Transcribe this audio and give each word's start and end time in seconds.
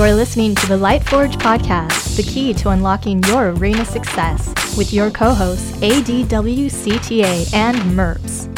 You're 0.00 0.14
listening 0.14 0.54
to 0.54 0.66
the 0.66 0.78
Lightforge 0.78 1.34
Podcast, 1.34 2.16
the 2.16 2.22
key 2.22 2.54
to 2.54 2.70
unlocking 2.70 3.22
your 3.24 3.50
arena 3.50 3.84
success, 3.84 4.48
with 4.74 4.94
your 4.94 5.10
co 5.10 5.34
hosts 5.34 5.72
ADWCTA 5.72 7.52
and 7.52 7.76
MERPS. 7.94 8.48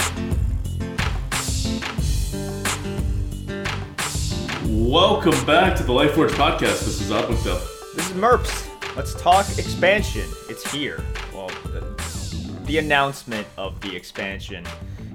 Welcome 4.69 5.45
back 5.45 5.77
to 5.79 5.83
the 5.83 5.93
Lightforge 5.93 6.31
Podcast. 6.31 6.85
This 6.85 7.01
is 7.01 7.11
Up 7.11 7.29
with 7.29 7.43
This 7.43 8.09
is 8.09 8.15
MERPS. 8.15 8.69
Let's 8.97 9.21
talk 9.21 9.45
expansion. 9.59 10.31
It's 10.49 10.71
here. 10.71 11.03
Well, 11.35 11.49
the, 11.65 12.63
the 12.67 12.79
announcement 12.79 13.49
of 13.57 13.81
the 13.81 13.97
expansion 13.97 14.65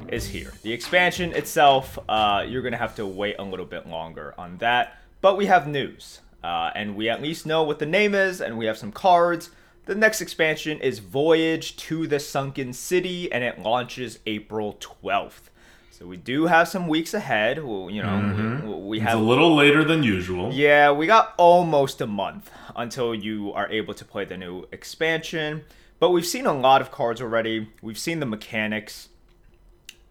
is 0.10 0.28
here. 0.28 0.52
The 0.64 0.74
expansion 0.74 1.32
itself, 1.32 1.98
uh, 2.10 2.44
you're 2.46 2.64
going 2.64 2.74
to 2.74 2.78
have 2.78 2.96
to 2.96 3.06
wait 3.06 3.38
a 3.40 3.44
little 3.44 3.66
bit 3.66 3.88
longer 3.88 4.36
on 4.38 4.58
that. 4.58 4.98
But 5.22 5.38
we 5.38 5.48
have 5.48 5.68
news. 5.68 6.22
Uh, 6.44 6.72
and 6.76 6.96
we 6.96 7.10
at 7.10 7.22
least 7.22 7.46
know 7.46 7.64
what 7.64 7.80
the 7.80 7.86
name 7.86 8.14
is, 8.14 8.40
and 8.40 8.58
we 8.58 8.66
have 8.68 8.78
some 8.78 8.92
cards. 8.92 9.50
The 9.86 9.96
next 9.96 10.22
expansion 10.22 10.80
is 10.80 11.00
Voyage 11.00 11.76
to 11.78 12.08
the 12.08 12.20
Sunken 12.20 12.74
City, 12.74 13.32
and 13.32 13.44
it 13.44 13.60
launches 13.60 14.20
April 14.26 14.78
12th. 14.80 15.50
So 15.92 16.06
we 16.06 16.18
do 16.18 16.46
have 16.46 16.68
some 16.68 16.88
weeks 16.88 17.16
ahead. 17.16 17.64
Well, 17.64 17.90
you 17.90 18.04
know, 18.04 18.10
mm-hmm. 18.10 18.68
we, 18.68 18.74
we, 18.76 19.00
have 19.00 19.18
it's 19.18 19.22
a 19.22 19.24
little 19.24 19.56
later 19.56 19.84
than 19.84 20.04
usual. 20.04 20.54
Yeah, 20.54 20.92
we 20.92 21.08
got 21.08 21.34
almost 21.38 22.02
a 22.02 22.06
month 22.06 22.52
until 22.76 23.16
you 23.16 23.52
are 23.54 23.68
able 23.72 23.96
to 23.96 24.06
play 24.06 24.24
the 24.24 24.38
new 24.38 24.68
expansion. 24.72 25.64
But 26.00 26.12
we've 26.12 26.26
seen 26.26 26.46
a 26.46 26.54
lot 26.54 26.82
of 26.82 26.92
cards 26.92 27.20
already. 27.20 27.70
We've 27.82 27.98
seen 27.98 28.20
the 28.20 28.28
mechanics. 28.28 29.10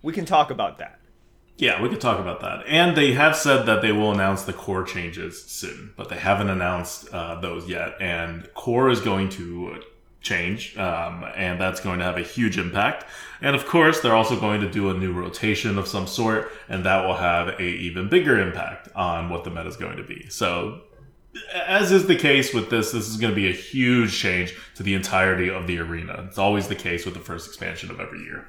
We 0.02 0.12
can 0.12 0.24
talk 0.24 0.50
about 0.50 0.78
that. 0.78 0.98
Yeah, 1.58 1.80
we 1.80 1.88
could 1.88 2.00
talk 2.00 2.20
about 2.20 2.40
that. 2.40 2.64
And 2.66 2.96
they 2.96 3.12
have 3.12 3.34
said 3.34 3.64
that 3.64 3.80
they 3.80 3.92
will 3.92 4.12
announce 4.12 4.42
the 4.42 4.52
core 4.52 4.84
changes 4.84 5.42
soon, 5.44 5.94
but 5.96 6.10
they 6.10 6.16
haven't 6.16 6.50
announced 6.50 7.12
uh, 7.12 7.40
those 7.40 7.66
yet. 7.66 7.94
And 8.00 8.52
core 8.52 8.90
is 8.90 9.00
going 9.00 9.30
to 9.30 9.82
change, 10.20 10.76
um, 10.76 11.24
and 11.34 11.58
that's 11.58 11.80
going 11.80 12.00
to 12.00 12.04
have 12.04 12.18
a 12.18 12.22
huge 12.22 12.58
impact. 12.58 13.06
And 13.40 13.56
of 13.56 13.64
course, 13.66 14.00
they're 14.00 14.14
also 14.14 14.38
going 14.38 14.60
to 14.60 14.70
do 14.70 14.90
a 14.90 14.94
new 14.94 15.12
rotation 15.12 15.78
of 15.78 15.88
some 15.88 16.06
sort, 16.06 16.50
and 16.68 16.84
that 16.84 17.06
will 17.06 17.16
have 17.16 17.48
a 17.48 17.62
even 17.62 18.08
bigger 18.08 18.38
impact 18.38 18.88
on 18.94 19.30
what 19.30 19.44
the 19.44 19.50
meta 19.50 19.68
is 19.68 19.76
going 19.76 19.96
to 19.96 20.04
be. 20.04 20.28
So, 20.28 20.82
as 21.54 21.92
is 21.92 22.06
the 22.06 22.16
case 22.16 22.52
with 22.52 22.70
this, 22.70 22.92
this 22.92 23.08
is 23.08 23.16
going 23.16 23.30
to 23.32 23.36
be 23.36 23.48
a 23.48 23.52
huge 23.52 24.18
change 24.18 24.54
to 24.74 24.82
the 24.82 24.94
entirety 24.94 25.48
of 25.48 25.66
the 25.66 25.78
arena. 25.78 26.26
It's 26.28 26.38
always 26.38 26.68
the 26.68 26.74
case 26.74 27.04
with 27.04 27.14
the 27.14 27.20
first 27.20 27.46
expansion 27.46 27.91
of 27.91 28.00
every 28.00 28.20
year. 28.20 28.46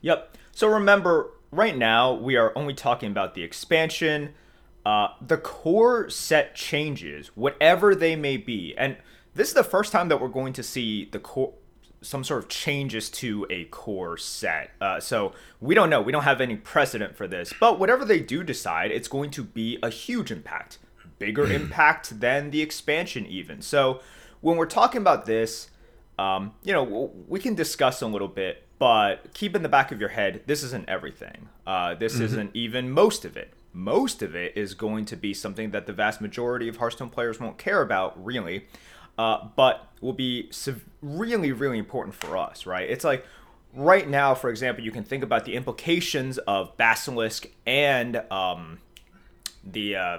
Yep. 0.00 0.36
So 0.52 0.68
remember, 0.68 1.30
right 1.52 1.76
now 1.76 2.12
we 2.12 2.36
are 2.36 2.52
only 2.56 2.74
talking 2.74 3.10
about 3.10 3.34
the 3.34 3.42
expansion. 3.42 4.34
Uh, 4.84 5.08
the 5.24 5.36
core 5.36 6.10
set 6.10 6.56
changes, 6.56 7.28
whatever 7.36 7.94
they 7.94 8.16
may 8.16 8.36
be, 8.36 8.74
and 8.76 8.96
this 9.34 9.46
is 9.48 9.54
the 9.54 9.62
first 9.62 9.92
time 9.92 10.08
that 10.08 10.20
we're 10.20 10.28
going 10.28 10.52
to 10.52 10.62
see 10.62 11.04
the 11.12 11.20
core 11.20 11.52
some 12.00 12.24
sort 12.24 12.42
of 12.42 12.48
changes 12.48 13.08
to 13.08 13.46
a 13.48 13.64
core 13.66 14.16
set. 14.16 14.72
Uh, 14.80 14.98
so 14.98 15.32
we 15.60 15.72
don't 15.72 15.88
know. 15.88 16.02
We 16.02 16.10
don't 16.10 16.24
have 16.24 16.40
any 16.40 16.56
precedent 16.56 17.16
for 17.16 17.28
this. 17.28 17.54
But 17.60 17.78
whatever 17.78 18.04
they 18.04 18.18
do 18.18 18.42
decide, 18.42 18.90
it's 18.90 19.06
going 19.06 19.30
to 19.30 19.44
be 19.44 19.78
a 19.84 19.88
huge 19.88 20.32
impact, 20.32 20.78
bigger 21.20 21.44
impact 21.52 22.18
than 22.18 22.50
the 22.50 22.60
expansion, 22.60 23.24
even. 23.26 23.62
So 23.62 24.00
when 24.40 24.56
we're 24.56 24.66
talking 24.66 25.00
about 25.00 25.26
this, 25.26 25.68
um, 26.22 26.52
you 26.62 26.72
know, 26.72 27.10
we 27.28 27.40
can 27.40 27.54
discuss 27.54 28.02
a 28.02 28.06
little 28.06 28.28
bit, 28.28 28.66
but 28.78 29.32
keep 29.34 29.56
in 29.56 29.62
the 29.62 29.68
back 29.68 29.92
of 29.92 30.00
your 30.00 30.10
head, 30.10 30.42
this 30.46 30.62
isn't 30.62 30.88
everything. 30.88 31.48
Uh, 31.66 31.94
this 31.94 32.14
mm-hmm. 32.14 32.24
isn't 32.24 32.50
even 32.54 32.90
most 32.90 33.24
of 33.24 33.36
it. 33.36 33.52
Most 33.72 34.22
of 34.22 34.34
it 34.36 34.56
is 34.56 34.74
going 34.74 35.06
to 35.06 35.16
be 35.16 35.32
something 35.32 35.70
that 35.70 35.86
the 35.86 35.92
vast 35.92 36.20
majority 36.20 36.68
of 36.68 36.76
Hearthstone 36.76 37.08
players 37.08 37.40
won't 37.40 37.56
care 37.58 37.80
about, 37.80 38.22
really 38.22 38.66
uh, 39.18 39.48
but 39.56 39.88
will 40.00 40.12
be 40.12 40.50
really, 41.00 41.52
really 41.52 41.78
important 41.78 42.14
for 42.14 42.36
us, 42.36 42.66
right? 42.66 42.88
It's 42.88 43.04
like 43.04 43.24
right 43.74 44.08
now, 44.08 44.34
for 44.34 44.50
example, 44.50 44.84
you 44.84 44.90
can 44.90 45.04
think 45.04 45.22
about 45.22 45.44
the 45.44 45.54
implications 45.54 46.38
of 46.38 46.76
Basilisk 46.76 47.46
and 47.66 48.16
um, 48.30 48.78
the 49.64 49.96
uh, 49.96 50.18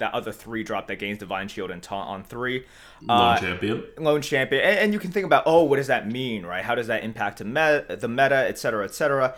that 0.00 0.12
other 0.12 0.32
three 0.32 0.62
drop 0.62 0.88
that 0.88 0.96
gains 0.96 1.18
Divine 1.18 1.48
Shield 1.48 1.70
and 1.70 1.82
Taunt 1.82 2.08
on 2.08 2.24
three. 2.24 2.66
Lone 3.02 3.20
uh, 3.20 3.38
Champion. 3.38 3.84
Lone 3.96 4.20
Champion. 4.20 4.62
And, 4.62 4.78
and, 4.78 4.92
you 4.92 4.98
can 4.98 5.10
think 5.12 5.24
about, 5.24 5.44
oh, 5.46 5.62
what 5.64 5.76
does 5.76 5.86
that 5.86 6.10
mean, 6.10 6.44
right? 6.44 6.64
How 6.64 6.74
does 6.74 6.88
that 6.88 7.04
impact 7.04 7.38
the 7.38 7.44
meta, 7.44 7.96
the 7.98 8.08
meta 8.08 8.36
et 8.36 8.58
cetera, 8.58 8.84
et 8.84 8.94
cetera 8.94 9.34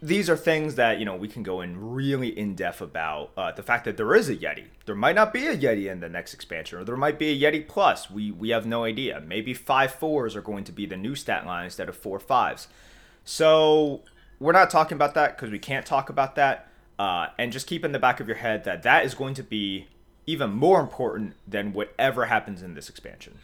these 0.00 0.30
are 0.30 0.36
things 0.36 0.76
that 0.76 0.98
you 0.98 1.04
know 1.04 1.16
we 1.16 1.28
can 1.28 1.42
go 1.42 1.60
in 1.60 1.92
really 1.92 2.28
in 2.38 2.54
depth 2.54 2.80
about 2.80 3.30
uh, 3.36 3.50
the 3.52 3.62
fact 3.62 3.84
that 3.84 3.96
there 3.96 4.14
is 4.14 4.28
a 4.28 4.36
Yeti. 4.36 4.64
There 4.86 4.94
might 4.94 5.16
not 5.16 5.32
be 5.32 5.46
a 5.46 5.56
Yeti 5.56 5.90
in 5.90 6.00
the 6.00 6.08
next 6.08 6.34
expansion, 6.34 6.78
or 6.78 6.84
there 6.84 6.96
might 6.96 7.18
be 7.18 7.30
a 7.30 7.50
Yeti 7.50 7.66
Plus. 7.66 8.10
We 8.10 8.30
we 8.30 8.50
have 8.50 8.66
no 8.66 8.84
idea. 8.84 9.20
Maybe 9.20 9.54
five 9.54 9.92
fours 9.92 10.36
are 10.36 10.40
going 10.40 10.64
to 10.64 10.72
be 10.72 10.86
the 10.86 10.96
new 10.96 11.14
stat 11.14 11.46
line 11.46 11.64
instead 11.64 11.88
of 11.88 11.96
four 11.96 12.20
fives. 12.20 12.68
So 13.24 14.02
we're 14.38 14.52
not 14.52 14.70
talking 14.70 14.94
about 14.94 15.14
that 15.14 15.36
because 15.36 15.50
we 15.50 15.58
can't 15.58 15.84
talk 15.84 16.10
about 16.10 16.36
that. 16.36 16.67
Uh, 16.98 17.28
and 17.38 17.52
just 17.52 17.66
keep 17.66 17.84
in 17.84 17.92
the 17.92 17.98
back 17.98 18.18
of 18.18 18.26
your 18.26 18.38
head 18.38 18.64
that 18.64 18.82
that 18.82 19.04
is 19.04 19.14
going 19.14 19.34
to 19.34 19.42
be 19.42 19.86
even 20.26 20.50
more 20.50 20.80
important 20.80 21.34
than 21.46 21.72
whatever 21.72 22.26
happens 22.26 22.60
in 22.60 22.74
this 22.74 22.88
expansion. 22.88 23.38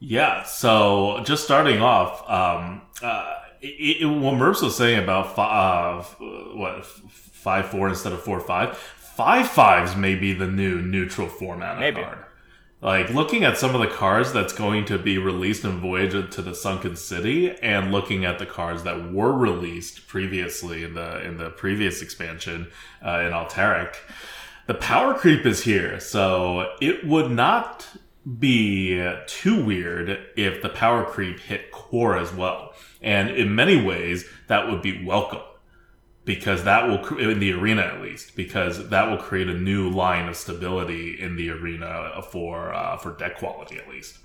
Yeah. 0.00 0.42
So 0.44 1.22
just 1.24 1.44
starting 1.44 1.80
off. 1.80 2.28
Um, 2.28 2.82
uh, 3.02 3.34
it, 3.60 4.02
it, 4.02 4.06
what 4.06 4.34
Merps 4.34 4.62
was 4.62 4.76
saying 4.76 5.02
about 5.02 5.34
five, 5.36 6.16
uh, 6.20 6.24
what 6.56 6.84
five 6.84 7.66
four 7.66 7.88
instead 7.88 8.12
of 8.12 8.22
four 8.22 8.40
five, 8.40 8.76
five 8.76 9.48
fives 9.48 9.96
may 9.96 10.14
be 10.14 10.32
the 10.32 10.46
new 10.46 10.80
neutral 10.80 11.28
format 11.28 11.78
Maybe. 11.78 12.02
card. 12.02 12.18
Like 12.84 13.08
looking 13.08 13.44
at 13.44 13.56
some 13.56 13.74
of 13.74 13.80
the 13.80 13.86
cards 13.86 14.30
that's 14.30 14.52
going 14.52 14.84
to 14.84 14.98
be 14.98 15.16
released 15.16 15.64
in 15.64 15.80
Voyage 15.80 16.30
to 16.34 16.42
the 16.42 16.54
Sunken 16.54 16.96
City, 16.96 17.50
and 17.62 17.90
looking 17.90 18.26
at 18.26 18.38
the 18.38 18.44
cards 18.44 18.82
that 18.82 19.10
were 19.10 19.32
released 19.32 20.06
previously 20.06 20.84
in 20.84 20.92
the 20.92 21.24
in 21.24 21.38
the 21.38 21.48
previous 21.48 22.02
expansion 22.02 22.70
uh, 23.02 23.20
in 23.20 23.32
Alterac, 23.32 23.94
the 24.66 24.74
power 24.74 25.14
creep 25.14 25.46
is 25.46 25.62
here. 25.62 25.98
So 25.98 26.74
it 26.82 27.06
would 27.06 27.30
not 27.30 27.88
be 28.38 29.02
too 29.28 29.64
weird 29.64 30.18
if 30.36 30.60
the 30.60 30.68
power 30.68 31.06
creep 31.06 31.40
hit 31.40 31.70
core 31.70 32.18
as 32.18 32.34
well. 32.34 32.74
And 33.00 33.30
in 33.30 33.54
many 33.54 33.82
ways, 33.82 34.26
that 34.48 34.70
would 34.70 34.82
be 34.82 35.02
welcome 35.02 35.40
because 36.24 36.64
that 36.64 36.86
will, 36.86 37.18
in 37.18 37.38
the 37.38 37.52
arena 37.52 37.82
at 37.82 38.00
least, 38.00 38.34
because 38.34 38.88
that 38.88 39.10
will 39.10 39.18
create 39.18 39.48
a 39.48 39.54
new 39.54 39.90
line 39.90 40.28
of 40.28 40.36
stability 40.36 41.20
in 41.20 41.36
the 41.36 41.50
arena 41.50 42.22
for, 42.30 42.72
uh, 42.72 42.96
for 42.96 43.12
deck 43.12 43.38
quality 43.38 43.78
at 43.78 43.88
least. 43.88 44.18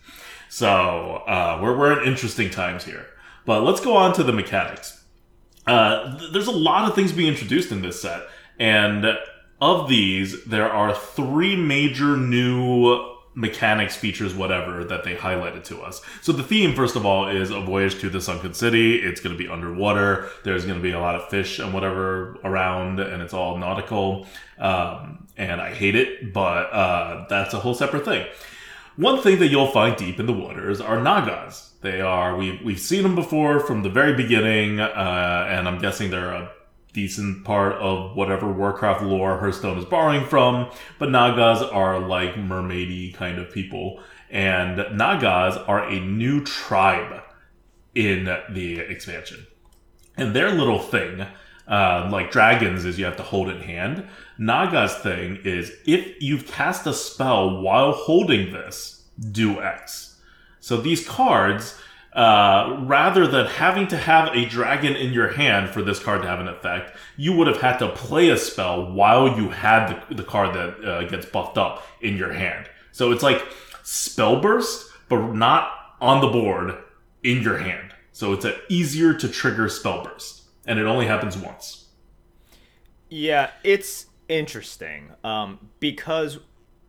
So, 0.50 1.24
uh, 1.28 1.60
we're, 1.62 1.78
we're 1.78 2.02
in 2.02 2.08
interesting 2.08 2.50
times 2.50 2.86
here. 2.86 3.06
But 3.46 3.64
let's 3.64 3.82
go 3.82 3.96
on 3.98 4.14
to 4.14 4.24
the 4.24 4.34
mechanics. 4.34 5.04
Uh, 5.68 6.18
th- 6.18 6.32
there's 6.32 6.48
a 6.48 6.52
lot 6.52 6.88
of 6.88 6.96
things 6.96 7.12
being 7.12 7.30
introduced 7.30 7.72
in 7.72 7.82
this 7.82 8.02
set. 8.02 8.24
And 8.60 9.06
of 9.62 9.90
these, 9.90 10.44
there 10.46 10.72
are 10.72 10.96
three 10.96 11.56
major 11.56 12.16
new 12.16 13.19
mechanics, 13.36 13.96
features, 13.96 14.34
whatever 14.34 14.84
that 14.84 15.04
they 15.04 15.16
highlighted 15.16 15.64
to 15.66 15.82
us. 15.82 16.02
So 16.22 16.32
the 16.32 16.44
theme, 16.44 16.76
first 16.76 16.96
of 16.96 17.06
all, 17.06 17.30
is 17.30 17.52
a 17.52 17.62
voyage 17.62 18.00
to 18.00 18.10
the 18.10 18.22
sunken 18.22 18.54
city. 18.54 18.96
It's 18.96 19.22
going 19.22 19.36
to 19.36 19.42
be 19.42 19.50
underwater. 19.50 20.30
There's 20.44 20.66
going 20.66 20.78
to 20.78 20.84
be 20.84 20.92
a 20.92 21.00
lot 21.00 21.16
of 21.16 21.30
fish 21.30 21.60
and 21.60 21.74
whatever 21.74 22.38
around, 22.44 23.00
and 23.00 23.22
it's 23.22 23.34
all 23.34 23.58
nautical. 23.58 24.26
Um, 24.58 25.28
and 25.38 25.62
I 25.62 25.74
hate 25.74 25.96
it, 25.96 26.34
but 26.34 26.72
uh, 26.74 27.26
that's 27.30 27.54
a 27.54 27.60
whole 27.60 27.74
separate 27.74 28.06
thing. 28.06 28.28
One 28.98 29.22
thing 29.22 29.40
that 29.40 29.48
you'll 29.48 29.72
find 29.72 29.96
deep 29.96 30.20
in 30.20 30.26
the 30.26 30.34
waters 30.34 30.82
are 30.82 31.02
Nagas. 31.02 31.72
They 31.82 32.02
are 32.02 32.36
we 32.36 32.60
we've 32.66 32.80
seen 32.80 33.04
them 33.04 33.16
before 33.16 33.62
from 33.62 33.84
the 33.84 33.90
very 33.90 34.14
beginning, 34.14 34.82
uh, 34.82 35.48
and 35.50 35.70
I'm 35.70 35.80
guessing 35.80 36.12
they're 36.12 36.34
a 36.34 36.52
decent 36.94 37.46
part 37.46 37.74
of 37.74 38.16
whatever 38.16 38.52
Warcraft 38.52 39.04
lore 39.04 39.38
Hearthstone 39.38 39.78
is 39.78 39.86
borrowing 39.86 40.26
from, 40.26 40.70
but 40.98 41.12
Nagas 41.12 41.62
are 41.62 42.00
like 42.00 42.36
mermaidy 42.36 43.14
kind 43.14 43.38
of 43.38 43.52
people, 43.52 44.02
and 44.30 44.78
Nagas 44.78 45.58
are 45.68 45.88
a 45.88 46.00
new 46.00 46.44
tribe 46.44 47.22
in 47.96 48.26
the 48.52 48.80
expansion. 48.80 49.46
And 50.18 50.36
their 50.36 50.52
little 50.52 50.80
thing, 50.80 51.26
uh, 51.68 52.10
like 52.12 52.32
dragons, 52.32 52.86
is 52.86 53.00
you 53.00 53.06
have 53.06 53.18
to 53.18 53.24
hold 53.24 53.50
it 53.50 53.58
in 53.58 53.62
hand. 53.64 54.08
Naga's 54.38 54.96
thing 54.96 55.40
is 55.44 55.72
if 55.86 56.22
you've 56.22 56.48
cast 56.48 56.86
a 56.88 56.94
spell 56.94 57.62
while 57.62 57.92
holding 57.94 58.52
this, 58.52 59.06
do 59.32 59.62
X. 59.62 60.18
So 60.60 60.78
these 60.78 61.08
cards 61.08 61.80
uh, 62.14 62.78
rather 62.82 63.28
than 63.28 63.46
having 63.46 63.88
to 63.88 63.98
have 63.98 64.36
a 64.36 64.46
dragon 64.46 64.96
in 64.96 65.14
your 65.14 65.30
hand 65.30 65.70
for 65.70 65.82
this 65.82 66.00
card 66.00 66.22
to 66.24 66.28
have 66.28 66.40
an 66.40 66.48
effect, 66.48 66.98
you 67.18 67.34
would 67.34 67.48
have 67.48 67.62
had 67.62 67.78
to 67.78 67.90
play 67.90 68.30
a 68.30 68.38
spell 68.38 68.92
while 68.92 69.38
you 69.38 69.50
had 69.50 70.04
the, 70.10 70.16
the 70.16 70.24
card 70.24 70.56
that 70.56 70.84
uh, 70.84 71.04
gets 71.08 71.26
buffed 71.26 71.58
up 71.58 71.86
in 72.02 72.18
your 72.18 72.34
hand. 72.34 72.68
So 72.92 73.12
it's 73.12 73.24
like 73.24 73.44
spell 73.84 74.42
burst, 74.42 74.92
but 75.08 75.34
not 75.34 75.72
on 76.02 76.22
the 76.22 76.28
board 76.28 76.78
in 77.24 77.42
your 77.42 77.58
hand. 77.58 77.94
So 78.12 78.34
it's 78.34 78.46
an 78.46 78.56
easier 78.70 79.14
to 79.14 79.28
trigger 79.28 79.70
spell 79.70 80.04
burst, 80.04 80.44
and 80.66 80.80
it 80.80 80.86
only 80.86 81.06
happens 81.06 81.38
once. 81.38 81.88
Yeah, 83.10 83.52
it's 83.64 84.08
interesting 84.28 85.12
um, 85.24 85.70
because 85.80 86.40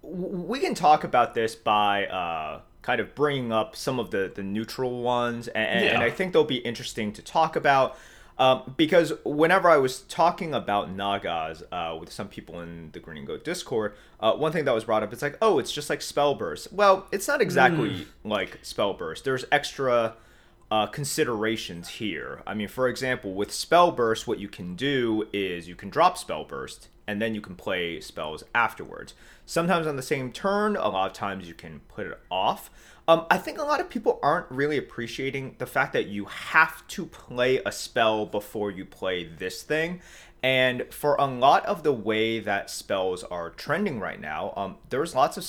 we 0.03 0.61
can 0.61 0.75
talk 0.75 1.05
about 1.05 1.35
this 1.35 1.55
by 1.55 2.07
uh, 2.07 2.61
kind 2.83 3.01
of 3.01 3.15
bringing 3.15 3.53
up 3.53 3.77
some 3.77 3.99
of 3.99 4.11
the 4.11 4.31
the 4.35 4.43
neutral 4.43 5.03
ones, 5.03 5.49
and, 5.49 5.85
Yeah. 5.85 5.93
and 5.95 6.03
I 6.03 6.11
think 6.11 6.33
they'll 6.33 6.45
be 6.45 6.57
interesting 6.59 7.13
to 7.15 7.23
talk 7.23 7.57
about. 7.57 7.97
Um, 8.39 8.73
because 8.79 9.13
whenever 9.23 9.69
I 9.69 9.77
was 9.77 10.01
talking 10.01 10.55
about 10.55 10.91
Nagas 10.91 11.63
uh, 11.71 11.95
with 12.01 12.11
some 12.11 12.29
people 12.29 12.61
in 12.63 12.89
the 12.93 12.99
Grinning 12.99 13.27
Goat 13.27 13.45
Discord, 13.45 13.93
uh, 14.19 14.33
one 14.33 14.51
thing 14.51 14.65
that 14.65 14.75
was 14.75 14.85
brought 14.85 15.03
up, 15.03 15.13
it's 15.13 15.21
like, 15.21 15.37
oh, 15.43 15.59
it's 15.59 15.71
just 15.71 15.91
like 15.91 16.01
Spell 16.01 16.35
Burst. 16.35 16.73
Well, 16.73 17.07
it's 17.13 17.29
not 17.29 17.43
exactly 17.43 18.07
like 18.25 18.59
Spell 18.63 18.95
Burst. 18.95 19.25
There's 19.25 19.45
extra 19.53 20.15
uh, 20.71 20.87
considerations 20.87 21.89
here. 21.89 22.41
I 22.47 22.55
mean, 22.55 22.69
for 22.69 22.89
example, 22.89 23.35
with 23.35 23.53
Spell 23.53 23.91
Burst, 23.93 24.27
what 24.27 24.39
you 24.39 24.49
can 24.49 24.75
do 24.75 25.29
is 25.35 25.69
you 25.69 25.75
can 25.75 25.91
drop 25.91 26.17
Spell 26.17 26.45
Burst, 26.45 26.89
and 27.11 27.21
then 27.21 27.35
you 27.35 27.41
can 27.41 27.57
play 27.57 28.01
spells 28.01 28.45
afterwards. 28.55 29.15
Sometimes 29.45 29.85
on 29.89 29.97
the 29.97 30.03
same 30.03 30.31
turn, 30.31 30.77
a 30.77 30.89
lot 30.89 31.11
of 31.11 31.13
times 31.13 31.49
you 31.49 31.55
can 31.55 31.81
put 31.89 32.07
it 32.07 32.21
off. 32.31 32.71
Um, 33.09 33.27
I 33.29 33.37
think 33.37 33.59
a 33.59 33.65
lot 33.65 33.81
of 33.81 33.91
people 33.91 34.21
aren't 34.23 34.49
really 34.49 34.79
appreciating 34.79 35.57
the 35.59 35.67
fact 35.67 35.93
that 35.95 36.07
you 36.07 36.27
have 36.27 36.87
to 36.87 37.05
play 37.05 37.61
a 37.67 37.73
spell 37.73 38.27
before 38.27 38.71
you 38.71 38.85
play 38.85 39.25
this 39.25 39.65
thing. 39.65 40.01
And 40.41 40.85
for 40.95 41.17
a 41.17 41.27
lot 41.27 41.67
of 41.67 41.83
the 41.83 41.93
way 41.93 42.39
that 42.39 42.71
spells 42.71 43.25
are 43.25 43.51
trending 43.51 43.99
right 43.99 44.21
now, 44.21 44.53
um, 44.57 44.77
there's 44.91 45.17
lots 45.17 45.37
of 45.37 45.45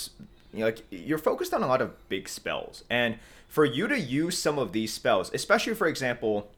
you 0.52 0.62
know, 0.62 0.66
like 0.66 0.82
you're 0.90 1.20
focused 1.20 1.54
on 1.54 1.62
a 1.62 1.68
lot 1.68 1.80
of 1.80 2.10
big 2.10 2.28
spells, 2.28 2.84
and 2.90 3.20
for 3.48 3.66
you 3.66 3.88
to 3.88 4.00
use 4.00 4.36
some 4.36 4.58
of 4.58 4.72
these 4.72 4.92
spells, 4.92 5.32
especially 5.32 5.76
for 5.76 5.86
example, 5.86 6.50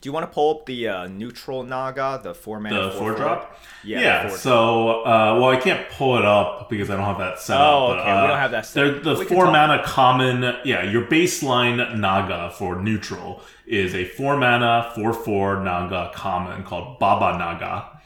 do 0.00 0.08
you 0.08 0.12
want 0.12 0.24
to 0.30 0.32
pull 0.34 0.50
up 0.58 0.66
the 0.66 0.88
uh, 0.88 1.06
neutral 1.08 1.62
Naga, 1.64 2.20
the 2.22 2.34
four 2.34 2.60
mana 2.60 2.84
The 2.84 2.90
four 2.92 3.14
drop? 3.14 3.58
Yeah, 3.84 4.00
Yeah. 4.00 4.28
four 4.28 4.38
so, 4.38 5.02
uh, 5.04 5.38
well, 5.40 5.50
I 5.50 5.56
can't 5.56 5.88
pull 5.90 6.18
it 6.18 6.24
up 6.24 6.68
because 6.70 6.88
I 6.90 6.96
don't 6.96 7.04
have 7.04 7.18
that 7.18 7.40
set 7.40 7.56
up. 7.56 7.66
Oh, 7.72 7.88
but, 7.88 7.98
okay, 8.00 8.06
we 8.12 8.18
uh, 8.18 8.26
don't 8.28 8.38
have 8.38 8.50
that 8.52 8.66
set 8.66 8.86
up. 8.86 9.02
The 9.02 9.14
We 9.14 9.24
four 9.24 9.46
mana 9.46 9.82
common, 9.84 10.56
yeah, 10.64 10.82
your 10.84 11.02
baseline 11.06 11.98
Naga 11.98 12.50
for 12.56 12.80
neutral 12.80 13.42
is 13.66 13.94
a 13.94 14.04
four 14.04 14.36
mana, 14.36 14.90
four 14.94 15.12
four 15.12 15.60
Naga 15.62 16.10
common 16.14 16.62
called 16.64 16.98
Baba 16.98 17.36
Naga. 17.38 18.00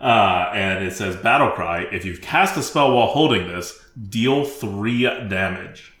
Uh, 0.00 0.50
and 0.54 0.84
it 0.84 0.92
says 0.92 1.16
Battle 1.16 1.50
Cry. 1.50 1.80
If 1.90 2.04
you've 2.04 2.20
cast 2.20 2.56
a 2.56 2.62
spell 2.62 2.92
while 2.94 3.08
holding 3.08 3.48
this, 3.48 3.80
deal 4.08 4.44
three 4.44 5.02
damage. 5.02 5.92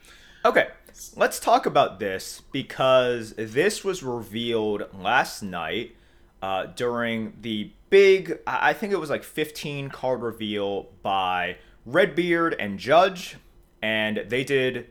Okay, 0.44 0.68
let's 1.16 1.38
talk 1.40 1.66
about 1.66 1.98
this 1.98 2.42
because 2.52 3.34
this 3.36 3.84
was 3.84 4.02
revealed 4.02 4.84
last 4.92 5.42
night 5.42 5.96
uh, 6.42 6.66
during 6.66 7.34
the 7.40 7.70
big, 7.90 8.38
I 8.46 8.72
think 8.72 8.92
it 8.92 9.00
was 9.00 9.10
like 9.10 9.24
15 9.24 9.90
card 9.90 10.22
reveal 10.22 10.88
by 11.02 11.56
Redbeard 11.86 12.54
and 12.58 12.78
Judge, 12.78 13.36
and 13.82 14.24
they 14.28 14.44
did 14.44 14.88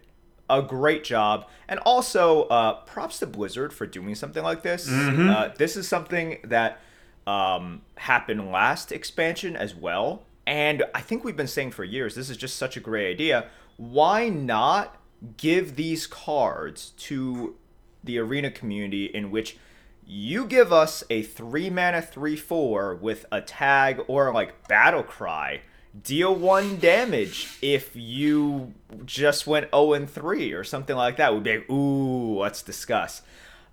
a 0.49 0.61
great 0.61 1.03
job. 1.03 1.47
And 1.67 1.79
also, 1.81 2.43
uh, 2.43 2.73
props 2.85 3.19
to 3.19 3.27
Blizzard 3.27 3.73
for 3.73 3.85
doing 3.85 4.15
something 4.15 4.43
like 4.43 4.63
this. 4.63 4.87
Uh, 4.89 5.53
this 5.57 5.75
is 5.75 5.87
something 5.87 6.39
that 6.45 6.79
um, 7.25 7.81
happened 7.95 8.51
last 8.51 8.91
expansion 8.91 9.55
as 9.55 9.75
well. 9.75 10.23
And 10.45 10.85
I 10.95 11.01
think 11.01 11.23
we've 11.25 11.35
been 11.35 11.47
saying 11.47 11.71
for 11.71 11.83
years, 11.83 12.15
this 12.15 12.29
is 12.29 12.37
just 12.37 12.55
such 12.55 12.77
a 12.77 12.79
great 12.79 13.09
idea. 13.09 13.49
Why 13.75 14.29
not 14.29 14.96
give 15.37 15.75
these 15.75 16.07
cards 16.07 16.91
to 16.97 17.55
the 18.03 18.17
arena 18.17 18.51
community 18.51 19.05
in 19.05 19.31
which 19.31 19.57
you 20.05 20.45
give 20.45 20.71
us 20.71 21.03
a 21.09 21.21
three 21.21 21.69
mana 21.69 22.01
three 22.01 22.35
four 22.35 22.95
with 22.95 23.25
a 23.31 23.41
tag 23.41 23.99
or 24.07 24.33
like 24.33 24.67
battle 24.67 25.03
cry 25.03 25.61
deal 26.03 26.33
one 26.33 26.77
damage 26.77 27.57
if 27.61 27.95
you 27.95 28.73
just 29.05 29.47
went 29.47 29.69
0 29.71 29.93
and 29.93 30.09
3 30.09 30.53
or 30.53 30.63
something 30.63 30.95
like 30.95 31.17
that. 31.17 31.33
Would 31.33 31.43
be 31.43 31.57
like 31.57 31.69
ooh 31.69 32.39
let's 32.39 32.61
discuss. 32.61 33.21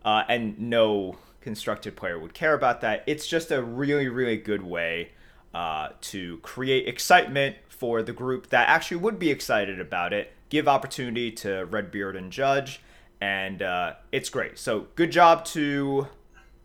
Uh, 0.04 0.22
and 0.28 0.58
no 0.58 1.16
constructed 1.40 1.96
player 1.96 2.18
would 2.18 2.34
care 2.34 2.54
about 2.54 2.80
that. 2.82 3.04
It's 3.06 3.26
just 3.26 3.50
a 3.50 3.62
really 3.62 4.08
really 4.08 4.36
good 4.36 4.62
way 4.62 5.10
uh, 5.54 5.90
to 6.00 6.38
create 6.38 6.88
excitement 6.88 7.56
for 7.68 8.02
the 8.02 8.12
group 8.12 8.48
that 8.48 8.68
actually 8.68 8.96
would 8.98 9.18
be 9.18 9.30
excited 9.30 9.80
about 9.80 10.12
it 10.12 10.32
give 10.54 10.68
opportunity 10.68 11.30
to 11.30 11.64
redbeard 11.66 12.16
and 12.16 12.30
judge 12.30 12.80
and 13.20 13.60
uh, 13.60 13.94
it's 14.12 14.28
great 14.28 14.58
so 14.58 14.86
good 14.94 15.10
job 15.10 15.44
to 15.44 16.08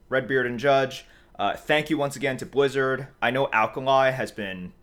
Redbeard 0.10 0.48
and 0.48 0.60
Judge. 0.60 1.06
Uh, 1.38 1.56
thank 1.56 1.90
you 1.90 1.98
once 1.98 2.16
again 2.16 2.36
to 2.38 2.46
Blizzard. 2.46 3.08
I 3.22 3.32
know 3.32 3.48
Alkali 3.54 4.12
has 4.12 4.32
been 4.32 4.74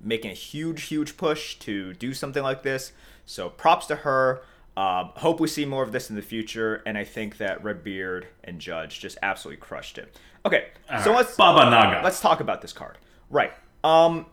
making 0.00 0.30
a 0.30 0.34
huge, 0.34 0.84
huge 0.84 1.16
push 1.16 1.56
to 1.56 1.92
do 1.94 2.12
something 2.12 2.42
like 2.42 2.62
this. 2.62 2.92
So 3.24 3.48
props 3.48 3.86
to 3.86 3.96
her. 3.96 4.42
Um, 4.76 5.12
hope 5.16 5.40
we 5.40 5.48
see 5.48 5.64
more 5.64 5.82
of 5.82 5.92
this 5.92 6.10
in 6.10 6.16
the 6.16 6.22
future. 6.22 6.82
And 6.86 6.98
I 6.98 7.04
think 7.04 7.38
that 7.38 7.62
Redbeard 7.62 8.26
and 8.42 8.60
Judge 8.60 8.98
just 9.00 9.16
absolutely 9.22 9.60
crushed 9.60 9.98
it. 9.98 10.18
Okay, 10.44 10.68
so 11.02 11.10
right, 11.10 11.18
let's 11.18 11.36
Baba 11.36 11.70
Naga. 11.70 12.02
Let's 12.04 12.20
talk 12.20 12.40
about 12.40 12.62
this 12.62 12.72
card. 12.72 12.98
Right. 13.30 13.52
Um, 13.82 14.26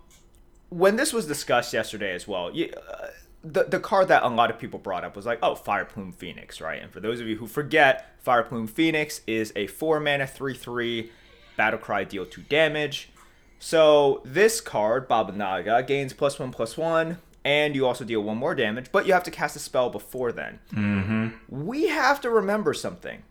when 0.70 0.96
this 0.96 1.12
was 1.14 1.28
discussed 1.28 1.74
yesterday 1.74 2.14
as 2.14 2.28
well, 2.28 2.52
you, 2.52 2.72
uh, 2.90 3.08
the 3.44 3.64
the 3.64 3.80
card 3.80 4.08
that 4.08 4.24
a 4.24 4.30
lot 4.30 4.50
of 4.50 4.58
people 4.58 4.80
brought 4.80 5.04
up 5.04 5.16
was 5.16 5.26
like, 5.26 5.40
oh, 5.42 5.56
Fire 5.56 5.86
Plume 5.86 6.12
Phoenix, 6.12 6.62
right? 6.62 6.82
And 6.82 6.92
for 6.92 7.00
those 7.00 7.20
of 7.20 7.28
you 7.28 7.38
who 7.38 7.48
forget, 7.48 8.10
Fire 8.20 8.44
Plume 8.44 8.68
Phoenix 8.68 9.22
is 9.28 9.52
a 9.56 9.68
four 9.68 10.00
mana 10.00 10.26
three 10.28 10.54
three 10.54 11.12
battle 11.58 11.80
cry 11.80 12.04
deal 12.04 12.26
two 12.26 12.42
damage. 12.44 13.10
So 13.60 14.22
this 14.26 14.60
card, 14.60 15.08
Baba 15.08 15.32
Naga, 15.32 15.84
gains 15.84 16.14
plus 16.14 16.40
one 16.40 16.52
plus 16.52 16.78
one, 16.78 17.20
and 17.46 17.76
you 17.76 17.86
also 17.86 18.04
deal 18.06 18.22
one 18.22 18.38
more 18.38 18.56
damage, 18.56 18.92
but 18.92 19.06
you 19.06 19.14
have 19.14 19.24
to 19.24 19.32
cast 19.32 19.56
a 19.56 19.60
spell 19.60 19.90
before 19.90 20.32
then. 20.32 20.60
Mm-hmm. 20.74 21.30
We 21.50 21.88
have 21.88 22.22
to 22.22 22.30
remember 22.30 22.74
something. 22.74 23.24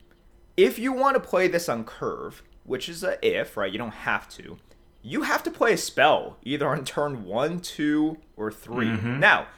If 0.56 0.78
you 0.78 0.92
want 0.92 1.14
to 1.16 1.20
play 1.20 1.48
this 1.48 1.68
on 1.68 1.84
curve, 1.84 2.42
which 2.64 2.88
is 2.88 3.02
a 3.02 3.18
if, 3.26 3.56
right? 3.56 3.72
You 3.72 3.78
don't 3.78 3.90
have 3.90 4.28
to. 4.30 4.58
You 5.02 5.22
have 5.22 5.42
to 5.42 5.50
play 5.50 5.72
a 5.72 5.78
spell 5.78 6.36
either 6.44 6.68
on 6.68 6.84
turn 6.84 7.24
one, 7.24 7.60
two, 7.60 8.18
or 8.36 8.52
3 8.52 8.86
Now, 9.02 9.48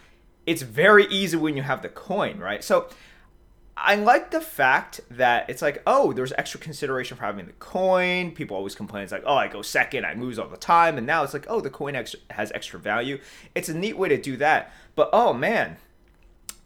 it's 0.46 0.62
very 0.62 1.06
easy 1.06 1.36
when 1.36 1.56
you 1.56 1.62
have 1.62 1.82
the 1.82 1.88
coin, 1.88 2.38
right? 2.38 2.62
So 2.62 2.88
I 3.76 3.96
like 3.96 4.30
the 4.30 4.40
fact 4.40 5.00
that 5.10 5.50
it's 5.50 5.62
like, 5.62 5.82
oh, 5.86 6.12
there's 6.12 6.32
extra 6.32 6.60
consideration 6.60 7.16
for 7.16 7.24
having 7.24 7.46
the 7.46 7.52
coin. 7.54 8.30
People 8.32 8.56
always 8.56 8.74
complain, 8.74 9.02
it's 9.02 9.12
like, 9.12 9.24
oh, 9.26 9.34
I 9.34 9.48
go 9.48 9.62
second, 9.62 10.06
I 10.06 10.14
lose 10.14 10.38
all 10.38 10.48
the 10.48 10.56
time, 10.56 10.96
and 10.96 11.06
now 11.06 11.24
it's 11.24 11.32
like, 11.32 11.46
oh, 11.48 11.60
the 11.60 11.70
coin 11.70 11.96
extra, 11.96 12.20
has 12.30 12.52
extra 12.52 12.78
value. 12.78 13.18
It's 13.54 13.68
a 13.68 13.74
neat 13.74 13.98
way 13.98 14.08
to 14.08 14.20
do 14.20 14.36
that, 14.36 14.72
but 14.94 15.10
oh 15.12 15.32
man, 15.32 15.76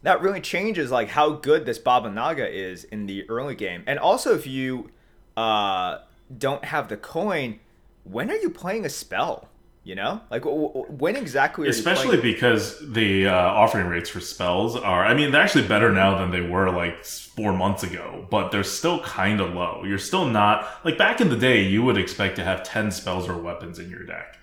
that 0.03 0.21
really 0.21 0.41
changes 0.41 0.91
like 0.91 1.09
how 1.09 1.31
good 1.31 1.65
this 1.65 1.77
Baba 1.77 2.09
Naga 2.09 2.47
is 2.47 2.83
in 2.85 3.05
the 3.07 3.29
early 3.29 3.55
game. 3.55 3.83
And 3.87 3.99
also, 3.99 4.35
if 4.35 4.47
you 4.47 4.91
uh, 5.35 5.99
don't 6.37 6.63
have 6.65 6.89
the 6.89 6.97
coin, 6.97 7.59
when 8.03 8.31
are 8.31 8.37
you 8.37 8.49
playing 8.49 8.85
a 8.85 8.89
spell? 8.89 9.48
You 9.83 9.95
know, 9.95 10.21
like 10.29 10.43
w- 10.43 10.67
w- 10.67 10.85
when 10.87 11.15
exactly? 11.15 11.67
Especially 11.67 12.19
because 12.21 12.77
the 12.93 13.27
uh, 13.27 13.33
offering 13.33 13.87
rates 13.87 14.09
for 14.09 14.19
spells 14.19 14.75
are, 14.75 15.03
I 15.05 15.13
mean, 15.13 15.31
they're 15.31 15.41
actually 15.41 15.67
better 15.67 15.91
now 15.91 16.17
than 16.17 16.31
they 16.31 16.41
were 16.41 16.69
like 16.69 17.03
four 17.05 17.53
months 17.53 17.81
ago, 17.83 18.27
but 18.29 18.51
they're 18.51 18.63
still 18.63 18.99
kind 18.99 19.39
of 19.39 19.53
low. 19.53 19.83
You're 19.85 19.97
still 19.97 20.25
not, 20.25 20.67
like 20.83 20.97
back 20.97 21.21
in 21.21 21.29
the 21.29 21.37
day, 21.37 21.63
you 21.63 21.81
would 21.83 21.97
expect 21.97 22.35
to 22.35 22.43
have 22.43 22.61
10 22.63 22.91
spells 22.91 23.27
or 23.29 23.37
weapons 23.37 23.79
in 23.79 23.89
your 23.89 24.03
deck. 24.03 24.37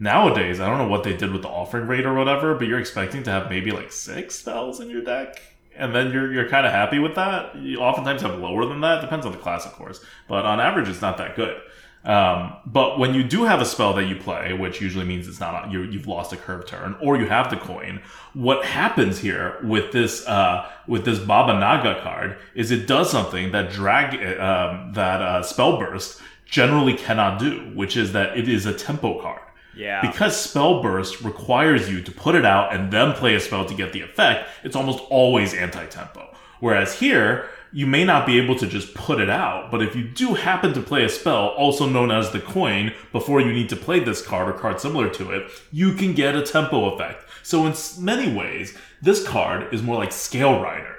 Nowadays, 0.00 0.60
I 0.60 0.68
don't 0.68 0.78
know 0.78 0.88
what 0.88 1.04
they 1.04 1.16
did 1.16 1.30
with 1.32 1.42
the 1.42 1.48
offering 1.48 1.86
rate 1.86 2.04
or 2.04 2.14
whatever, 2.14 2.54
but 2.54 2.66
you're 2.66 2.80
expecting 2.80 3.22
to 3.22 3.30
have 3.30 3.48
maybe 3.48 3.70
like 3.70 3.92
six 3.92 4.34
spells 4.34 4.80
in 4.80 4.90
your 4.90 5.02
deck. 5.02 5.40
And 5.76 5.94
then 5.94 6.10
you're, 6.12 6.32
you're 6.32 6.48
kind 6.48 6.66
of 6.66 6.72
happy 6.72 6.98
with 6.98 7.14
that. 7.14 7.54
You 7.56 7.78
oftentimes 7.78 8.22
have 8.22 8.38
lower 8.38 8.66
than 8.66 8.80
that. 8.80 9.00
Depends 9.00 9.24
on 9.24 9.32
the 9.32 9.38
class, 9.38 9.64
of 9.64 9.72
course. 9.72 10.04
But 10.28 10.44
on 10.44 10.58
average, 10.60 10.88
it's 10.88 11.00
not 11.00 11.16
that 11.18 11.36
good. 11.36 11.60
Um, 12.02 12.54
but 12.64 12.98
when 12.98 13.14
you 13.14 13.22
do 13.22 13.44
have 13.44 13.60
a 13.60 13.66
spell 13.66 13.92
that 13.94 14.04
you 14.04 14.16
play, 14.16 14.54
which 14.54 14.80
usually 14.80 15.04
means 15.04 15.28
it's 15.28 15.40
not 15.40 15.70
you, 15.70 15.82
you've 15.82 16.06
lost 16.06 16.32
a 16.32 16.36
curve 16.36 16.66
turn, 16.66 16.96
or 17.02 17.18
you 17.18 17.26
have 17.26 17.50
the 17.50 17.56
coin, 17.56 18.00
what 18.32 18.64
happens 18.64 19.18
here 19.18 19.58
with 19.62 19.92
this 19.92 20.26
uh, 20.26 20.66
with 20.88 21.04
this 21.04 21.18
Baba 21.18 21.52
Naga 21.52 22.00
card 22.02 22.38
is 22.54 22.70
it 22.70 22.86
does 22.86 23.10
something 23.10 23.52
that 23.52 23.70
drag 23.70 24.14
um, 24.40 24.92
that 24.94 25.20
uh, 25.20 25.42
spell 25.42 25.78
burst 25.78 26.22
generally 26.46 26.94
cannot 26.94 27.38
do, 27.38 27.70
which 27.74 27.96
is 27.96 28.12
that 28.12 28.36
it 28.36 28.48
is 28.48 28.66
a 28.66 28.72
tempo 28.72 29.20
card. 29.20 29.42
Yeah. 29.76 30.00
Because 30.00 30.38
spell 30.38 30.82
burst 30.82 31.20
requires 31.20 31.88
you 31.90 32.02
to 32.02 32.10
put 32.10 32.34
it 32.34 32.44
out 32.44 32.74
and 32.74 32.92
then 32.92 33.12
play 33.12 33.34
a 33.34 33.40
spell 33.40 33.64
to 33.66 33.74
get 33.74 33.92
the 33.92 34.00
effect, 34.00 34.48
it's 34.64 34.74
almost 34.74 34.98
always 35.10 35.54
anti-tempo. 35.54 36.34
Whereas 36.58 36.98
here, 36.98 37.48
you 37.72 37.86
may 37.86 38.04
not 38.04 38.26
be 38.26 38.38
able 38.38 38.56
to 38.56 38.66
just 38.66 38.94
put 38.94 39.20
it 39.20 39.30
out, 39.30 39.70
but 39.70 39.82
if 39.82 39.94
you 39.94 40.02
do 40.02 40.34
happen 40.34 40.72
to 40.74 40.82
play 40.82 41.04
a 41.04 41.08
spell, 41.08 41.48
also 41.48 41.88
known 41.88 42.10
as 42.10 42.30
the 42.30 42.40
coin, 42.40 42.92
before 43.12 43.40
you 43.40 43.52
need 43.52 43.68
to 43.68 43.76
play 43.76 44.00
this 44.00 44.24
card 44.24 44.48
or 44.48 44.58
card 44.58 44.80
similar 44.80 45.08
to 45.08 45.30
it, 45.30 45.50
you 45.70 45.94
can 45.94 46.12
get 46.12 46.34
a 46.34 46.42
tempo 46.42 46.92
effect. 46.94 47.24
So 47.42 47.66
in 47.66 47.74
many 47.98 48.34
ways, 48.34 48.76
this 49.00 49.26
card 49.26 49.72
is 49.72 49.82
more 49.82 49.96
like 49.96 50.12
Scale 50.12 50.60
Rider, 50.60 50.96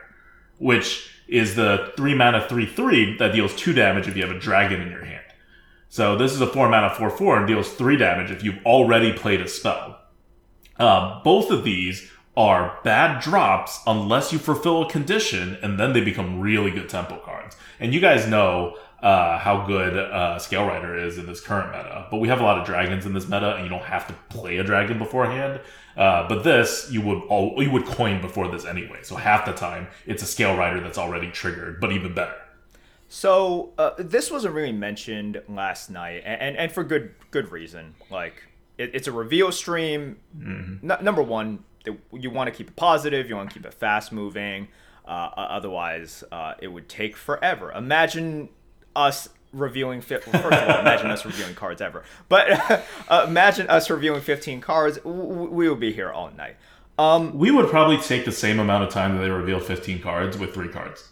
which 0.59 1.09
is 1.27 1.55
the 1.55 1.91
3 1.97 2.15
mana 2.15 2.47
3 2.47 2.65
3 2.65 3.17
that 3.17 3.33
deals 3.33 3.55
2 3.55 3.73
damage 3.73 4.07
if 4.07 4.15
you 4.15 4.25
have 4.25 4.35
a 4.35 4.39
dragon 4.39 4.81
in 4.81 4.91
your 4.91 5.05
hand. 5.05 5.23
So 5.89 6.17
this 6.17 6.31
is 6.31 6.41
a 6.41 6.47
4 6.47 6.69
mana 6.69 6.93
4 6.95 7.09
4 7.09 7.37
and 7.37 7.47
deals 7.47 7.73
3 7.73 7.97
damage 7.97 8.31
if 8.31 8.43
you've 8.43 8.65
already 8.65 9.11
played 9.11 9.41
a 9.41 9.47
spell. 9.47 9.99
Uh, 10.79 11.21
both 11.23 11.51
of 11.51 11.63
these 11.63 12.09
are 12.35 12.79
bad 12.83 13.21
drops 13.21 13.81
unless 13.85 14.31
you 14.31 14.39
fulfill 14.39 14.83
a 14.83 14.89
condition, 14.89 15.57
and 15.61 15.79
then 15.79 15.93
they 15.93 16.01
become 16.01 16.39
really 16.39 16.71
good 16.71 16.89
tempo 16.89 17.19
cards. 17.19 17.57
And 17.79 17.93
you 17.93 17.99
guys 17.99 18.27
know 18.27 18.77
uh, 19.01 19.37
how 19.39 19.65
good 19.65 19.97
uh, 19.97 20.39
Scale 20.39 20.65
Rider 20.65 20.95
is 20.95 21.17
in 21.17 21.25
this 21.25 21.41
current 21.41 21.71
meta, 21.71 22.07
but 22.09 22.17
we 22.17 22.27
have 22.27 22.39
a 22.39 22.43
lot 22.43 22.57
of 22.57 22.65
dragons 22.65 23.05
in 23.05 23.13
this 23.13 23.27
meta, 23.27 23.55
and 23.55 23.63
you 23.63 23.69
don't 23.69 23.83
have 23.83 24.07
to 24.07 24.13
play 24.29 24.57
a 24.57 24.63
dragon 24.63 24.97
beforehand. 24.97 25.59
Uh, 25.97 26.27
but 26.29 26.43
this 26.43 26.89
you 26.89 27.01
would 27.01 27.21
all, 27.23 27.61
you 27.61 27.69
would 27.69 27.85
coin 27.85 28.21
before 28.21 28.47
this 28.47 28.63
anyway, 28.63 28.99
so 29.01 29.15
half 29.15 29.45
the 29.45 29.51
time 29.51 29.87
it's 30.05 30.23
a 30.23 30.25
Scale 30.25 30.55
Rider 30.55 30.79
that's 30.79 30.97
already 30.97 31.29
triggered, 31.31 31.81
but 31.81 31.91
even 31.91 32.13
better. 32.13 32.35
So 33.09 33.73
uh, 33.77 33.91
this 33.97 34.31
wasn't 34.31 34.53
really 34.53 34.71
mentioned 34.71 35.41
last 35.49 35.89
night, 35.89 36.21
and, 36.23 36.41
and, 36.41 36.57
and 36.57 36.71
for 36.71 36.85
good 36.85 37.13
good 37.29 37.51
reason. 37.51 37.95
Like 38.09 38.43
it, 38.77 38.91
it's 38.93 39.07
a 39.07 39.11
reveal 39.11 39.51
stream. 39.51 40.17
Mm-hmm. 40.37 40.89
N- 40.89 41.03
number 41.03 41.21
one, 41.21 41.65
you 42.13 42.29
want 42.29 42.47
to 42.47 42.51
keep 42.51 42.69
it 42.69 42.75
positive. 42.75 43.29
You 43.29 43.35
want 43.35 43.49
to 43.49 43.53
keep 43.53 43.65
it 43.65 43.73
fast 43.73 44.11
moving. 44.11 44.67
Uh, 45.05 45.29
otherwise, 45.35 46.23
uh, 46.31 46.53
it 46.59 46.67
would 46.67 46.87
take 46.87 47.17
forever. 47.17 47.71
Imagine 47.71 48.49
us 48.95 49.29
reviewing. 49.51 50.01
Fi- 50.01 50.19
first 50.19 50.35
of 50.45 50.69
all, 50.69 50.79
imagine 50.79 51.07
us 51.07 51.25
reviewing 51.25 51.55
cards 51.55 51.81
ever. 51.81 52.03
But 52.29 52.49
uh, 53.09 53.25
imagine 53.27 53.67
us 53.67 53.89
reviewing 53.89 54.21
15 54.21 54.61
cards. 54.61 54.97
W- 54.97 55.49
we 55.49 55.69
would 55.69 55.79
be 55.79 55.91
here 55.91 56.11
all 56.11 56.31
night. 56.31 56.57
Um, 56.99 57.37
we 57.37 57.51
would 57.51 57.69
probably 57.69 57.97
take 57.97 58.25
the 58.25 58.31
same 58.31 58.59
amount 58.59 58.83
of 58.83 58.89
time 58.89 59.15
that 59.15 59.23
they 59.23 59.29
reveal 59.29 59.59
15 59.59 60.01
cards 60.01 60.37
with 60.37 60.53
three 60.53 60.67
cards. 60.67 61.09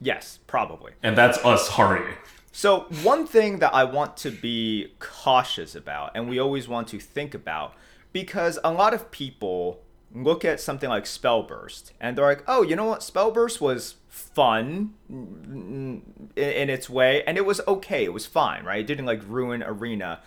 Yes, 0.00 0.38
probably. 0.46 0.92
And 1.02 1.16
that's 1.16 1.38
us 1.38 1.70
hurrying. 1.70 2.14
So, 2.52 2.86
one 3.02 3.26
thing 3.26 3.58
that 3.58 3.74
I 3.74 3.82
want 3.82 4.16
to 4.18 4.30
be 4.30 4.92
cautious 5.00 5.74
about, 5.74 6.12
and 6.14 6.28
we 6.28 6.38
always 6.38 6.68
want 6.68 6.86
to 6.88 7.00
think 7.00 7.34
about, 7.34 7.74
because 8.12 8.60
a 8.62 8.70
lot 8.70 8.94
of 8.94 9.10
people 9.10 9.80
look 10.14 10.44
at 10.44 10.60
something 10.60 10.88
like 10.88 11.04
Spellburst 11.04 11.90
and 12.00 12.16
they're 12.16 12.24
like, 12.24 12.44
oh, 12.46 12.62
you 12.62 12.76
know 12.76 12.86
what? 12.86 13.00
Spellburst 13.00 13.60
was 13.60 13.96
fun 14.08 14.94
in, 15.08 16.02
in, 16.36 16.70
its 16.70 16.88
way, 16.88 17.24
and 17.24 17.36
it 17.36 17.44
was 17.44 17.60
okay. 17.66 18.04
It 18.04 18.12
was 18.12 18.24
fine, 18.24 18.64
right? 18.64 18.78
It 18.78 18.86
didn't 18.86 19.06
like 19.06 19.22
ruin 19.26 19.62
Arena. 19.62 20.20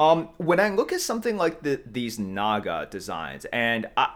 Um, 0.00 0.30
when 0.38 0.58
I 0.58 0.70
look 0.70 0.92
at 0.92 1.00
something 1.00 1.36
like 1.36 1.62
the, 1.62 1.80
these 1.84 2.18
Naga 2.18 2.88
designs, 2.90 3.44
and 3.46 3.86
I, 3.96 4.14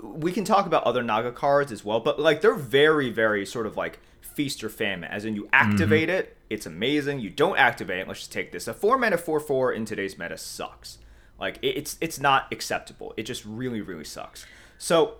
we 0.00 0.32
can 0.32 0.44
talk 0.44 0.66
about 0.66 0.84
other 0.84 1.02
Naga 1.02 1.32
cards 1.32 1.72
as 1.72 1.84
well, 1.84 2.00
but 2.00 2.20
like 2.20 2.40
they're 2.40 2.54
very, 2.54 3.10
very 3.10 3.44
sort 3.44 3.66
of 3.66 3.76
like 3.76 3.98
feast 4.20 4.62
or 4.62 4.68
famine, 4.68 5.10
as 5.10 5.24
in 5.24 5.34
you 5.34 5.48
activate 5.52 6.08
mm-hmm. 6.08 6.18
it, 6.18 6.36
it's 6.48 6.66
amazing. 6.66 7.20
You 7.20 7.30
don't 7.30 7.58
activate 7.58 7.98
it. 7.98 8.08
Let's 8.08 8.20
just 8.20 8.32
take 8.32 8.52
this. 8.52 8.68
A 8.68 8.74
four 8.74 8.96
mana 8.96 9.18
four 9.18 9.40
four 9.40 9.72
in 9.72 9.84
today's 9.84 10.18
meta 10.18 10.38
sucks. 10.38 10.98
Like 11.40 11.58
it's 11.62 11.96
it's 12.00 12.20
not 12.20 12.52
acceptable. 12.52 13.14
It 13.16 13.24
just 13.24 13.44
really 13.44 13.80
really 13.80 14.04
sucks. 14.04 14.46
So. 14.78 15.14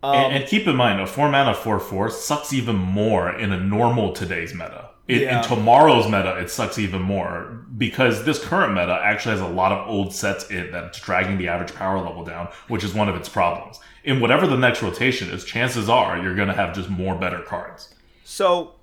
Um, 0.00 0.14
and, 0.14 0.36
and, 0.36 0.46
keep 0.46 0.68
in 0.68 0.76
mind, 0.76 1.00
a 1.00 1.08
four 1.08 1.28
mana 1.28 1.54
four 1.54 1.80
four 1.80 2.08
sucks 2.08 2.52
even 2.52 2.76
more 2.76 3.36
in 3.36 3.52
a 3.52 3.58
normal 3.58 4.12
today's 4.12 4.54
meta. 4.54 4.90
In, 5.08 5.22
yeah. 5.22 5.38
in 5.38 5.48
tomorrow's 5.48 6.04
meta, 6.04 6.36
it 6.36 6.50
sucks 6.50 6.78
even 6.78 7.02
more 7.02 7.64
because 7.76 8.24
this 8.24 8.44
current 8.44 8.74
meta 8.74 9.00
actually 9.02 9.32
has 9.32 9.40
a 9.40 9.48
lot 9.48 9.72
of 9.72 9.88
old 9.88 10.12
sets 10.12 10.48
in 10.50 10.70
that's 10.70 11.00
dragging 11.00 11.36
the 11.36 11.48
average 11.48 11.74
power 11.74 11.98
level 11.98 12.24
down, 12.24 12.48
which 12.68 12.84
is 12.84 12.94
one 12.94 13.08
of 13.08 13.16
its 13.16 13.28
problems. 13.28 13.80
In 14.04 14.20
whatever 14.20 14.46
the 14.46 14.56
next 14.56 14.82
rotation 14.82 15.30
is, 15.30 15.44
chances 15.44 15.88
are 15.88 16.22
you're 16.22 16.36
going 16.36 16.48
to 16.48 16.54
have 16.54 16.74
just 16.74 16.90
more 16.90 17.16
better 17.16 17.40
cards. 17.40 17.92
So, 18.22 18.74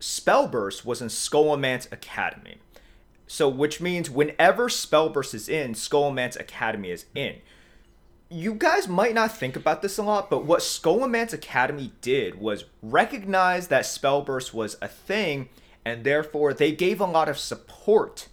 Spellburst 0.00 0.84
was 0.84 1.00
in 1.00 1.08
Scholomance 1.08 1.92
Academy. 1.92 2.56
So, 3.26 3.48
which 3.48 3.80
means 3.80 4.08
whenever 4.08 4.68
Spellburst 4.68 5.34
is 5.34 5.48
in, 5.48 5.72
Scholomance 5.72 6.38
Academy 6.38 6.90
is 6.90 7.06
in. 7.14 7.36
You 8.28 8.54
guys 8.54 8.88
might 8.88 9.14
not 9.14 9.36
think 9.36 9.56
about 9.56 9.82
this 9.82 9.98
a 9.98 10.02
lot, 10.02 10.30
but 10.30 10.44
what 10.44 10.60
Scholomance 10.60 11.32
Academy 11.32 11.92
did 12.00 12.40
was 12.40 12.64
recognize 12.82 13.68
that 13.68 13.84
Spellburst 13.84 14.52
was 14.52 14.76
a 14.80 14.88
thing, 14.88 15.48
and 15.84 16.04
therefore 16.04 16.54
they 16.54 16.72
gave 16.72 17.00
a 17.00 17.06
lot 17.06 17.28
of 17.28 17.38
support 17.38 18.28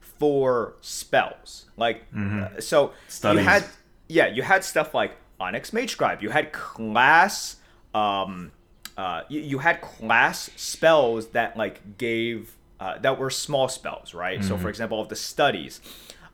for 0.00 0.74
spells. 0.80 1.66
Like, 1.76 2.10
mm-hmm. 2.12 2.60
so 2.60 2.92
Studies. 3.08 3.40
you 3.40 3.48
had, 3.48 3.64
yeah, 4.08 4.26
you 4.26 4.42
had 4.42 4.64
stuff 4.64 4.94
like 4.94 5.12
Onyx 5.38 5.70
Magescribe. 5.72 6.22
You 6.22 6.30
had 6.30 6.52
class, 6.52 7.56
um, 7.94 8.52
uh, 8.96 9.22
you, 9.28 9.40
you 9.40 9.58
had 9.58 9.80
class 9.80 10.50
spells 10.56 11.28
that 11.28 11.56
like 11.56 11.98
gave 11.98 12.56
uh, 12.80 12.98
that 12.98 13.18
were 13.18 13.30
small 13.30 13.68
spells, 13.68 14.14
right? 14.14 14.38
Mm-hmm. 14.38 14.48
So, 14.48 14.54
for 14.54 14.60
mm-hmm. 14.60 14.68
example, 14.68 15.00
of 15.00 15.08
the 15.08 15.16
studies, 15.16 15.80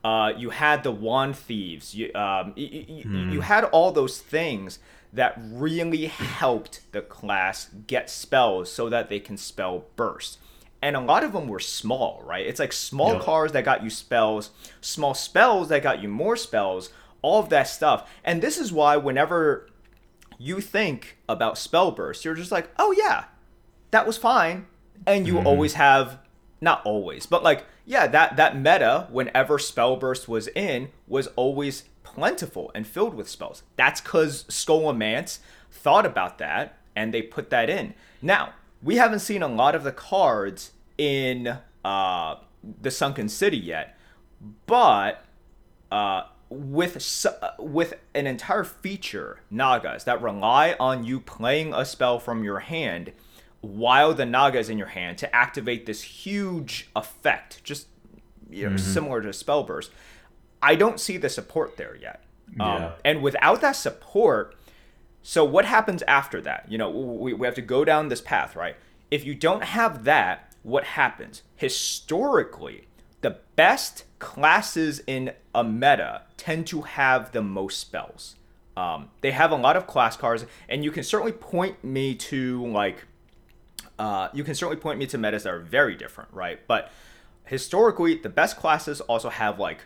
uh, 0.05 0.33
you 0.37 0.51
had 0.51 0.83
the 0.83 0.91
wand 0.91 1.37
thieves. 1.37 1.95
You, 1.95 2.13
um, 2.15 2.53
you, 2.57 3.05
mm. 3.05 3.33
you 3.33 3.41
had 3.41 3.65
all 3.65 3.93
those 3.93 4.19
things 4.19 4.79
that 5.13 5.39
really 5.39 6.07
helped 6.07 6.81
the 6.93 7.03
class 7.03 7.69
get 7.87 8.09
spells 8.09 8.73
so 8.73 8.89
that 8.89 9.09
they 9.09 9.21
can 9.21 9.37
spell 9.37 9.85
burst. 9.97 10.39
And 10.81 10.97
a 10.97 11.01
lot 11.01 11.23
of 11.23 11.33
them 11.33 11.47
were 11.47 11.61
small, 11.61 12.21
right? 12.25 12.45
It's 12.45 12.59
like 12.59 12.73
small 12.73 13.15
yep. 13.15 13.23
cards 13.23 13.53
that 13.53 13.65
got 13.65 13.85
you 13.85 13.91
spells, 13.91 14.51
small 14.81 15.15
spells 15.15 15.69
that 15.69 15.83
got 15.83 16.03
you 16.03 16.09
more 16.09 16.35
spells, 16.35 16.91
all 17.21 17.41
of 17.41 17.51
that 17.51 17.69
stuff. 17.69 18.11
And 18.25 18.43
this 18.43 18.59
is 18.59 18.73
why 18.73 18.97
whenever 18.97 19.69
you 20.39 20.61
think 20.61 21.19
about 21.29 21.57
spell 21.57 21.93
burst, 21.93 22.25
you're 22.25 22.35
just 22.35 22.51
like, 22.51 22.69
oh 22.79 22.93
yeah, 22.99 23.25
that 23.93 24.07
was 24.07 24.19
fine. 24.19 24.67
And 25.07 25.27
you 25.27 25.35
mm-hmm. 25.35 25.47
always 25.47 25.75
have 25.75 26.19
not 26.63 26.81
always, 26.87 27.27
but 27.27 27.43
like, 27.43 27.67
yeah, 27.85 28.07
that 28.07 28.37
that 28.37 28.57
meta, 28.57 29.09
whenever 29.11 29.59
Spellburst 29.59 30.29
was 30.29 30.49
in, 30.49 30.91
was 31.07 31.27
always 31.37 31.85
plentiful 32.05 32.71
and 32.75 32.87
filled 32.87 33.15
with 33.15 33.29
spells. 33.29 33.63
That's 33.77 34.01
because 34.01 34.45
Scholomance 34.45 35.41
thought 35.71 36.07
about 36.07 36.39
that 36.39 36.79
and 36.95 37.13
they 37.13 37.23
put 37.23 37.51
that 37.51 37.69
in. 37.69 37.95
Now, 38.21 38.55
we 38.83 38.97
haven't 38.97 39.21
seen 39.21 39.43
a 39.43 39.49
lot 39.49 39.75
of 39.75 39.83
the 39.83 39.93
cards 39.93 40.73
in 40.99 41.59
uh, 41.85 42.37
the 42.81 42.91
Sunken 42.91 43.29
City 43.29 43.57
yet, 43.57 43.99
but 44.67 45.25
uh, 45.91 46.25
with 46.49 47.27
with 47.59 47.95
an 48.15 48.27
entire 48.27 48.65
feature 48.65 49.41
nagas 49.51 50.05
that 50.05 50.23
rely 50.23 50.77
on 50.79 51.05
you 51.05 51.19
playing 51.19 51.73
a 51.75 51.85
spell 51.85 52.19
from 52.19 52.45
your 52.45 52.61
hand 52.61 53.13
while 53.63 54.13
the 54.13 54.27
naga 54.27 54.59
is 54.59 54.69
in 54.69 54.77
your 54.77 54.89
hand 54.89 55.19
to 55.19 55.35
activate 55.35 55.87
this 55.87 56.03
huge 56.03 56.91
effect, 56.95 57.65
just 57.65 57.87
you 58.51 58.65
know, 58.65 58.77
mm-hmm. 58.77 58.93
similar 58.93 59.23
to 59.23 59.33
spell 59.33 59.63
burst. 59.63 59.91
I 60.61 60.75
don't 60.75 61.01
see 61.01 61.17
the 61.17 61.29
support 61.29 61.77
there 61.77 61.97
yet. 61.97 62.23
Yeah. 62.57 62.75
Um, 62.75 62.93
and 63.05 63.23
without 63.23 63.61
that 63.63 63.73
support, 63.73 64.57
so 65.23 65.45
what 65.45 65.65
happens 65.65 66.03
after 66.03 66.41
that? 66.43 66.67
You 66.69 66.79
know, 66.79 66.91
we, 66.91 67.33
we 67.33 67.47
have 67.47 67.55
to 67.55 67.63
go 67.63 67.85
down 67.85 68.09
this 68.09 68.21
path, 68.21 68.55
right? 68.55 68.77
If 69.11 69.25
you 69.25 69.35
don't 69.35 69.65
have 69.65 70.05
that, 70.05 70.55
what 70.63 70.85
happens? 70.85 71.43
Historically, 71.57 72.89
the 73.21 73.39
best 73.57 74.05
classes 74.19 75.03
in 75.07 75.33
a 75.55 75.63
meta 75.65 76.23
tend 76.37 76.67
to 76.69 76.83
have 76.83 77.33
the 77.33 77.43
most 77.43 77.79
spells. 77.79 78.37
Um, 78.77 79.11
they 79.21 79.33
have 79.33 79.51
a 79.51 79.57
lot 79.57 79.77
of 79.77 79.87
class 79.87 80.17
cards, 80.17 80.47
and 80.69 80.83
you 80.83 80.91
can 80.91 81.05
certainly 81.05 81.33
point 81.33 81.85
me 81.85 82.15
to 82.15 82.67
like 82.67 83.05
uh, 84.03 84.29
you 84.35 84.43
can 84.43 84.53
certainly 84.53 84.81
point 84.81 84.99
me 84.99 85.07
to 85.07 85.17
metas 85.17 85.45
that 85.45 85.55
are 85.55 85.61
very 85.61 85.95
different, 85.95 86.29
right? 86.33 86.59
But 86.67 86.91
historically, 87.45 88.17
the 88.17 88.29
best 88.29 88.57
classes 88.57 89.01
also 89.03 89.29
have 89.29 89.61
like 89.61 89.83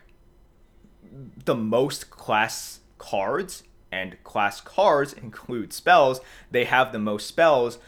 the 1.45 1.55
most 1.55 2.09
class 2.09 2.81
cards, 2.97 3.63
and 3.93 4.17
class 4.25 4.63
cards 4.63 5.13
include 5.23 5.75
spells. 5.75 6.23
They 6.51 6.65
have 6.65 6.93
the 6.93 6.99
most 6.99 7.27
spells. 7.27 7.79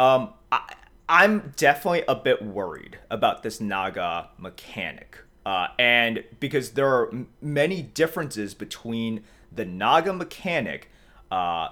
Um, 0.00 0.30
I, 0.50 0.74
I'm 1.08 1.52
definitely 1.54 2.02
a 2.08 2.16
bit 2.16 2.42
worried 2.42 2.98
about 3.08 3.44
this 3.44 3.60
Naga 3.60 4.30
mechanic. 4.38 5.18
Uh, 5.44 5.68
and 5.78 6.24
because 6.40 6.70
there 6.70 6.88
are 6.88 7.08
m- 7.12 7.28
many 7.40 7.80
differences 7.80 8.54
between 8.54 9.22
the 9.52 9.64
Naga 9.64 10.12
mechanic, 10.12 10.90
uh, 11.30 11.68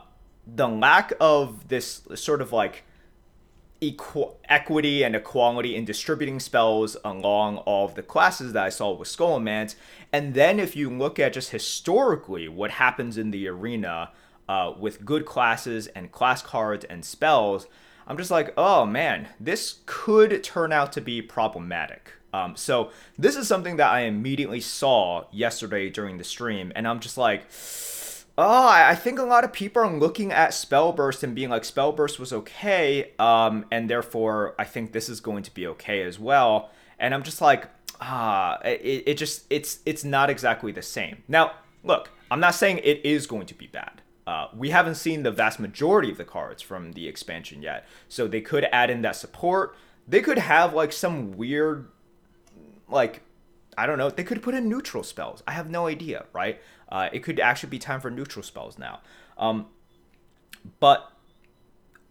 the 0.47 0.69
lack 0.69 1.13
of 1.19 1.67
this 1.67 2.07
sort 2.15 2.41
of 2.41 2.53
like 2.53 2.85
equ- 3.81 4.35
equity 4.49 5.03
and 5.03 5.15
equality 5.15 5.77
in 5.77 5.85
distributing 5.85 6.41
spells 6.41 6.97
along 7.05 7.59
all 7.59 7.87
of 7.87 7.95
the 7.95 8.03
classes 8.03 8.53
that 8.53 8.65
I 8.65 8.69
saw 8.69 8.93
with 8.93 9.09
Scholomance. 9.09 9.75
And 10.13 10.35
then 10.35 10.61
if 10.61 10.77
you 10.77 10.91
look 10.91 11.19
at 11.19 11.33
just 11.33 11.51
historically 11.51 12.49
what 12.49 12.73
happens 12.73 13.19
in 13.19 13.31
the 13.31 13.49
arena 13.49 14.11
uh, 14.49 14.73
with 14.79 15.05
good 15.05 15.27
classes 15.27 15.87
and 15.89 16.13
class 16.13 16.43
cards 16.43 16.85
and 16.85 17.05
spells, 17.05 17.67
I'm 18.07 18.17
just 18.17 18.31
like, 18.31 18.53
oh 18.57 18.85
man, 18.85 19.29
this 19.41 19.81
could 19.87 20.43
turn 20.45 20.73
out 20.73 20.93
to 20.93 21.01
be 21.01 21.23
problematic. 21.23 22.13
Um, 22.33 22.57
so 22.57 22.91
this 23.17 23.37
is 23.37 23.47
something 23.47 23.77
that 23.77 23.91
I 23.91 24.01
immediately 24.01 24.61
saw 24.61 25.27
yesterday 25.31 25.89
during 25.89 26.19
the 26.19 26.25
stream, 26.25 26.73
and 26.75 26.87
I'm 26.89 26.99
just 26.99 27.17
like, 27.17 27.45
oh, 28.37 28.69
I 28.69 28.95
think 28.95 29.19
a 29.19 29.25
lot 29.25 29.45
of 29.45 29.53
people 29.53 29.83
are 29.83 29.97
looking 29.97 30.33
at 30.33 30.51
Spellburst 30.51 31.23
and 31.23 31.35
being 31.35 31.51
like, 31.51 31.63
Spellburst 31.63 32.19
was 32.19 32.33
okay, 32.33 33.13
um, 33.19 33.65
and 33.71 33.89
therefore 33.89 34.55
I 34.59 34.65
think 34.65 34.93
this 34.93 35.09
is 35.09 35.21
going 35.21 35.43
to 35.45 35.55
be 35.55 35.67
okay 35.69 36.03
as 36.03 36.19
well. 36.19 36.71
And 36.99 37.15
I'm 37.15 37.23
just 37.23 37.41
like, 37.41 37.69
ah, 38.01 38.59
it, 38.65 39.05
it 39.07 39.15
just 39.19 39.45
it's 39.51 39.81
it's 39.87 40.05
not 40.05 40.31
exactly 40.31 40.73
the 40.73 40.83
same. 40.83 41.23
Now, 41.29 41.53
look, 41.83 42.11
I'm 42.31 42.41
not 42.41 42.55
saying 42.55 42.79
it 42.79 43.05
is 43.05 43.27
going 43.27 43.47
to 43.47 43.55
be 43.55 43.67
bad. 43.67 44.03
Uh, 44.27 44.49
we 44.57 44.71
haven't 44.71 44.95
seen 44.95 45.23
the 45.23 45.31
vast 45.31 45.61
majority 45.61 46.11
of 46.11 46.17
the 46.17 46.25
cards 46.25 46.63
from 46.63 46.93
the 46.93 47.07
expansion 47.07 47.63
yet, 47.63 47.87
so 48.09 48.27
they 48.27 48.41
could 48.41 48.67
add 48.73 48.91
in 48.91 49.03
that 49.03 49.17
support. 49.17 49.77
They 50.09 50.21
could 50.21 50.39
have 50.39 50.75
like 50.75 50.93
some 50.93 51.37
weird, 51.37 51.89
like, 52.89 53.23
I 53.77 53.87
don't 53.87 53.99
know. 53.99 54.11
They 54.11 54.25
could 54.25 54.43
put 54.43 54.55
in 54.55 54.69
neutral 54.69 55.03
spells. 55.03 55.43
I 55.47 55.53
have 55.53 55.69
no 55.69 55.87
idea, 55.87 56.25
right? 56.33 56.61
Uh, 56.89 57.09
it 57.13 57.21
could 57.21 57.41
actually 57.41 57.71
be 57.71 57.79
time 57.79 58.01
for 58.01 58.11
neutral 58.11 58.43
spells 58.43 58.79
now. 58.79 59.01
Um, 59.39 59.67
but 60.81 61.11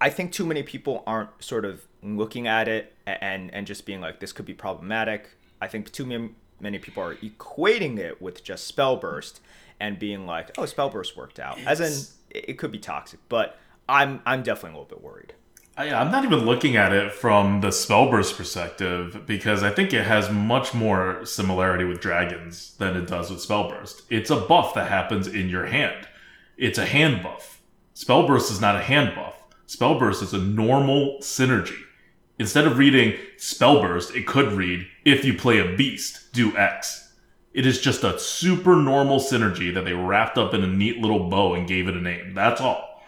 I 0.01 0.10
think 0.10 0.32
too 0.32 0.46
many 0.46 0.63
people 0.63 1.03
aren't 1.08 1.30
sort 1.44 1.65
of 1.65 1.86
looking 2.01 2.48
at 2.48 2.68
it 2.68 2.94
and 3.06 3.53
and 3.53 3.65
just 3.65 3.86
being 3.86 4.01
like, 4.01 4.20
this 4.20 4.32
could 4.32 4.46
be 4.46 4.53
problematic. 4.53 5.30
I 5.62 5.68
think 5.68 5.92
too 5.92 6.06
many 6.06 6.32
many 6.60 6.80
people 6.80 7.03
are 7.03 7.15
equating 7.15 7.98
it 7.98 8.22
with 8.22 8.44
just 8.44 8.65
spell 8.65 8.98
burst 8.98 9.42
and 9.80 10.00
being 10.00 10.25
like, 10.25 10.51
"Oh, 10.58 10.65
spell 10.65 10.89
burst 10.89 11.15
worked 11.15 11.39
out," 11.39 11.60
as 11.65 11.80
in 11.80 11.94
it 12.30 12.58
could 12.58 12.72
be 12.72 12.80
toxic. 12.80 13.20
But 13.30 13.58
I'm 13.88 14.22
I'm 14.25 14.44
definitely 14.44 14.77
a 14.77 14.82
little 14.82 14.98
bit 14.98 15.03
worried. 15.03 15.34
I, 15.75 15.92
I'm 15.92 16.12
not 16.12 16.24
even 16.24 16.46
looking 16.46 16.75
at 16.75 16.94
it 16.94 17.13
from 17.13 17.62
the 17.62 17.70
Spellburst 17.70 18.38
perspective 18.38 19.24
because 19.25 19.63
I 19.63 19.72
think 19.72 19.92
it 19.92 20.06
has 20.06 20.30
much 20.30 20.74
more 20.74 21.25
similarity 21.25 21.84
with 21.84 22.00
dragons 22.00 22.75
than 22.77 22.96
it 22.96 23.08
does 23.08 23.32
with 23.32 23.39
Spellburst. 23.39 24.03
It's 24.10 24.30
a 24.30 24.36
buff 24.36 24.75
that 24.75 24.89
happens 24.89 25.27
in 25.27 25.50
your 25.50 25.65
hand. 25.65 26.08
It's 26.58 26.77
a 26.77 26.86
hand 26.86 27.24
buff. 27.24 27.62
Spellburst 27.96 28.51
is 28.51 28.62
not 28.62 28.75
a 28.75 28.84
hand 28.84 29.15
buff. 29.15 29.36
Spellburst 29.68 30.22
is 30.22 30.34
a 30.34 30.38
normal 30.38 31.18
synergy. 31.22 31.80
Instead 32.38 32.68
of 32.68 32.77
reading 32.77 33.18
Spellburst, 33.38 34.15
it 34.15 34.27
could 34.27 34.51
read, 34.51 34.86
if 35.06 35.25
you 35.25 35.34
play 35.34 35.58
a 35.60 35.75
beast, 35.75 36.32
do 36.34 36.56
X. 36.56 37.13
It 37.51 37.65
is 37.65 37.82
just 37.82 38.03
a 38.03 38.20
super 38.20 38.75
normal 38.75 39.20
synergy 39.20 39.74
that 39.74 39.86
they 39.86 39.94
wrapped 39.94 40.38
up 40.38 40.53
in 40.53 40.63
a 40.63 40.68
neat 40.68 41.00
little 41.00 41.30
bow 41.30 41.56
and 41.56 41.68
gave 41.68 41.88
it 41.88 41.96
a 41.96 42.01
name. 42.01 42.34
That's 42.36 42.62
all. 42.62 43.01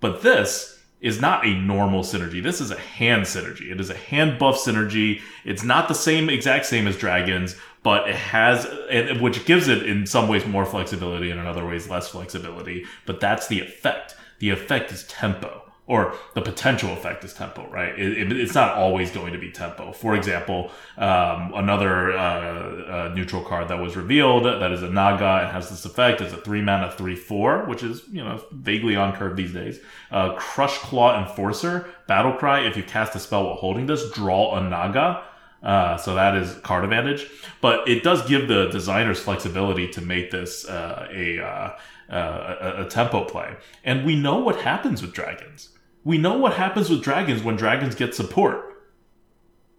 But 0.00 0.22
this 0.22 0.79
is 1.00 1.20
not 1.20 1.46
a 1.46 1.54
normal 1.54 2.02
synergy. 2.02 2.42
This 2.42 2.60
is 2.60 2.70
a 2.70 2.78
hand 2.78 3.22
synergy. 3.22 3.70
It 3.70 3.80
is 3.80 3.90
a 3.90 3.96
hand 3.96 4.38
buff 4.38 4.56
synergy. 4.56 5.20
It's 5.44 5.64
not 5.64 5.88
the 5.88 5.94
same 5.94 6.28
exact 6.28 6.66
same 6.66 6.86
as 6.86 6.96
dragons, 6.96 7.56
but 7.82 8.08
it 8.08 8.16
has, 8.16 8.66
and 8.90 9.20
which 9.20 9.44
gives 9.46 9.68
it 9.68 9.84
in 9.84 10.06
some 10.06 10.28
ways 10.28 10.44
more 10.46 10.66
flexibility 10.66 11.30
and 11.30 11.40
in 11.40 11.46
other 11.46 11.66
ways 11.66 11.88
less 11.88 12.08
flexibility. 12.08 12.84
But 13.06 13.20
that's 13.20 13.48
the 13.48 13.60
effect. 13.60 14.14
The 14.38 14.50
effect 14.50 14.92
is 14.92 15.04
tempo 15.04 15.69
or 15.90 16.14
the 16.34 16.40
potential 16.40 16.92
effect 16.92 17.24
is 17.24 17.34
tempo, 17.34 17.68
right? 17.68 17.98
It, 17.98 18.16
it, 18.16 18.32
it's 18.32 18.54
not 18.54 18.76
always 18.76 19.10
going 19.10 19.32
to 19.32 19.40
be 19.40 19.50
tempo. 19.50 19.90
For 19.90 20.14
example, 20.14 20.70
um, 20.96 21.52
another 21.52 22.12
uh, 22.12 22.20
uh, 23.08 23.12
neutral 23.12 23.42
card 23.42 23.66
that 23.68 23.80
was 23.80 23.96
revealed 23.96 24.44
that 24.44 24.70
is 24.70 24.84
a 24.84 24.88
Naga 24.88 25.40
and 25.42 25.50
has 25.50 25.68
this 25.68 25.84
effect 25.84 26.20
is 26.20 26.32
a 26.32 26.36
three 26.36 26.62
mana 26.62 26.92
three 26.92 27.16
four, 27.16 27.64
which 27.64 27.82
is 27.82 28.04
you 28.08 28.22
know 28.22 28.40
vaguely 28.52 28.94
on 28.94 29.16
curve 29.16 29.36
these 29.36 29.52
days. 29.52 29.80
Uh, 30.12 30.36
Crushclaw 30.36 31.28
Enforcer 31.28 31.90
Battle 32.06 32.34
Cry. 32.34 32.60
If 32.60 32.76
you 32.76 32.84
cast 32.84 33.16
a 33.16 33.18
spell 33.18 33.46
while 33.46 33.56
holding 33.56 33.86
this, 33.86 34.12
draw 34.12 34.56
a 34.56 34.62
Naga. 34.62 35.24
Uh, 35.60 35.96
so 35.96 36.14
that 36.14 36.36
is 36.36 36.54
card 36.58 36.84
advantage, 36.84 37.26
but 37.60 37.86
it 37.86 38.02
does 38.02 38.26
give 38.28 38.46
the 38.48 38.68
designers 38.68 39.18
flexibility 39.18 39.86
to 39.88 40.00
make 40.00 40.30
this 40.30 40.66
uh, 40.66 41.06
a, 41.12 41.38
uh, 41.38 41.76
uh, 42.08 42.76
a, 42.78 42.86
a 42.86 42.88
tempo 42.88 43.24
play. 43.24 43.56
And 43.84 44.06
we 44.06 44.16
know 44.16 44.38
what 44.38 44.60
happens 44.60 45.02
with 45.02 45.12
dragons 45.12 45.68
we 46.04 46.18
know 46.18 46.36
what 46.38 46.54
happens 46.54 46.88
with 46.88 47.02
dragons 47.02 47.42
when 47.42 47.56
dragons 47.56 47.94
get 47.94 48.14
support. 48.14 48.82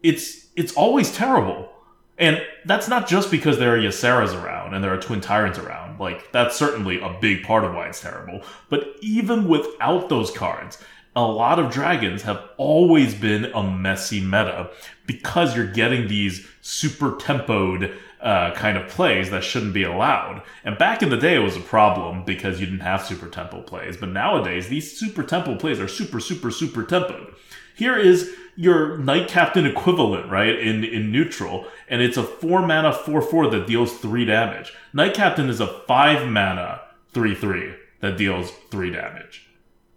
It's 0.03 0.47
it's 0.55 0.73
always 0.73 1.15
terrible. 1.15 1.69
And 2.17 2.45
that's 2.65 2.87
not 2.87 3.07
just 3.07 3.31
because 3.31 3.57
there 3.57 3.75
are 3.75 3.79
Yseras 3.79 4.39
around 4.39 4.75
and 4.75 4.83
there 4.83 4.93
are 4.93 5.01
Twin 5.01 5.21
Tyrants 5.21 5.57
around. 5.57 5.99
Like, 5.99 6.31
that's 6.31 6.55
certainly 6.55 7.01
a 7.01 7.17
big 7.19 7.43
part 7.43 7.63
of 7.63 7.73
why 7.73 7.87
it's 7.87 8.01
terrible. 8.01 8.41
But 8.69 8.95
even 9.01 9.47
without 9.47 10.07
those 10.07 10.29
cards, 10.29 10.77
a 11.15 11.23
lot 11.23 11.57
of 11.57 11.71
dragons 11.71 12.21
have 12.21 12.41
always 12.57 13.15
been 13.15 13.45
a 13.45 13.63
messy 13.63 14.21
meta 14.21 14.69
because 15.07 15.55
you're 15.55 15.65
getting 15.65 16.07
these 16.07 16.47
super 16.61 17.13
tempoed 17.13 17.97
uh, 18.21 18.53
kind 18.53 18.77
of 18.77 18.87
plays 18.87 19.31
that 19.31 19.43
shouldn't 19.43 19.73
be 19.73 19.83
allowed. 19.83 20.43
And 20.63 20.77
back 20.77 21.01
in 21.01 21.09
the 21.09 21.17
day, 21.17 21.35
it 21.35 21.39
was 21.39 21.57
a 21.57 21.61
problem 21.61 22.23
because 22.23 22.59
you 22.59 22.67
didn't 22.67 22.81
have 22.81 23.03
super 23.03 23.27
tempo 23.27 23.61
plays. 23.61 23.97
But 23.97 24.09
nowadays, 24.09 24.69
these 24.69 24.95
super 24.97 25.23
tempo 25.23 25.55
plays 25.55 25.79
are 25.79 25.87
super, 25.87 26.19
super, 26.19 26.51
super 26.51 26.83
tempo. 26.83 27.33
Here 27.75 27.97
is 27.97 28.31
your 28.55 28.97
Knight 28.97 29.27
Captain 29.27 29.65
equivalent, 29.65 30.29
right, 30.29 30.59
in, 30.59 30.83
in 30.83 31.11
neutral, 31.11 31.65
and 31.89 32.01
it's 32.01 32.17
a 32.17 32.23
4 32.23 32.65
mana 32.67 32.93
4 32.93 33.21
4 33.21 33.49
that 33.49 33.65
deals 33.65 33.97
3 33.97 34.25
damage. 34.25 34.73
Knight 34.93 35.15
Captain 35.15 35.49
is 35.49 35.59
a 35.59 35.67
5 35.67 36.29
mana 36.29 36.81
3 37.13 37.33
3 37.33 37.73
that 38.01 38.17
deals 38.17 38.51
3 38.69 38.91
damage. 38.91 39.47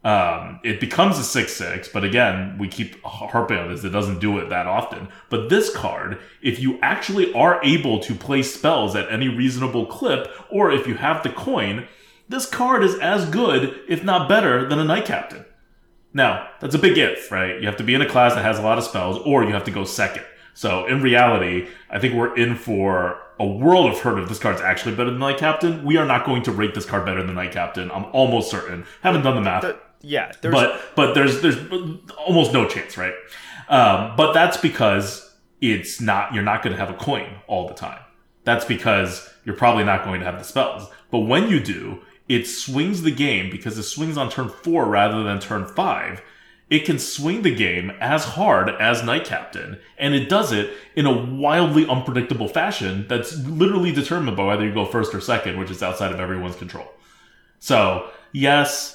Um, 0.05 0.61
it 0.63 0.81
becomes 0.81 1.19
a 1.19 1.23
6-6, 1.23 1.91
but 1.91 2.05
again, 2.05 2.59
we 2.59 2.69
keep 2.69 3.03
harping 3.05 3.57
on 3.57 3.71
this. 3.71 3.85
It 3.85 3.89
doesn't 3.91 4.19
do 4.19 4.39
it 4.39 4.51
that 4.51 4.67
often. 4.67 5.09
But 5.31 5.49
this 5.49 5.75
card, 5.75 6.21
if 6.43 6.61
you 6.61 6.79
actually 6.83 7.33
are 7.33 7.59
able 7.65 8.01
to 8.01 8.15
play 8.15 8.43
spells 8.43 8.95
at 8.95 9.11
any 9.11 9.29
reasonable 9.29 9.87
clip, 9.87 10.31
or 10.51 10.71
if 10.71 10.87
you 10.87 10.97
have 10.97 11.23
the 11.23 11.31
coin, 11.31 11.89
this 12.29 12.45
card 12.45 12.85
is 12.85 12.99
as 12.99 13.29
good, 13.31 13.81
if 13.89 14.05
not 14.05 14.29
better, 14.29 14.69
than 14.69 14.79
a 14.79 14.85
Knight 14.85 15.07
Captain. 15.07 15.47
Now, 16.13 16.49
that's 16.61 16.75
a 16.75 16.79
big 16.79 16.99
if, 16.99 17.33
right? 17.33 17.59
You 17.59 17.67
have 17.67 17.79
to 17.79 17.85
be 17.85 17.95
in 17.95 18.03
a 18.03 18.09
class 18.09 18.35
that 18.35 18.45
has 18.45 18.59
a 18.59 18.63
lot 18.63 18.77
of 18.77 18.85
spells, 18.85 19.19
or 19.25 19.43
you 19.43 19.53
have 19.53 19.65
to 19.65 19.71
go 19.71 19.85
second. 19.85 20.25
So 20.53 20.87
in 20.87 21.03
reality, 21.03 21.67
I 21.91 21.99
think 21.99 22.15
we're 22.15 22.37
in 22.37 22.57
for 22.57 23.21
a 23.41 23.47
world 23.47 23.91
of 23.91 23.99
hurt 23.99 24.23
if 24.23 24.29
this 24.29 24.39
card's 24.39 24.61
actually 24.61 24.95
better 24.95 25.11
than 25.11 25.19
Knight 25.19 25.39
Captain. 25.39 25.85
We 25.85 25.97
are 25.97 26.07
not 26.07 26.25
going 26.25 26.43
to 26.43 26.53
rate 26.53 26.75
this 26.75 26.87
card 26.87 27.05
better 27.05 27.23
than 27.23 27.35
Knight 27.35 27.53
Captain. 27.53 27.91
I'm 27.91 28.05
almost 28.13 28.51
certain. 28.51 28.85
Haven't 29.03 29.23
done 29.23 29.35
the 29.35 29.41
math 29.41 29.65
yeah, 30.05 30.33
but 30.43 30.81
but 30.95 31.15
there's 31.15 31.41
there's 31.41 31.57
almost 32.19 32.53
no 32.53 32.69
chance, 32.69 32.97
right? 32.97 33.15
Um, 33.69 34.15
but 34.17 34.33
that's 34.33 34.57
because 34.57 35.35
it's 35.61 36.01
not 36.01 36.35
you're 36.35 36.43
not 36.43 36.63
going 36.63 36.75
to 36.75 36.79
have 36.79 36.91
a 36.91 36.99
coin 36.99 37.29
all 37.47 37.67
the 37.67 37.75
time. 37.75 38.01
That's 38.45 38.65
because 38.65 39.29
you're 39.45 39.57
probably 39.57 39.85
not 39.85 40.05
going 40.05 40.21
to 40.21 40.27
have 40.27 40.39
the 40.39 40.45
spells. 40.45 40.89
But 41.11 41.21
when 41.21 41.49
you 41.49 41.61
do, 41.61 42.03
it 42.29 42.47
swings 42.47 43.03
the 43.03 43.11
game 43.11 43.51
because 43.51 43.79
it 43.79 43.85
swings 43.85 44.17
on 44.17 44.31
turn 44.31 44.49
four 44.49 44.87
rather 44.87 45.23
than 45.23 45.41
turn 45.41 45.67
five. 45.67 46.23
It 46.71 46.87
can 46.87 46.99
swing 46.99 47.43
the 47.43 47.55
game 47.55 47.93
as 48.01 48.25
hard 48.25 48.71
as 48.71 49.05
Knight 49.05 49.25
Captain, 49.25 49.79
and 49.99 50.15
it 50.15 50.31
does 50.31 50.51
it 50.51 50.73
in 50.97 51.05
a 51.07 51.13
wildly 51.13 51.87
unpredictable 51.87 52.49
fashion 52.49 53.07
that's 53.07 53.37
literally 53.37 53.93
determined 53.93 54.37
by 54.37 54.45
whether 54.45 54.67
you 54.67 54.73
go 54.73 54.87
first 54.87 55.15
or 55.15 55.21
second, 55.21 55.59
which 55.59 55.71
is 55.71 55.83
outside 55.83 56.11
of 56.11 56.21
everyone's 56.21 56.57
control. 56.57 56.91
So, 57.59 58.11
yes, 58.33 58.94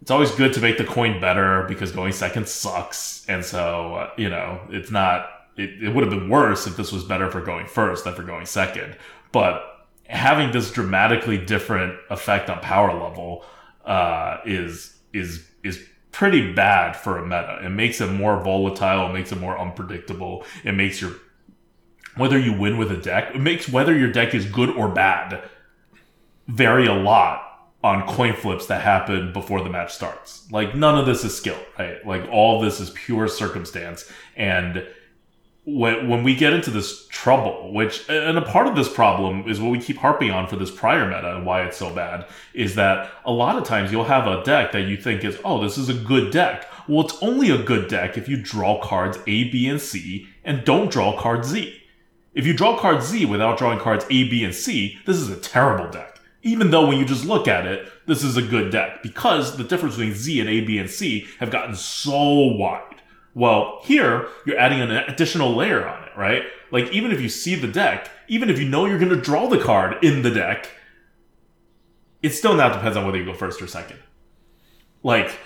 it's 0.00 0.10
always 0.10 0.30
good 0.32 0.52
to 0.54 0.60
make 0.60 0.78
the 0.78 0.84
coin 0.84 1.20
better 1.20 1.64
because 1.68 1.92
going 1.92 2.12
second 2.12 2.48
sucks. 2.48 3.24
And 3.28 3.44
so, 3.44 3.94
uh, 3.94 4.10
you 4.16 4.28
know, 4.28 4.60
it's 4.70 4.90
not, 4.90 5.28
it, 5.56 5.82
it 5.82 5.94
would 5.94 6.04
have 6.04 6.10
been 6.10 6.28
worse 6.28 6.66
if 6.66 6.76
this 6.76 6.92
was 6.92 7.04
better 7.04 7.30
for 7.30 7.40
going 7.40 7.66
first 7.66 8.04
than 8.04 8.14
for 8.14 8.22
going 8.22 8.46
second. 8.46 8.96
But 9.32 9.62
having 10.04 10.52
this 10.52 10.70
dramatically 10.70 11.38
different 11.38 11.98
effect 12.10 12.48
on 12.48 12.60
power 12.60 12.92
level, 12.92 13.44
uh, 13.84 14.38
is, 14.44 14.96
is, 15.12 15.46
is 15.62 15.84
pretty 16.12 16.52
bad 16.52 16.94
for 16.94 17.18
a 17.18 17.24
meta. 17.24 17.60
It 17.64 17.70
makes 17.70 18.00
it 18.00 18.10
more 18.10 18.42
volatile. 18.42 19.08
It 19.08 19.12
makes 19.12 19.32
it 19.32 19.40
more 19.40 19.58
unpredictable. 19.58 20.44
It 20.64 20.72
makes 20.72 21.00
your, 21.00 21.12
whether 22.16 22.38
you 22.38 22.52
win 22.52 22.76
with 22.76 22.92
a 22.92 22.96
deck, 22.96 23.34
it 23.34 23.40
makes 23.40 23.68
whether 23.68 23.96
your 23.96 24.12
deck 24.12 24.34
is 24.34 24.44
good 24.46 24.70
or 24.70 24.88
bad 24.88 25.48
vary 26.48 26.86
a 26.86 26.94
lot 26.94 27.47
on 27.82 28.06
coin 28.08 28.34
flips 28.34 28.66
that 28.66 28.82
happen 28.82 29.32
before 29.32 29.62
the 29.62 29.70
match 29.70 29.94
starts. 29.94 30.50
Like 30.50 30.74
none 30.74 30.98
of 30.98 31.06
this 31.06 31.24
is 31.24 31.36
skill, 31.36 31.58
right? 31.78 32.04
Like 32.04 32.28
all 32.30 32.60
this 32.60 32.80
is 32.80 32.90
pure 32.90 33.28
circumstance. 33.28 34.10
And 34.36 34.86
when 35.64 36.08
when 36.08 36.24
we 36.24 36.34
get 36.34 36.54
into 36.54 36.70
this 36.70 37.06
trouble, 37.08 37.72
which 37.72 38.08
and 38.08 38.36
a 38.38 38.42
part 38.42 38.66
of 38.66 38.74
this 38.74 38.88
problem 38.88 39.48
is 39.48 39.60
what 39.60 39.70
we 39.70 39.78
keep 39.78 39.98
harping 39.98 40.30
on 40.30 40.48
for 40.48 40.56
this 40.56 40.70
prior 40.70 41.06
meta 41.06 41.36
and 41.36 41.46
why 41.46 41.62
it's 41.62 41.76
so 41.76 41.94
bad, 41.94 42.26
is 42.54 42.74
that 42.74 43.10
a 43.24 43.32
lot 43.32 43.56
of 43.56 43.64
times 43.64 43.92
you'll 43.92 44.04
have 44.04 44.26
a 44.26 44.42
deck 44.42 44.72
that 44.72 44.88
you 44.88 44.96
think 44.96 45.24
is, 45.24 45.38
oh, 45.44 45.62
this 45.62 45.78
is 45.78 45.88
a 45.88 45.94
good 45.94 46.32
deck. 46.32 46.66
Well, 46.88 47.04
it's 47.04 47.18
only 47.20 47.50
a 47.50 47.62
good 47.62 47.88
deck 47.88 48.16
if 48.16 48.28
you 48.28 48.42
draw 48.42 48.80
cards 48.82 49.18
A, 49.18 49.50
B, 49.50 49.68
and 49.68 49.80
C 49.80 50.26
and 50.42 50.64
don't 50.64 50.90
draw 50.90 51.20
card 51.20 51.44
Z. 51.44 51.80
If 52.32 52.46
you 52.46 52.54
draw 52.54 52.78
card 52.78 53.02
Z 53.02 53.26
without 53.26 53.58
drawing 53.58 53.78
cards 53.78 54.04
A, 54.06 54.28
B, 54.28 54.42
and 54.42 54.54
C, 54.54 54.98
this 55.04 55.16
is 55.16 55.28
a 55.28 55.36
terrible 55.36 55.90
deck 55.90 56.07
even 56.42 56.70
though 56.70 56.86
when 56.86 56.98
you 56.98 57.04
just 57.04 57.24
look 57.24 57.48
at 57.48 57.66
it, 57.66 57.90
this 58.06 58.22
is 58.22 58.36
a 58.36 58.42
good 58.42 58.70
deck 58.70 59.02
because 59.02 59.56
the 59.56 59.64
difference 59.64 59.96
between 59.96 60.14
Z 60.14 60.40
and 60.40 60.48
A, 60.48 60.60
B, 60.60 60.78
and 60.78 60.88
C 60.88 61.26
have 61.40 61.50
gotten 61.50 61.74
so 61.74 62.54
wide. 62.56 63.02
Well, 63.34 63.80
here 63.84 64.28
you're 64.46 64.58
adding 64.58 64.80
an 64.80 64.90
additional 64.90 65.54
layer 65.54 65.86
on 65.86 66.04
it, 66.04 66.10
right? 66.16 66.44
Like 66.70 66.90
even 66.92 67.12
if 67.12 67.20
you 67.20 67.28
see 67.28 67.54
the 67.54 67.68
deck, 67.68 68.10
even 68.28 68.50
if 68.50 68.58
you 68.58 68.68
know 68.68 68.86
you're 68.86 68.98
going 68.98 69.10
to 69.10 69.20
draw 69.20 69.48
the 69.48 69.58
card 69.58 70.02
in 70.02 70.22
the 70.22 70.30
deck, 70.30 70.70
it 72.22 72.30
still 72.30 72.54
now 72.54 72.72
depends 72.72 72.96
on 72.96 73.04
whether 73.04 73.18
you 73.18 73.24
go 73.24 73.34
first 73.34 73.62
or 73.62 73.66
second. 73.66 73.98
Like 75.02 75.38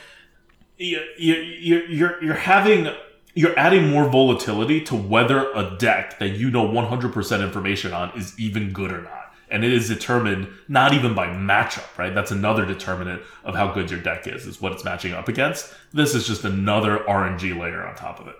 you, 0.78 1.00
you, 1.18 1.82
you're 1.88 2.22
you're 2.24 2.34
having 2.34 2.88
you're 3.34 3.58
adding 3.58 3.88
more 3.88 4.08
volatility 4.08 4.80
to 4.82 4.94
whether 4.94 5.50
a 5.52 5.76
deck 5.78 6.18
that 6.18 6.30
you 6.30 6.50
know 6.50 6.66
100% 6.66 7.42
information 7.42 7.92
on 7.92 8.10
is 8.16 8.38
even 8.38 8.72
good 8.72 8.92
or 8.92 9.02
not 9.02 9.21
and 9.52 9.62
it 9.62 9.72
is 9.72 9.86
determined 9.86 10.48
not 10.66 10.94
even 10.94 11.14
by 11.14 11.28
matchup, 11.28 11.96
right? 11.98 12.14
That's 12.14 12.30
another 12.30 12.64
determinant 12.64 13.22
of 13.44 13.54
how 13.54 13.72
good 13.72 13.90
your 13.90 14.00
deck 14.00 14.26
is, 14.26 14.46
is 14.46 14.60
what 14.60 14.72
it's 14.72 14.82
matching 14.82 15.12
up 15.12 15.28
against. 15.28 15.72
This 15.92 16.14
is 16.14 16.26
just 16.26 16.44
another 16.44 16.98
RNG 16.98 17.56
layer 17.56 17.86
on 17.86 17.94
top 17.94 18.18
of 18.18 18.26
it. 18.26 18.36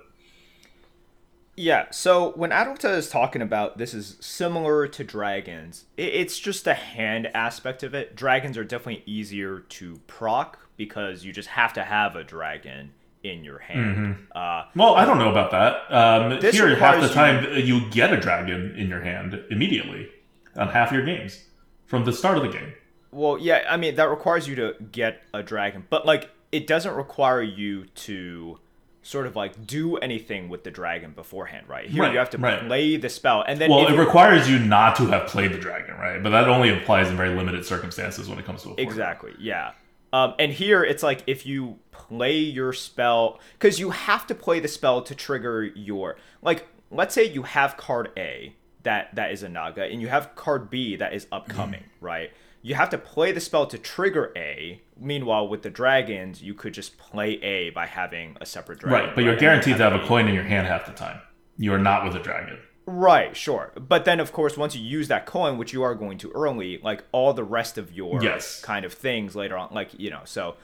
Yeah, 1.55 1.89
so 1.91 2.33
when 2.33 2.51
Adalta 2.51 2.97
is 2.97 3.11
talking 3.11 3.43
about 3.43 3.77
this 3.77 3.93
is 3.93 4.17
similar 4.21 4.89
to 4.89 5.05
dragons, 5.05 5.85
it's 5.99 6.39
just 6.39 6.65
the 6.65 6.73
hand 6.73 7.29
aspect 7.35 7.83
of 7.83 7.95
it. 7.95 8.17
Dragons 8.17 8.57
are 8.57 8.65
definitely 8.65 9.03
easier 9.05 9.61
to 9.61 10.01
proc 10.07 10.59
because 10.79 11.27
you 11.27 11.33
just 11.33 11.51
have 11.51 11.75
to 11.75 11.85
have 11.85 12.17
a 12.17 12.25
dragon 12.25 12.93
in 13.23 13.45
your 13.45 13.59
hand. 13.59 13.97
Mm-hmm. 13.97 14.23
Uh, 14.35 14.65
well, 14.75 14.95
I 14.95 15.05
don't 15.05 15.19
know 15.19 15.31
about 15.31 15.51
that. 15.51 15.95
Um, 15.95 16.41
here, 16.41 16.75
half 16.75 17.03
the 17.03 17.11
time 17.11 17.45
you... 17.45 17.81
you 17.81 17.91
get 17.91 18.15
a 18.15 18.17
dragon 18.17 18.75
in 18.75 18.89
your 18.89 19.03
hand 19.03 19.39
immediately 19.51 20.09
on 20.57 20.69
half 20.69 20.93
your 20.93 21.05
games 21.05 21.45
from 21.87 22.05
the 22.05 22.13
start 22.13 22.37
of 22.37 22.43
the 22.43 22.49
game. 22.49 22.73
Well, 23.11 23.39
yeah, 23.39 23.67
I 23.69 23.77
mean 23.77 23.97
that 23.97 24.09
requires 24.09 24.49
you 24.49 24.55
to 24.57 24.75
get 24.91 25.23
a 25.35 25.43
dragon, 25.43 25.87
but 25.91 26.07
like 26.07 26.31
it 26.51 26.67
doesn't 26.67 26.95
require 26.95 27.43
you 27.43 27.87
to 27.87 28.59
sort 29.03 29.27
of 29.27 29.35
like 29.35 29.67
do 29.67 29.97
anything 29.97 30.49
with 30.49 30.65
the 30.65 30.71
dragon 30.71 31.13
beforehand, 31.13 31.69
right? 31.69 31.89
Here 31.91 32.03
right, 32.03 32.13
you 32.13 32.19
have 32.19 32.31
to 32.31 32.39
right. 32.39 32.67
play 32.67 32.97
the 32.97 33.09
spell, 33.09 33.43
and 33.47 33.61
then 33.61 33.71
well, 33.71 33.87
it 33.87 33.99
requires 33.99 34.49
you 34.49 34.59
not 34.59 34.97
to 34.97 35.07
have 35.07 35.29
played 35.29 35.53
the 35.53 35.59
dragon, 35.59 35.97
right? 35.97 36.23
But 36.23 36.31
that 36.31 36.49
only 36.49 36.71
applies 36.71 37.11
in 37.11 37.17
very 37.17 37.35
limited 37.35 37.67
circumstances 37.67 38.29
when 38.29 38.39
it 38.39 38.47
comes 38.47 38.63
to 38.63 38.71
a 38.71 38.75
exactly, 38.77 39.35
yeah. 39.39 39.73
Um, 40.15 40.35
and 40.39 40.53
here 40.53 40.85
it's 40.85 41.03
like 41.03 41.23
if 41.27 41.45
you 41.47 41.79
play 41.91 42.37
your 42.37 42.73
spell, 42.73 43.41
because 43.55 43.79
you 43.79 43.91
have 43.91 44.27
to 44.29 44.35
play 44.35 44.61
the 44.61 44.69
spell 44.69 45.03
to 45.03 45.15
trigger 45.15 45.65
your 45.65 46.17
like. 46.41 46.67
Let's 46.95 47.15
say 47.15 47.25
you 47.25 47.45
have 47.45 47.79
card 47.79 48.11
A 48.19 48.55
that 48.83 49.15
that 49.15 49.33
is 49.33 49.43
a 49.43 49.49
Naga, 49.49 49.85
and 49.85 50.01
you 50.01 50.09
have 50.09 50.35
card 50.35 50.71
B 50.71 50.97
that 50.97 51.15
is 51.15 51.27
upcoming, 51.33 51.81
mm-hmm. 51.81 52.05
right? 52.05 52.31
you 52.63 52.77
have 52.77 52.91
to 52.91 52.99
play 52.99 53.33
the 53.33 53.41
spell 53.41 53.67
to 53.67 53.77
trigger 53.77 54.33
A. 54.37 54.81
Meanwhile, 54.97 55.49
with 55.49 55.63
the 55.63 55.71
dragons, 55.71 56.43
you 56.43 56.55
could 56.55 56.73
just 56.73 56.97
play 56.97 57.33
A 57.43 57.71
by 57.71 57.87
having 57.87 58.37
a 58.41 58.47
separate 58.47 58.79
dragon. 58.79 59.09
Right, 59.09 59.15
but 59.15 59.25
you're 59.25 59.37
guaranteed 59.37 59.77
to 59.77 59.83
have 59.83 60.01
a 60.01 60.07
coin 60.07 60.29
in 60.29 60.35
your 60.35 60.45
hand 60.45 60.69
half 60.69 60.87
the 60.87 60.93
time. 60.93 61.21
You 61.59 61.75
are 61.75 61.79
not 61.79 62.05
with 62.05 62.15
a 62.15 62.21
dragon. 62.21 62.59
Right, 62.87 63.37
sure. 63.37 63.73
But 63.77 64.05
then, 64.05 64.21
of 64.21 64.33
course, 64.33 64.57
once 64.57 64.77
you 64.77 64.83
use 64.83 65.09
that 65.09 65.27
coin, 65.27 65.59
which 65.59 65.73
you 65.73 65.83
are 65.83 65.95
going 65.95 66.19
to 66.19 66.31
early, 66.33 66.79
like 66.83 67.05
all 67.11 67.33
the 67.33 67.45
rest 67.45 67.79
of 67.79 67.93
your 67.93 68.23
yes. 68.23 68.61
kind 68.61 68.85
of 68.85 68.93
things 68.93 69.35
later 69.35 69.57
on, 69.57 69.71
like 69.73 69.91
you 69.99 70.11
know, 70.11 70.23
so 70.25 70.55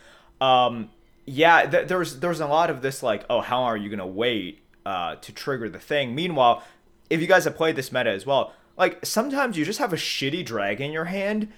um, 0.40 0.90
yeah, 1.26 1.66
th- 1.66 1.88
there's 1.88 2.20
there's 2.20 2.40
a 2.40 2.46
lot 2.46 2.70
of 2.70 2.80
this 2.80 3.02
like, 3.02 3.24
oh, 3.28 3.40
how 3.40 3.64
are 3.64 3.76
you 3.76 3.88
gonna 3.88 4.06
wait 4.06 4.62
uh, 4.86 5.16
to 5.16 5.32
trigger 5.32 5.68
the 5.68 5.78
thing? 5.78 6.14
Meanwhile, 6.14 6.62
if 7.10 7.20
you 7.20 7.26
guys 7.26 7.44
have 7.44 7.56
played 7.56 7.76
this 7.76 7.92
meta 7.92 8.10
as 8.10 8.26
well, 8.26 8.52
like 8.76 9.04
sometimes 9.04 9.56
you 9.56 9.64
just 9.64 9.78
have 9.78 9.92
a 9.92 9.96
shitty 9.96 10.44
dragon 10.44 10.86
in 10.86 10.92
your 10.92 11.06
hand 11.06 11.48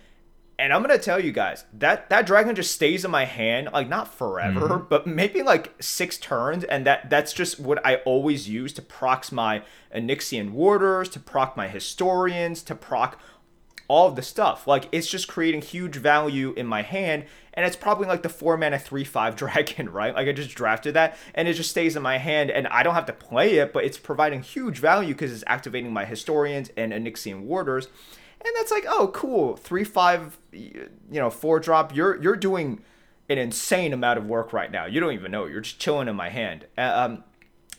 and 0.60 0.74
I'm 0.74 0.82
gonna 0.82 0.98
tell 0.98 1.18
you 1.18 1.32
guys 1.32 1.64
that 1.72 2.10
that 2.10 2.26
dragon 2.26 2.54
just 2.54 2.72
stays 2.72 3.04
in 3.04 3.10
my 3.10 3.24
hand, 3.24 3.70
like 3.72 3.88
not 3.88 4.12
forever, 4.12 4.68
mm-hmm. 4.68 4.84
but 4.90 5.06
maybe 5.06 5.42
like 5.42 5.72
six 5.80 6.18
turns, 6.18 6.64
and 6.64 6.84
that 6.86 7.08
that's 7.08 7.32
just 7.32 7.58
what 7.58 7.84
I 7.84 7.96
always 7.96 8.46
use 8.46 8.74
to 8.74 8.82
proc 8.82 9.32
my 9.32 9.62
Onyxian 9.94 10.50
warders, 10.50 11.08
to 11.10 11.20
proc 11.20 11.56
my 11.56 11.66
historians, 11.66 12.62
to 12.64 12.74
proc 12.74 13.18
all 13.90 14.06
of 14.06 14.14
the 14.14 14.22
stuff. 14.22 14.68
Like 14.68 14.88
it's 14.92 15.10
just 15.10 15.26
creating 15.26 15.62
huge 15.62 15.96
value 15.96 16.54
in 16.56 16.64
my 16.64 16.82
hand, 16.82 17.24
and 17.52 17.66
it's 17.66 17.74
probably 17.74 18.06
like 18.06 18.22
the 18.22 18.28
four 18.28 18.56
mana 18.56 18.78
three 18.78 19.02
five 19.02 19.34
dragon, 19.42 19.90
right? 19.90 20.14
Like 20.14 20.28
I 20.28 20.32
just 20.32 20.54
drafted 20.54 20.94
that, 20.94 21.18
and 21.34 21.48
it 21.48 21.54
just 21.54 21.70
stays 21.70 21.96
in 21.96 22.02
my 22.02 22.16
hand, 22.18 22.52
and 22.52 22.68
I 22.68 22.84
don't 22.84 22.94
have 22.94 23.06
to 23.06 23.12
play 23.12 23.56
it, 23.56 23.72
but 23.72 23.84
it's 23.84 23.98
providing 23.98 24.42
huge 24.42 24.78
value 24.78 25.12
because 25.12 25.32
it's 25.32 25.42
activating 25.48 25.92
my 25.92 26.04
historians 26.04 26.70
and 26.76 26.92
Onyxian 26.92 27.42
warders. 27.42 27.88
And 28.42 28.54
that's 28.56 28.70
like 28.70 28.84
oh 28.88 29.08
cool 29.08 29.56
three 29.56 29.84
five 29.84 30.38
you 30.52 30.88
know 31.10 31.28
four 31.28 31.58
drop. 31.58 31.94
You're 31.94 32.22
you're 32.22 32.36
doing 32.36 32.82
an 33.28 33.38
insane 33.38 33.92
amount 33.92 34.20
of 34.20 34.26
work 34.26 34.52
right 34.52 34.70
now. 34.70 34.86
You 34.86 35.00
don't 35.00 35.14
even 35.14 35.32
know 35.32 35.46
you're 35.46 35.62
just 35.62 35.80
chilling 35.80 36.06
in 36.06 36.14
my 36.14 36.28
hand. 36.28 36.66
Um, 36.78 37.24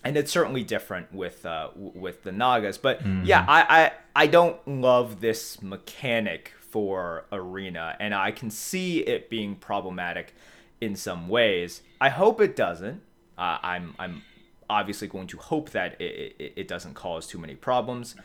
and 0.03 0.17
it's 0.17 0.31
certainly 0.31 0.63
different 0.63 1.13
with 1.13 1.45
uh, 1.45 1.69
with 1.75 2.23
the 2.23 2.31
nagas 2.31 2.77
but 2.77 2.99
mm-hmm. 2.99 3.23
yeah 3.25 3.45
I, 3.47 3.61
I 3.61 3.91
i 4.23 4.27
don't 4.27 4.65
love 4.67 5.21
this 5.21 5.61
mechanic 5.61 6.53
for 6.59 7.25
arena 7.31 7.95
and 7.99 8.13
i 8.13 8.31
can 8.31 8.49
see 8.49 8.99
it 8.99 9.29
being 9.29 9.55
problematic 9.55 10.33
in 10.79 10.95
some 10.95 11.27
ways 11.27 11.81
i 11.99 12.09
hope 12.09 12.41
it 12.41 12.55
doesn't 12.55 13.01
uh, 13.37 13.57
i'm 13.61 13.95
i'm 13.99 14.23
obviously 14.69 15.07
going 15.07 15.27
to 15.27 15.37
hope 15.37 15.71
that 15.71 15.99
it, 15.99 16.35
it, 16.39 16.53
it 16.55 16.67
doesn't 16.67 16.93
cause 16.93 17.27
too 17.27 17.37
many 17.37 17.55
problems 17.55 18.15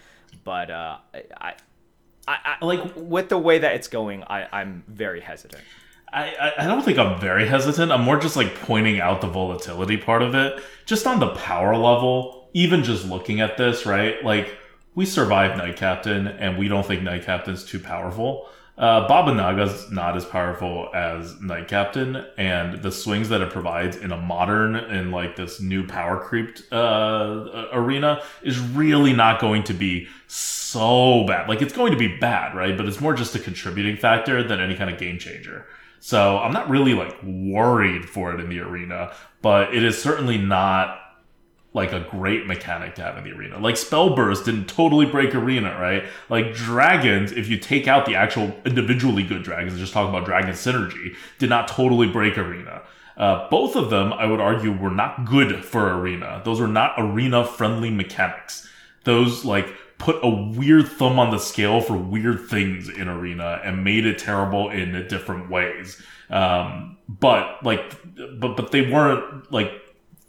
but 0.45 0.71
uh, 0.71 0.99
I, 1.37 1.55
I, 2.29 2.57
I, 2.61 2.65
like 2.65 2.93
with 2.97 3.29
the 3.29 3.39
way 3.39 3.59
that 3.59 3.75
it's 3.75 3.89
going, 3.89 4.25
I, 4.25 4.49
I'm 4.53 4.85
very 4.89 5.21
hesitant. 5.21 5.63
I, 6.17 6.53
I 6.61 6.67
don't 6.67 6.83
think 6.83 6.99
I'm 6.99 7.21
very 7.21 7.47
hesitant. 7.47 7.93
I'm 7.93 8.03
more 8.03 8.17
just 8.19 8.37
like 8.37 8.55
pointing 8.55 9.01
out 9.01 9.21
the 9.21 9.27
volatility 9.27 9.99
part 9.99 10.23
of 10.23 10.35
it. 10.35 10.63
Just 10.87 11.07
on 11.07 11.21
the 11.21 11.35
power 11.35 11.77
level, 11.77 12.49
even 12.55 12.83
just 12.83 13.07
looking 13.07 13.41
at 13.41 13.59
this, 13.59 13.85
right? 13.85 14.25
Like, 14.25 14.57
we 14.95 15.05
survived 15.05 15.59
Knight 15.59 15.77
Captain, 15.77 16.27
and 16.27 16.57
we 16.57 16.69
don't 16.69 16.87
think 16.87 17.03
Knight 17.03 17.25
Captain's 17.25 17.65
too 17.65 17.79
powerful. 17.79 18.49
Uh, 18.79 19.07
Baba 19.07 19.35
Naga's 19.35 19.91
not 19.91 20.17
as 20.17 20.25
powerful 20.25 20.89
as 20.95 21.39
Knight 21.41 21.69
Captain, 21.69 22.25
and 22.39 22.83
the 22.83 22.91
swings 22.93 23.29
that 23.29 23.43
it 23.43 23.51
provides 23.51 23.97
in 23.97 24.11
a 24.11 24.17
modern 24.17 24.75
and 24.75 25.13
like 25.13 25.37
this 25.37 25.61
new 25.61 25.87
power 25.87 26.19
creeped 26.19 26.63
uh, 26.73 27.69
arena 27.73 28.23
is 28.43 28.59
really 28.59 29.13
not 29.13 29.39
going 29.39 29.63
to 29.65 29.75
be 29.75 30.09
so 30.29 31.25
bad. 31.27 31.49
Like 31.49 31.61
it's 31.61 31.75
going 31.75 31.93
to 31.93 31.99
be 31.99 32.17
bad, 32.19 32.55
right? 32.55 32.77
But 32.77 32.87
it's 32.87 33.01
more 33.01 33.15
just 33.15 33.35
a 33.35 33.39
contributing 33.39 33.97
factor 33.97 34.43
than 34.43 34.61
any 34.61 34.77
kind 34.77 34.91
of 34.91 34.99
game 34.99 35.19
changer. 35.19 35.67
So 36.01 36.39
I'm 36.39 36.53
not 36.53 36.69
really 36.69 36.95
like 36.95 37.17
worried 37.23 38.09
for 38.09 38.33
it 38.33 38.41
in 38.41 38.49
the 38.49 38.61
arena, 38.61 39.13
but 39.43 39.75
it 39.75 39.83
is 39.83 40.01
certainly 40.01 40.39
not 40.39 41.01
like 41.77 41.93
a 41.93 42.01
great 42.11 42.47
mechanic 42.47 42.95
to 42.95 43.03
have 43.03 43.19
in 43.19 43.25
the 43.25 43.33
arena. 43.33 43.59
Like 43.59 43.77
spell 43.77 44.17
burst 44.17 44.47
didn't 44.47 44.67
totally 44.67 45.05
break 45.05 45.35
arena, 45.35 45.79
right? 45.79 46.05
Like 46.31 46.55
dragons, 46.55 47.33
if 47.33 47.49
you 47.49 47.59
take 47.59 47.87
out 47.87 48.07
the 48.07 48.15
actual 48.15 48.57
individually 48.65 49.23
good 49.23 49.43
dragons 49.43 49.75
and 49.75 49.81
just 49.81 49.93
talk 49.93 50.09
about 50.09 50.25
dragon 50.25 50.53
synergy, 50.53 51.15
did 51.39 51.51
not 51.51 51.69
totally 51.69 52.09
break 52.09 52.39
arena. 52.39 52.83
Uh, 53.19 53.49
both 53.51 53.77
of 53.77 53.91
them, 53.91 54.13
I 54.13 54.27
would 54.27 54.41
argue, 54.41 54.73
were 54.73 54.91
not 54.91 55.27
good 55.27 55.65
for 55.65 55.93
arena. 55.93 56.41
Those 56.45 56.61
were 56.61 56.69
not 56.69 56.95
arena 56.97 57.45
friendly 57.45 57.91
mechanics. 57.91 58.69
Those 59.05 59.45
like 59.45 59.75
put 59.99 60.17
a 60.23 60.29
weird 60.29 60.89
thumb 60.89 61.19
on 61.19 61.31
the 61.31 61.39
scale 61.39 61.81
for 61.81 61.97
weird 61.97 62.49
things 62.49 62.89
in 62.89 63.09
arena 63.09 63.61
and 63.65 63.83
made 63.85 64.07
it 64.07 64.19
terrible 64.19 64.71
in 64.71 65.07
different 65.09 65.51
ways. 65.51 66.01
Um, 66.31 66.99
but 67.09 67.63
like, 67.65 67.95
but 68.39 68.57
but 68.57 68.73
they 68.73 68.91
weren't 68.91 69.51
like 69.53 69.73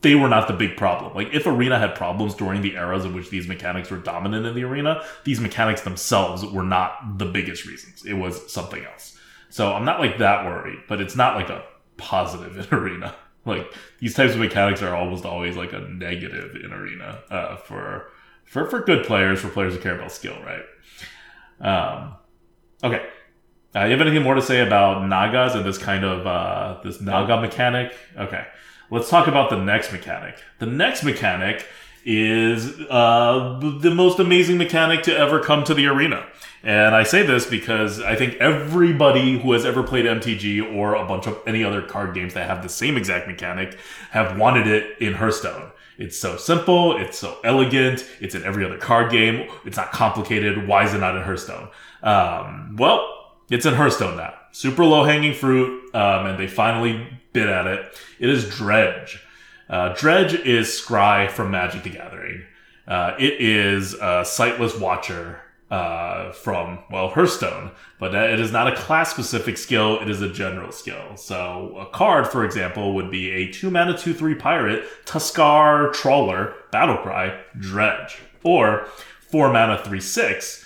they 0.01 0.15
were 0.15 0.29
not 0.29 0.47
the 0.47 0.53
big 0.53 0.77
problem. 0.77 1.13
Like 1.13 1.33
if 1.33 1.47
Arena 1.47 1.79
had 1.79 1.95
problems 1.95 2.35
during 2.35 2.61
the 2.61 2.75
eras 2.75 3.03
in 3.03 3.13
which 3.13 3.29
these 3.29 3.47
mechanics 3.47 3.89
were 3.89 3.97
dominant 3.97 4.45
in 4.45 4.55
the 4.55 4.63
arena, 4.63 5.03
these 5.23 5.39
mechanics 5.39 5.81
themselves 5.81 6.45
were 6.45 6.63
not 6.63 7.17
the 7.17 7.25
biggest 7.25 7.65
reasons. 7.65 8.05
It 8.05 8.13
was 8.13 8.51
something 8.51 8.83
else. 8.83 9.17
So 9.49 9.73
I'm 9.73 9.85
not 9.85 9.99
like 9.99 10.19
that 10.19 10.45
worried, 10.45 10.79
but 10.87 11.01
it's 11.01 11.15
not 11.15 11.35
like 11.35 11.49
a 11.49 11.63
positive 11.97 12.57
in 12.57 12.77
arena. 12.77 13.15
Like 13.45 13.73
these 13.99 14.13
types 14.13 14.33
of 14.33 14.39
mechanics 14.39 14.81
are 14.81 14.93
almost 14.93 15.23
always 15.23 15.55
like 15.55 15.71
a 15.71 15.79
negative 15.79 16.57
in 16.61 16.73
arena 16.73 17.19
uh, 17.31 17.55
for 17.55 18.11
for 18.47 18.69
for 18.69 18.81
good 18.81 19.05
players, 19.05 19.39
for 19.39 19.49
players 19.49 19.75
who 19.75 19.79
care 19.79 19.95
about 19.95 20.11
skill, 20.11 20.37
right? 20.43 20.63
Um, 21.59 22.15
okay. 22.83 23.05
Uh, 23.75 23.83
you 23.83 23.91
have 23.91 24.01
anything 24.01 24.23
more 24.23 24.35
to 24.35 24.41
say 24.41 24.65
about 24.65 25.07
Nagas 25.07 25.53
and 25.53 25.65
this 25.65 25.77
kind 25.77 26.03
of 26.03 26.25
uh, 26.25 26.79
this 26.83 26.99
Naga 27.01 27.39
mechanic? 27.39 27.93
Okay. 28.17 28.45
Let's 28.89 29.09
talk 29.09 29.27
about 29.27 29.49
the 29.49 29.61
next 29.61 29.91
mechanic. 29.91 30.41
The 30.59 30.65
next 30.65 31.03
mechanic 31.03 31.65
is 32.05 32.79
uh, 32.89 33.59
the 33.81 33.91
most 33.93 34.17
amazing 34.17 34.57
mechanic 34.57 35.03
to 35.03 35.17
ever 35.17 35.41
come 35.41 35.65
to 35.65 35.73
the 35.73 35.87
arena. 35.87 36.25
And 36.63 36.95
I 36.95 37.03
say 37.03 37.23
this 37.23 37.45
because 37.45 37.99
I 37.99 38.15
think 38.15 38.35
everybody 38.35 39.37
who 39.39 39.51
has 39.51 39.65
ever 39.65 39.83
played 39.83 40.05
MTG 40.05 40.73
or 40.73 40.95
a 40.95 41.05
bunch 41.05 41.27
of 41.27 41.37
any 41.45 41.65
other 41.65 41.81
card 41.81 42.15
games 42.15 42.33
that 42.33 42.47
have 42.47 42.63
the 42.63 42.69
same 42.69 42.95
exact 42.95 43.27
mechanic 43.27 43.77
have 44.11 44.37
wanted 44.37 44.67
it 44.67 44.97
in 45.01 45.15
Hearthstone. 45.15 45.71
It's 45.97 46.17
so 46.17 46.37
simple, 46.37 46.95
it's 46.97 47.17
so 47.17 47.37
elegant, 47.43 48.05
it's 48.21 48.35
in 48.35 48.43
every 48.43 48.63
other 48.63 48.77
card 48.77 49.11
game, 49.11 49.49
it's 49.65 49.77
not 49.77 49.91
complicated. 49.91 50.67
Why 50.67 50.83
is 50.85 50.93
it 50.93 50.99
not 50.99 51.15
in 51.15 51.23
Hearthstone? 51.23 51.69
Um, 52.03 52.75
well, 52.77 53.35
it's 53.49 53.65
in 53.65 53.73
Hearthstone 53.73 54.17
now. 54.17 54.33
Super 54.51 54.85
low 54.85 55.03
hanging 55.03 55.33
fruit, 55.33 55.93
um, 55.95 56.27
and 56.27 56.39
they 56.39 56.47
finally 56.47 57.07
bit 57.33 57.47
at 57.47 57.67
it. 57.67 57.99
It 58.19 58.29
is 58.29 58.47
Dredge. 58.55 59.23
Uh, 59.69 59.93
Dredge 59.95 60.33
is 60.33 60.67
Scry 60.67 61.29
from 61.29 61.51
Magic 61.51 61.83
the 61.83 61.89
Gathering. 61.89 62.43
Uh, 62.87 63.15
it 63.19 63.41
is 63.41 63.93
a 63.95 64.23
sightless 64.23 64.75
watcher 64.77 65.41
uh, 65.69 66.31
from, 66.31 66.79
well, 66.89 67.09
Hearthstone, 67.09 67.71
but 67.99 68.15
it 68.15 68.39
is 68.39 68.51
not 68.51 68.71
a 68.71 68.75
class 68.75 69.11
specific 69.11 69.57
skill, 69.57 69.99
it 69.99 70.09
is 70.09 70.21
a 70.21 70.29
general 70.29 70.71
skill. 70.71 71.17
So, 71.17 71.75
a 71.77 71.85
card, 71.87 72.27
for 72.27 72.45
example, 72.45 72.93
would 72.95 73.11
be 73.11 73.31
a 73.31 73.51
2 73.51 73.69
mana 73.69 73.97
2 73.97 74.13
3 74.13 74.35
pirate, 74.35 74.85
Tuskarr 75.05 75.93
Trawler, 75.93 76.53
Battlecry, 76.71 77.37
Dredge. 77.59 78.17
Or 78.43 78.87
4 79.29 79.51
mana 79.51 79.81
3 79.83 79.99
6, 79.99 80.65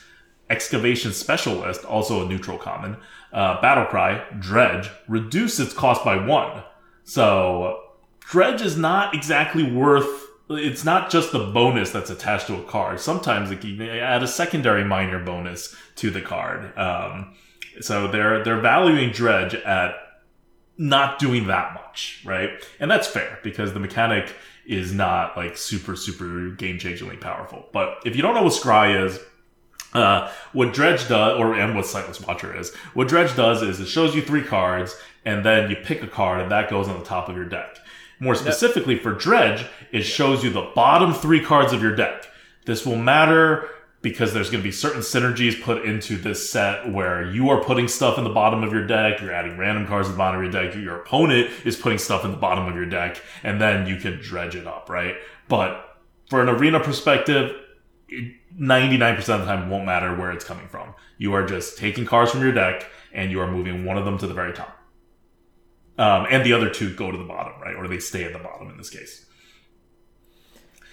Excavation 0.50 1.14
Specialist, 1.14 1.84
also 1.86 2.24
a 2.24 2.30
neutral 2.30 2.58
common. 2.58 2.98
Uh, 3.34 3.60
Battle 3.62 3.86
Cry, 3.86 4.24
Dredge, 4.40 4.90
reduce 5.08 5.60
its 5.60 5.74
cost 5.74 6.04
by 6.04 6.18
one. 6.18 6.64
So 7.06 7.82
Dredge 8.20 8.62
is 8.62 8.78
not 8.78 9.16
exactly 9.16 9.64
worth. 9.64 10.28
It's 10.56 10.84
not 10.84 11.10
just 11.10 11.32
the 11.32 11.40
bonus 11.40 11.92
that's 11.92 12.10
attached 12.10 12.48
to 12.48 12.56
a 12.56 12.64
card. 12.64 13.00
Sometimes 13.00 13.52
it 13.52 13.62
can 13.62 13.82
add 13.82 14.24
a 14.24 14.28
secondary 14.28 14.84
minor 14.84 15.24
bonus 15.24 15.76
to 15.98 16.10
the 16.10 16.22
card. 16.22 16.78
Um, 16.78 17.36
so 17.80 18.08
they're 18.08 18.44
they're 18.44 18.60
valuing 18.60 19.12
Dredge 19.12 19.56
at 19.56 19.96
not 20.78 21.20
doing 21.20 21.48
that 21.48 21.74
much, 21.74 22.22
right? 22.26 22.50
And 22.80 22.90
that's 22.90 23.08
fair 23.08 23.40
because 23.44 23.74
the 23.74 23.80
mechanic 23.80 24.34
is 24.66 24.94
not 24.94 25.36
like 25.38 25.58
super 25.58 25.96
super 25.96 26.52
game 26.52 26.78
changingly 26.78 27.20
powerful. 27.20 27.68
But 27.72 28.00
if 28.06 28.16
you 28.16 28.22
don't 28.22 28.36
know 28.36 28.44
what 28.44 28.54
Scry 28.54 29.06
is, 29.06 29.20
uh, 29.94 30.32
what 30.54 30.74
Dredge 30.74 31.08
does, 31.08 31.40
or 31.40 31.54
and 31.54 31.76
what 31.76 31.86
Sightless 31.86 32.22
Watcher 32.22 32.58
is, 32.58 32.74
what 32.94 33.08
Dredge 33.08 33.36
does 33.36 33.62
is 33.62 33.80
it 33.80 33.88
shows 33.88 34.16
you 34.16 34.22
three 34.22 34.44
cards, 34.44 34.96
and 35.26 35.46
then 35.46 35.70
you 35.70 35.76
pick 35.76 36.02
a 36.02 36.08
card, 36.08 36.42
and 36.42 36.52
that 36.52 36.70
goes 36.70 36.88
on 36.88 36.98
the 36.98 37.06
top 37.06 37.30
of 37.30 37.36
your 37.36 37.46
deck. 37.46 37.78
More 38.22 38.36
specifically 38.36 39.00
for 39.00 39.14
Dredge, 39.14 39.66
it 39.92 40.04
shows 40.04 40.44
you 40.44 40.52
the 40.52 40.72
bottom 40.76 41.12
three 41.12 41.44
cards 41.44 41.74
of 41.74 41.82
your 41.82 41.96
deck. 41.96 42.28
This 42.66 42.86
will 42.86 42.96
matter 42.96 43.68
because 44.04 44.32
there's 44.32 44.52
going 44.52 44.62
to 44.62 44.68
be 44.68 44.72
certain 44.72 45.02
synergies 45.02 45.60
put 45.60 45.84
into 45.86 46.18
this 46.18 46.48
set 46.48 46.92
where 46.92 47.32
you 47.32 47.50
are 47.50 47.64
putting 47.64 47.88
stuff 47.88 48.20
in 48.20 48.24
the 48.24 48.30
bottom 48.30 48.64
of 48.64 48.72
your 48.72 48.86
deck, 48.86 49.22
you're 49.22 49.34
adding 49.34 49.58
random 49.58 49.88
cards 49.88 50.08
to 50.08 50.12
the 50.12 50.18
bottom 50.20 50.40
of 50.40 50.54
your 50.54 50.64
deck, 50.64 50.76
your 50.76 51.02
opponent 51.02 51.50
is 51.66 51.76
putting 51.76 51.98
stuff 51.98 52.24
in 52.24 52.30
the 52.30 52.38
bottom 52.38 52.68
of 52.68 52.76
your 52.76 52.86
deck, 52.86 53.20
and 53.42 53.60
then 53.60 53.88
you 53.88 53.98
can 53.98 54.20
dredge 54.22 54.56
it 54.56 54.68
up, 54.68 54.88
right? 54.88 55.16
But 55.48 55.98
for 56.30 56.42
an 56.42 56.50
arena 56.50 56.80
perspective, 56.80 57.56
99% 58.60 59.18
of 59.18 59.26
the 59.26 59.46
time 59.46 59.68
won't 59.72 59.86
matter 59.86 60.16
where 60.16 60.32
it's 60.32 60.46
coming 60.46 60.68
from. 60.68 60.94
You 61.18 61.34
are 61.34 61.46
just 61.46 61.80
taking 61.80 62.06
cards 62.06 62.30
from 62.30 62.42
your 62.42 62.52
deck 62.52 62.86
and 63.14 63.32
you 63.32 63.40
are 63.42 63.50
moving 63.50 63.84
one 63.84 63.98
of 63.98 64.06
them 64.06 64.18
to 64.20 64.28
the 64.28 64.34
very 64.34 64.54
top. 64.54 64.81
Um, 65.98 66.26
and 66.30 66.46
the 66.46 66.54
other 66.54 66.70
two 66.70 66.94
go 66.96 67.12
to 67.12 67.18
the 67.18 67.24
bottom, 67.24 67.62
right? 67.62 67.76
Or 67.76 67.88
they 67.88 68.00
stay 68.00 68.24
at 68.24 68.34
the 68.34 68.40
bottom 68.40 68.70
in 68.70 68.78
this 68.78 68.90
case. 68.90 69.26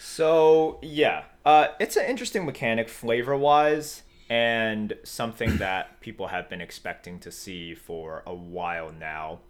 So, 0.00 0.80
yeah, 0.82 1.24
uh, 1.44 1.68
it's 1.78 1.96
an 1.96 2.06
interesting 2.06 2.44
mechanic 2.44 2.88
flavor 2.88 3.36
wise 3.36 4.02
and 4.28 4.94
something 5.04 5.56
that 5.58 6.00
people 6.00 6.28
have 6.28 6.48
been 6.48 6.60
expecting 6.60 7.18
to 7.20 7.30
see 7.30 7.74
for 7.74 8.22
a 8.26 8.34
while 8.34 8.90
now. 8.90 9.40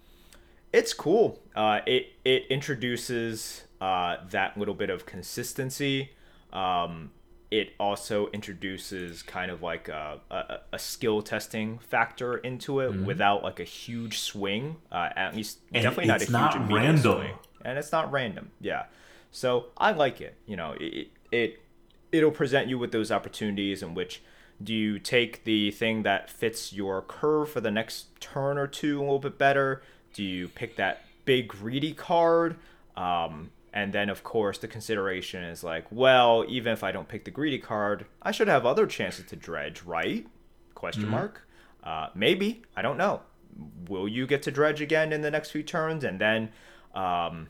It's 0.73 0.93
cool. 0.93 1.41
Uh, 1.57 1.81
it, 1.87 2.13
it 2.25 2.45
introduces 2.51 3.65
uh, 3.81 4.19
that 4.31 4.59
little 4.59 4.75
bit 4.75 4.91
of 4.91 5.07
consistency. 5.07 6.11
Um, 6.53 7.13
it 7.51 7.73
also 7.81 8.29
introduces 8.29 9.23
kind 9.23 9.51
of 9.51 9.63
like 9.63 9.89
a, 9.89 10.21
a, 10.31 10.59
a 10.73 10.79
skill 10.79 11.23
testing 11.23 11.79
factor 11.79 12.37
into 12.37 12.81
it 12.81 12.93
mm-hmm. 12.93 13.07
without 13.07 13.43
like 13.43 13.59
a 13.59 13.65
huge 13.65 14.19
swing. 14.19 14.77
Uh, 14.93 15.09
at 15.17 15.35
least 15.35 15.59
and 15.73 15.83
definitely 15.83 16.07
not 16.07 16.21
a 16.21 16.25
huge 16.25 16.31
not 16.31 16.71
random. 16.71 17.19
swing. 17.19 17.35
And 17.65 17.79
it's 17.79 17.93
not 17.93 18.13
random. 18.13 18.51
Yeah. 18.61 18.85
So 19.31 19.67
I 19.77 19.93
like 19.93 20.21
it. 20.21 20.37
You 20.47 20.57
know, 20.57 20.75
it, 20.79 21.09
it 21.33 21.63
it'll 22.13 22.31
present 22.31 22.69
you 22.69 22.79
with 22.79 22.93
those 22.93 23.11
opportunities 23.11 23.83
in 23.83 23.95
which 23.95 24.23
do 24.63 24.75
you 24.75 24.99
take 24.99 25.45
the 25.45 25.71
thing 25.71 26.03
that 26.03 26.29
fits 26.29 26.73
your 26.73 27.03
curve 27.03 27.51
for 27.51 27.61
the 27.61 27.71
next 27.71 28.21
turn 28.21 28.59
or 28.59 28.67
two 28.67 28.99
a 28.99 29.03
little 29.03 29.19
bit 29.19 29.39
better? 29.39 29.83
Do 30.13 30.23
you 30.23 30.49
pick 30.49 30.77
that 30.77 31.05
big 31.25 31.49
greedy 31.49 31.93
card? 31.93 32.57
Um, 32.97 33.51
and 33.73 33.93
then, 33.93 34.09
of 34.09 34.25
course, 34.25 34.59
the 34.59 34.69
consideration 34.69 35.43
is 35.43 35.63
like, 35.63 35.87
well, 35.91 36.45
even 36.49 36.73
if 36.73 36.83
I 36.83 36.93
don't 36.93 37.09
pick 37.09 37.25
the 37.25 37.31
greedy 37.31 37.59
card, 37.59 38.07
I 38.23 38.31
should 38.31 38.49
have 38.49 38.65
other 38.65 38.87
chances 38.87 39.27
to 39.27 39.37
dredge, 39.37 39.83
right? 39.83 40.27
Question 40.75 41.05
mm-hmm. 41.05 41.13
mark. 41.13 41.49
Uh, 41.85 42.09
maybe 42.15 42.63
I 42.77 42.83
don't 42.83 42.97
know. 42.97 43.23
Will 43.89 44.09
you 44.09 44.27
get 44.27 44.43
to 44.43 44.51
dredge 44.51 44.81
again 44.81 45.13
in 45.13 45.23
the 45.23 45.31
next 45.31 45.51
few 45.51 45.63
turns, 45.63 46.05
and 46.05 46.21
then 46.21 46.51
um, 46.95 47.49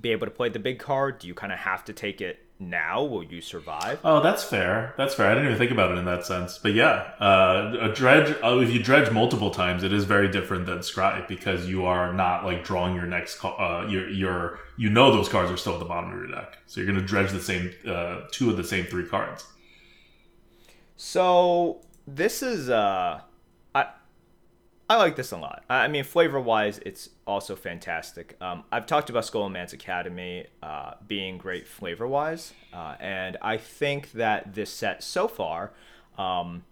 be 0.00 0.10
able 0.12 0.26
to 0.26 0.30
play 0.30 0.48
the 0.48 0.58
big 0.58 0.78
card? 0.78 1.18
Do 1.18 1.26
you 1.26 1.34
kind 1.34 1.52
of 1.52 1.58
have 1.60 1.84
to 1.86 1.92
take 1.92 2.20
it 2.20 2.45
now 2.58 3.04
will 3.04 3.22
you 3.22 3.40
survive? 3.40 3.98
Oh 4.02 4.22
that's 4.22 4.42
fair. 4.42 4.94
That's 4.96 5.14
fair. 5.14 5.26
I 5.26 5.34
didn't 5.34 5.46
even 5.46 5.58
think 5.58 5.70
about 5.70 5.92
it 5.92 5.98
in 5.98 6.04
that 6.06 6.24
sense. 6.24 6.58
But 6.58 6.72
yeah 6.72 7.12
uh, 7.20 7.76
a 7.80 7.92
dredge 7.92 8.34
uh, 8.42 8.58
if 8.58 8.70
you 8.72 8.82
dredge 8.82 9.10
multiple 9.10 9.50
times 9.50 9.82
it 9.82 9.92
is 9.92 10.04
very 10.04 10.28
different 10.28 10.66
than 10.66 10.78
scry 10.78 11.26
because 11.28 11.68
you 11.68 11.84
are 11.84 12.12
not 12.12 12.44
like 12.44 12.64
drawing 12.64 12.94
your 12.94 13.06
next 13.06 13.44
uh 13.44 13.86
you're, 13.88 14.08
you're 14.08 14.58
you 14.76 14.88
know 14.90 15.12
those 15.12 15.28
cards 15.28 15.50
are 15.50 15.56
still 15.56 15.74
at 15.74 15.78
the 15.78 15.84
bottom 15.84 16.10
of 16.10 16.16
your 16.16 16.28
deck. 16.28 16.58
So 16.66 16.80
you're 16.80 16.90
going 16.90 17.00
to 17.00 17.06
dredge 17.06 17.30
the 17.32 17.40
same 17.40 17.72
uh 17.86 18.22
two 18.30 18.50
of 18.50 18.56
the 18.56 18.64
same 18.64 18.86
three 18.86 19.06
cards. 19.06 19.44
So 20.96 21.82
this 22.06 22.42
is 22.42 22.70
uh 22.70 23.20
I 24.88 24.96
like 24.96 25.16
this 25.16 25.32
a 25.32 25.36
lot. 25.36 25.64
I 25.68 25.88
mean, 25.88 26.04
flavor 26.04 26.40
wise, 26.40 26.78
it's 26.86 27.10
also 27.26 27.56
fantastic. 27.56 28.36
Um, 28.40 28.62
I've 28.70 28.86
talked 28.86 29.10
about 29.10 29.24
Scholomance 29.24 29.72
Academy 29.72 30.46
uh, 30.62 30.92
being 31.06 31.38
great 31.38 31.66
flavor 31.66 32.06
wise, 32.06 32.52
uh, 32.72 32.94
and 33.00 33.36
I 33.42 33.56
think 33.56 34.12
that 34.12 34.54
this 34.54 34.70
set 34.70 35.02
so 35.02 35.26
far, 35.26 35.72
um, 36.16 36.62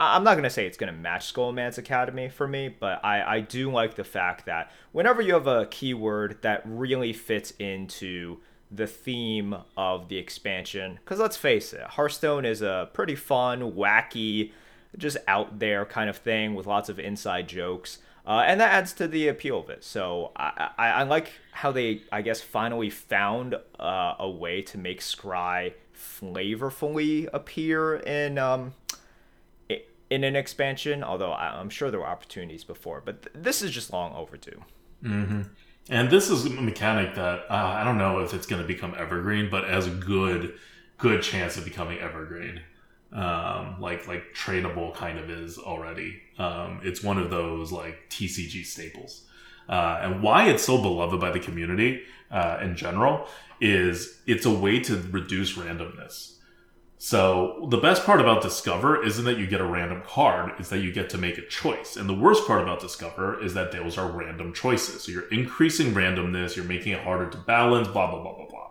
I'm 0.00 0.24
not 0.24 0.32
going 0.32 0.44
to 0.44 0.50
say 0.50 0.66
it's 0.66 0.78
going 0.78 0.92
to 0.92 0.98
match 0.98 1.32
Scholomance 1.32 1.76
Academy 1.76 2.30
for 2.30 2.48
me, 2.48 2.68
but 2.68 3.04
I, 3.04 3.36
I 3.36 3.40
do 3.40 3.70
like 3.70 3.94
the 3.94 4.04
fact 4.04 4.46
that 4.46 4.72
whenever 4.92 5.20
you 5.20 5.34
have 5.34 5.46
a 5.46 5.66
keyword 5.66 6.38
that 6.42 6.62
really 6.64 7.12
fits 7.12 7.52
into 7.58 8.38
the 8.70 8.86
theme 8.86 9.54
of 9.76 10.08
the 10.08 10.16
expansion, 10.16 10.98
because 11.04 11.20
let's 11.20 11.36
face 11.36 11.74
it, 11.74 11.82
Hearthstone 11.82 12.46
is 12.46 12.62
a 12.62 12.88
pretty 12.94 13.14
fun, 13.14 13.72
wacky, 13.72 14.52
just 14.96 15.16
out 15.26 15.58
there 15.58 15.84
kind 15.84 16.10
of 16.10 16.16
thing 16.16 16.54
with 16.54 16.66
lots 16.66 16.88
of 16.88 16.98
inside 16.98 17.48
jokes. 17.48 17.98
Uh, 18.24 18.44
and 18.46 18.60
that 18.60 18.72
adds 18.72 18.92
to 18.92 19.08
the 19.08 19.26
appeal 19.26 19.58
of 19.58 19.68
it. 19.68 19.82
So 19.82 20.30
I, 20.36 20.70
I, 20.78 20.88
I 20.90 21.02
like 21.02 21.32
how 21.50 21.72
they, 21.72 22.02
I 22.12 22.22
guess, 22.22 22.40
finally 22.40 22.88
found 22.88 23.56
uh, 23.80 24.14
a 24.18 24.30
way 24.30 24.62
to 24.62 24.78
make 24.78 25.00
Scry 25.00 25.74
flavorfully 25.96 27.28
appear 27.32 27.96
in 27.96 28.38
um, 28.38 28.74
in 30.08 30.24
an 30.24 30.36
expansion. 30.36 31.02
Although 31.02 31.32
I'm 31.32 31.70
sure 31.70 31.90
there 31.90 32.00
were 32.00 32.06
opportunities 32.06 32.62
before, 32.62 33.02
but 33.04 33.22
th- 33.22 33.34
this 33.34 33.60
is 33.60 33.72
just 33.72 33.92
long 33.92 34.14
overdue. 34.14 34.62
Mm-hmm. 35.02 35.42
And 35.88 36.08
this 36.08 36.30
is 36.30 36.46
a 36.46 36.50
mechanic 36.50 37.16
that 37.16 37.40
uh, 37.50 37.54
I 37.54 37.82
don't 37.82 37.98
know 37.98 38.20
if 38.20 38.32
it's 38.34 38.46
going 38.46 38.62
to 38.62 38.68
become 38.68 38.94
evergreen, 38.96 39.50
but 39.50 39.64
has 39.64 39.88
a 39.88 39.90
good 39.90 40.54
good 40.96 41.22
chance 41.22 41.56
of 41.56 41.64
becoming 41.64 41.98
evergreen 41.98 42.60
um, 43.12 43.76
like 43.80 44.06
like 44.08 44.34
tradable 44.34 44.94
kind 44.94 45.18
of 45.18 45.30
is 45.30 45.58
already. 45.58 46.20
Um, 46.38 46.80
it's 46.82 47.02
one 47.02 47.18
of 47.18 47.30
those 47.30 47.70
like 47.70 48.08
TCG 48.08 48.64
staples, 48.64 49.24
uh, 49.68 50.00
and 50.02 50.22
why 50.22 50.48
it's 50.48 50.64
so 50.64 50.80
beloved 50.80 51.20
by 51.20 51.30
the 51.30 51.40
community 51.40 52.02
uh, 52.30 52.58
in 52.62 52.76
general 52.76 53.26
is 53.60 54.20
it's 54.26 54.46
a 54.46 54.50
way 54.50 54.80
to 54.80 54.96
reduce 55.10 55.56
randomness. 55.56 56.36
So 56.98 57.66
the 57.68 57.78
best 57.78 58.06
part 58.06 58.20
about 58.20 58.42
Discover 58.42 59.04
isn't 59.04 59.24
that 59.24 59.36
you 59.36 59.48
get 59.48 59.60
a 59.60 59.66
random 59.66 60.02
card; 60.06 60.52
it's 60.58 60.68
that 60.68 60.78
you 60.78 60.92
get 60.92 61.10
to 61.10 61.18
make 61.18 61.36
a 61.36 61.46
choice. 61.46 61.96
And 61.96 62.08
the 62.08 62.14
worst 62.14 62.46
part 62.46 62.62
about 62.62 62.80
Discover 62.80 63.42
is 63.42 63.54
that 63.54 63.72
those 63.72 63.98
are 63.98 64.10
random 64.10 64.52
choices. 64.54 65.02
So 65.02 65.12
you're 65.12 65.28
increasing 65.28 65.94
randomness, 65.94 66.56
you're 66.56 66.64
making 66.64 66.92
it 66.92 67.00
harder 67.00 67.28
to 67.28 67.38
balance. 67.38 67.88
Blah 67.88 68.10
blah 68.10 68.22
blah 68.22 68.36
blah 68.36 68.46
blah. 68.46 68.70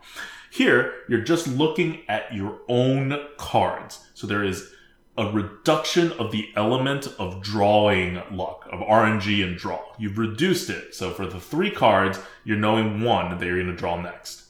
Here, 0.51 0.93
you're 1.07 1.21
just 1.21 1.47
looking 1.47 2.01
at 2.09 2.35
your 2.35 2.59
own 2.67 3.17
cards. 3.37 4.05
So 4.13 4.27
there 4.27 4.43
is 4.43 4.69
a 5.17 5.31
reduction 5.31 6.11
of 6.13 6.33
the 6.33 6.49
element 6.57 7.07
of 7.17 7.41
drawing 7.41 8.21
luck, 8.31 8.67
of 8.69 8.81
RNG 8.81 9.45
and 9.47 9.57
draw. 9.57 9.81
You've 9.97 10.17
reduced 10.17 10.69
it. 10.69 10.93
So 10.93 11.11
for 11.11 11.25
the 11.25 11.39
three 11.39 11.71
cards, 11.71 12.19
you're 12.43 12.57
knowing 12.57 13.01
one 13.01 13.37
that 13.37 13.45
you're 13.45 13.63
going 13.63 13.67
to 13.67 13.75
draw 13.77 13.99
next. 14.01 14.43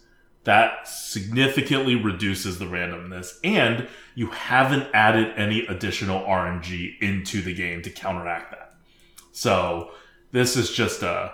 That 0.43 0.87
significantly 0.87 1.93
reduces 1.93 2.57
the 2.57 2.65
randomness, 2.65 3.37
and 3.43 3.87
you 4.15 4.27
haven't 4.27 4.87
added 4.95 5.35
any 5.37 5.67
additional 5.67 6.21
RNG 6.21 6.99
into 6.99 7.43
the 7.43 7.53
game 7.53 7.83
to 7.83 7.91
counteract 7.91 8.49
that. 8.49 8.73
So 9.33 9.91
this 10.31 10.57
is 10.57 10.71
just 10.71 11.03
a. 11.03 11.33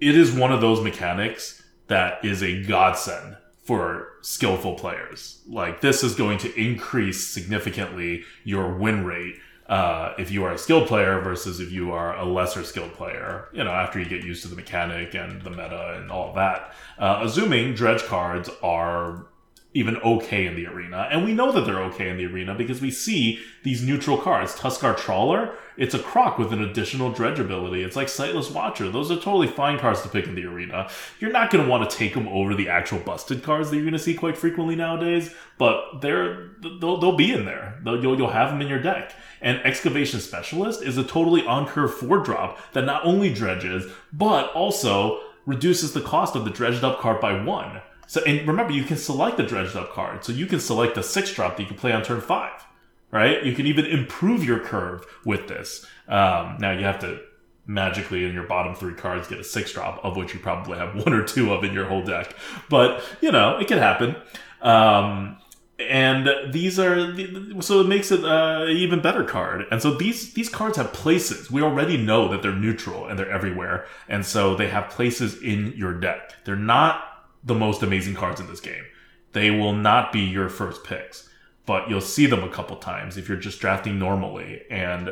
It 0.00 0.16
is 0.16 0.32
one 0.32 0.50
of 0.50 0.60
those 0.60 0.80
mechanics 0.82 1.59
that 1.90 2.24
is 2.24 2.40
a 2.40 2.62
godsend 2.62 3.36
for 3.64 4.12
skillful 4.22 4.74
players. 4.74 5.40
Like 5.48 5.80
this 5.80 6.02
is 6.02 6.14
going 6.14 6.38
to 6.38 6.54
increase 6.60 7.26
significantly 7.26 8.22
your 8.44 8.74
win 8.74 9.04
rate 9.04 9.36
uh, 9.66 10.14
if 10.16 10.30
you 10.30 10.44
are 10.44 10.52
a 10.52 10.58
skilled 10.58 10.86
player 10.86 11.20
versus 11.20 11.58
if 11.60 11.70
you 11.72 11.90
are 11.92 12.16
a 12.16 12.24
lesser 12.24 12.62
skilled 12.62 12.94
player. 12.94 13.48
You 13.52 13.64
know, 13.64 13.70
after 13.70 13.98
you 13.98 14.06
get 14.06 14.24
used 14.24 14.42
to 14.42 14.48
the 14.48 14.56
mechanic 14.56 15.14
and 15.14 15.42
the 15.42 15.50
meta 15.50 15.96
and 16.00 16.12
all 16.12 16.32
that. 16.34 16.72
Uh, 16.96 17.22
assuming 17.24 17.74
dredge 17.74 18.04
cards 18.04 18.48
are 18.62 19.26
even 19.72 19.96
okay 19.98 20.46
in 20.46 20.56
the 20.56 20.66
arena. 20.66 21.08
And 21.12 21.24
we 21.24 21.32
know 21.32 21.52
that 21.52 21.64
they're 21.64 21.82
okay 21.84 22.08
in 22.08 22.16
the 22.16 22.26
arena 22.26 22.54
because 22.56 22.80
we 22.80 22.90
see 22.90 23.38
these 23.62 23.82
neutral 23.82 24.18
cards. 24.18 24.54
Tuskarr 24.54 24.96
Trawler, 24.96 25.54
it's 25.76 25.94
a 25.94 26.00
croc 26.00 26.38
with 26.38 26.52
an 26.52 26.62
additional 26.62 27.12
dredge 27.12 27.38
ability. 27.38 27.84
It's 27.84 27.94
like 27.94 28.08
Sightless 28.08 28.50
Watcher. 28.50 28.90
Those 28.90 29.12
are 29.12 29.16
totally 29.16 29.46
fine 29.46 29.78
cards 29.78 30.02
to 30.02 30.08
pick 30.08 30.26
in 30.26 30.34
the 30.34 30.44
arena. 30.44 30.90
You're 31.20 31.30
not 31.30 31.50
going 31.50 31.64
to 31.64 31.70
want 31.70 31.88
to 31.88 31.96
take 31.96 32.14
them 32.14 32.26
over 32.26 32.54
the 32.54 32.68
actual 32.68 32.98
busted 32.98 33.44
cards 33.44 33.70
that 33.70 33.76
you're 33.76 33.84
going 33.84 33.92
to 33.92 33.98
see 34.00 34.14
quite 34.14 34.36
frequently 34.36 34.74
nowadays, 34.74 35.32
but 35.56 36.00
they're, 36.00 36.50
they'll, 36.80 36.98
they'll 36.98 37.16
be 37.16 37.32
in 37.32 37.44
there. 37.44 37.78
They'll, 37.84 38.02
you'll, 38.02 38.18
you'll 38.18 38.30
have 38.30 38.50
them 38.50 38.60
in 38.60 38.68
your 38.68 38.82
deck. 38.82 39.14
And 39.40 39.58
Excavation 39.58 40.18
Specialist 40.18 40.82
is 40.82 40.98
a 40.98 41.04
totally 41.04 41.46
on 41.46 41.66
curve 41.66 41.94
four 41.94 42.18
drop 42.18 42.58
that 42.72 42.84
not 42.84 43.04
only 43.04 43.32
dredges, 43.32 43.90
but 44.12 44.52
also 44.52 45.20
reduces 45.46 45.92
the 45.92 46.00
cost 46.00 46.34
of 46.34 46.44
the 46.44 46.50
dredged 46.50 46.82
up 46.82 46.98
card 46.98 47.20
by 47.20 47.40
one. 47.42 47.80
So, 48.10 48.20
and 48.24 48.44
remember, 48.44 48.72
you 48.72 48.82
can 48.82 48.96
select 48.96 49.36
the 49.36 49.44
dredged 49.44 49.76
up 49.76 49.92
card. 49.92 50.24
So 50.24 50.32
you 50.32 50.46
can 50.46 50.58
select 50.58 50.98
a 50.98 51.02
six 51.02 51.32
drop 51.32 51.56
that 51.56 51.62
you 51.62 51.68
can 51.68 51.76
play 51.76 51.92
on 51.92 52.02
turn 52.02 52.20
five, 52.20 52.66
right? 53.12 53.44
You 53.44 53.54
can 53.54 53.66
even 53.66 53.86
improve 53.86 54.42
your 54.42 54.58
curve 54.58 55.06
with 55.24 55.46
this. 55.46 55.86
Um, 56.08 56.56
now 56.58 56.72
you 56.72 56.82
have 56.82 56.98
to 57.02 57.20
magically 57.66 58.24
in 58.24 58.34
your 58.34 58.48
bottom 58.48 58.74
three 58.74 58.94
cards 58.94 59.28
get 59.28 59.38
a 59.38 59.44
six 59.44 59.72
drop, 59.72 60.04
of 60.04 60.16
which 60.16 60.34
you 60.34 60.40
probably 60.40 60.76
have 60.76 60.96
one 60.96 61.12
or 61.12 61.22
two 61.22 61.52
of 61.52 61.62
in 61.62 61.72
your 61.72 61.84
whole 61.84 62.02
deck. 62.02 62.34
But, 62.68 63.00
you 63.20 63.30
know, 63.30 63.58
it 63.58 63.68
can 63.68 63.78
happen. 63.78 64.16
Um, 64.60 65.36
and 65.78 66.52
these 66.52 66.80
are 66.80 67.14
so 67.62 67.80
it 67.80 67.86
makes 67.86 68.10
it 68.10 68.24
uh, 68.24 68.66
even 68.68 69.00
better 69.00 69.24
card 69.24 69.64
and 69.70 69.80
so 69.80 69.94
these 69.94 70.34
these 70.34 70.50
cards 70.50 70.76
have 70.76 70.92
places 70.92 71.50
we 71.50 71.62
already 71.62 71.96
know 71.96 72.28
that 72.28 72.42
they're 72.42 72.52
neutral 72.52 73.06
and 73.06 73.18
they're 73.18 73.30
everywhere 73.30 73.86
and 74.06 74.26
so 74.26 74.54
they 74.54 74.68
have 74.68 74.90
places 74.90 75.40
in 75.40 75.72
your 75.74 75.94
deck 75.94 76.34
they're 76.44 76.54
not 76.54 77.09
the 77.42 77.54
most 77.54 77.82
amazing 77.82 78.14
cards 78.14 78.40
in 78.40 78.46
this 78.46 78.60
game. 78.60 78.84
They 79.32 79.50
will 79.50 79.72
not 79.72 80.12
be 80.12 80.20
your 80.20 80.48
first 80.48 80.84
picks, 80.84 81.28
but 81.66 81.88
you'll 81.88 82.00
see 82.00 82.26
them 82.26 82.42
a 82.42 82.48
couple 82.48 82.76
times 82.76 83.16
if 83.16 83.28
you're 83.28 83.38
just 83.38 83.60
drafting 83.60 83.98
normally, 83.98 84.62
and 84.70 85.10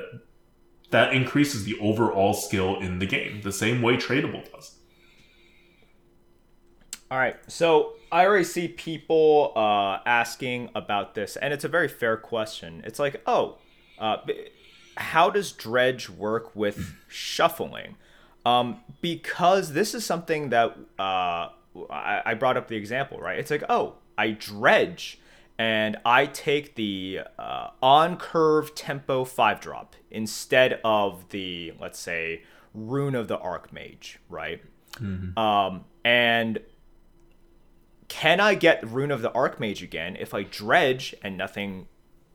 that 0.90 1.12
increases 1.12 1.64
the 1.64 1.78
overall 1.78 2.34
skill 2.34 2.80
in 2.80 2.98
the 2.98 3.06
game, 3.06 3.42
the 3.42 3.52
same 3.52 3.82
way 3.82 3.96
tradable 3.96 4.50
does. 4.50 4.74
All 7.10 7.18
right, 7.18 7.36
so 7.46 7.94
I 8.12 8.26
already 8.26 8.44
see 8.44 8.68
people 8.68 9.52
uh, 9.56 10.00
asking 10.04 10.70
about 10.74 11.14
this, 11.14 11.36
and 11.36 11.54
it's 11.54 11.64
a 11.64 11.68
very 11.68 11.88
fair 11.88 12.16
question. 12.16 12.82
It's 12.84 12.98
like, 12.98 13.22
oh, 13.26 13.58
uh, 13.98 14.18
how 14.96 15.30
does 15.30 15.52
dredge 15.52 16.10
work 16.10 16.54
with 16.54 16.94
shuffling? 17.06 17.96
Um, 18.44 18.80
because 19.00 19.72
this 19.72 19.94
is 19.94 20.04
something 20.04 20.50
that 20.50 20.76
uh, 20.98 21.48
I, 21.90 22.22
I 22.24 22.34
brought 22.34 22.56
up 22.56 22.68
the 22.68 22.76
example, 22.76 23.18
right? 23.18 23.38
It's 23.38 23.50
like, 23.50 23.64
oh, 23.68 23.94
I 24.16 24.32
dredge 24.32 25.20
and 25.58 25.96
I 26.04 26.26
take 26.26 26.76
the 26.76 27.20
uh, 27.38 27.70
on 27.82 28.16
curve 28.16 28.74
tempo 28.74 29.24
five 29.24 29.60
drop 29.60 29.96
instead 30.10 30.80
of 30.84 31.28
the, 31.30 31.72
let's 31.80 31.98
say, 31.98 32.42
Rune 32.74 33.14
of 33.14 33.28
the 33.28 33.38
Archmage, 33.38 34.18
right? 34.28 34.62
Mm-hmm. 34.94 35.38
Um, 35.38 35.84
and 36.04 36.60
can 38.06 38.40
I 38.40 38.54
get 38.54 38.88
Rune 38.88 39.10
of 39.10 39.20
the 39.20 39.30
Archmage 39.30 39.82
again 39.82 40.16
if 40.16 40.32
I 40.32 40.44
dredge 40.44 41.14
and 41.22 41.36
nothing 41.36 41.88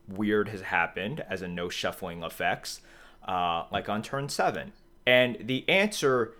weird 0.06 0.48
has 0.50 0.60
happened, 0.60 1.24
as 1.28 1.40
in 1.40 1.54
no 1.54 1.68
shuffling 1.68 2.22
effects, 2.22 2.82
uh, 3.26 3.64
like 3.72 3.88
on 3.88 4.02
turn 4.02 4.28
seven? 4.28 4.72
And 5.06 5.38
the 5.40 5.68
answer 5.68 6.34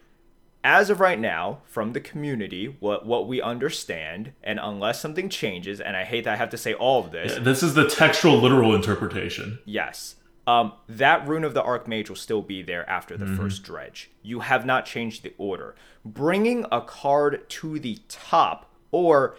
as 0.64 0.88
of 0.88 0.98
right 0.98 1.20
now, 1.20 1.58
from 1.66 1.92
the 1.92 2.00
community, 2.00 2.76
what 2.80 3.04
what 3.04 3.28
we 3.28 3.40
understand, 3.42 4.32
and 4.42 4.58
unless 4.60 5.00
something 5.00 5.28
changes, 5.28 5.78
and 5.80 5.94
I 5.96 6.04
hate 6.04 6.24
that 6.24 6.32
I 6.32 6.36
have 6.36 6.50
to 6.50 6.58
say 6.58 6.72
all 6.72 7.04
of 7.04 7.12
this. 7.12 7.34
Yeah, 7.34 7.40
this 7.40 7.62
is 7.62 7.74
the 7.74 7.88
textual 7.88 8.38
literal 8.38 8.74
interpretation. 8.74 9.58
Yes. 9.66 10.16
Um, 10.46 10.72
that 10.88 11.26
rune 11.26 11.44
of 11.44 11.54
the 11.54 11.62
Archmage 11.62 12.08
will 12.08 12.16
still 12.16 12.42
be 12.42 12.62
there 12.62 12.88
after 12.88 13.16
the 13.16 13.24
mm-hmm. 13.24 13.36
first 13.36 13.62
dredge. 13.62 14.10
You 14.22 14.40
have 14.40 14.66
not 14.66 14.84
changed 14.84 15.22
the 15.22 15.32
order. 15.38 15.74
Bringing 16.04 16.66
a 16.70 16.82
card 16.82 17.48
to 17.48 17.78
the 17.78 18.00
top 18.08 18.70
or 18.90 19.36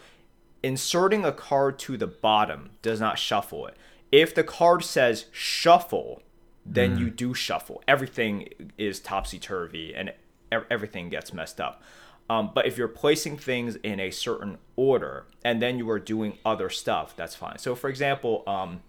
inserting 0.63 1.23
a 1.23 1.31
card 1.31 1.77
to 1.79 1.97
the 1.97 2.07
bottom 2.07 2.71
does 2.81 2.99
not 2.99 3.19
shuffle 3.19 3.67
it. 3.67 3.77
If 4.11 4.33
the 4.33 4.43
card 4.43 4.83
says 4.83 5.25
shuffle, 5.31 6.23
then 6.65 6.97
mm. 6.97 6.99
you 7.01 7.09
do 7.11 7.35
shuffle. 7.35 7.83
Everything 7.88 8.49
is 8.77 8.99
topsy 8.99 9.38
turvy 9.38 9.93
and 9.93 10.11
everything 10.51 11.10
gets 11.10 11.34
messed 11.34 11.60
up. 11.60 11.81
Um, 12.29 12.51
but 12.53 12.65
if 12.65 12.77
you're 12.77 12.88
placing 12.88 13.38
things 13.38 13.75
in 13.77 13.99
a 13.99 14.10
certain 14.10 14.58
order 14.75 15.27
and 15.43 15.62
then 15.62 15.77
you 15.77 15.89
are 15.91 15.99
doing 15.99 16.38
other 16.43 16.69
stuff, 16.69 17.15
that's 17.15 17.36
fine. 17.36 17.60
So, 17.60 17.75
for 17.75 17.89
example, 17.89 18.43
um, 18.47 18.81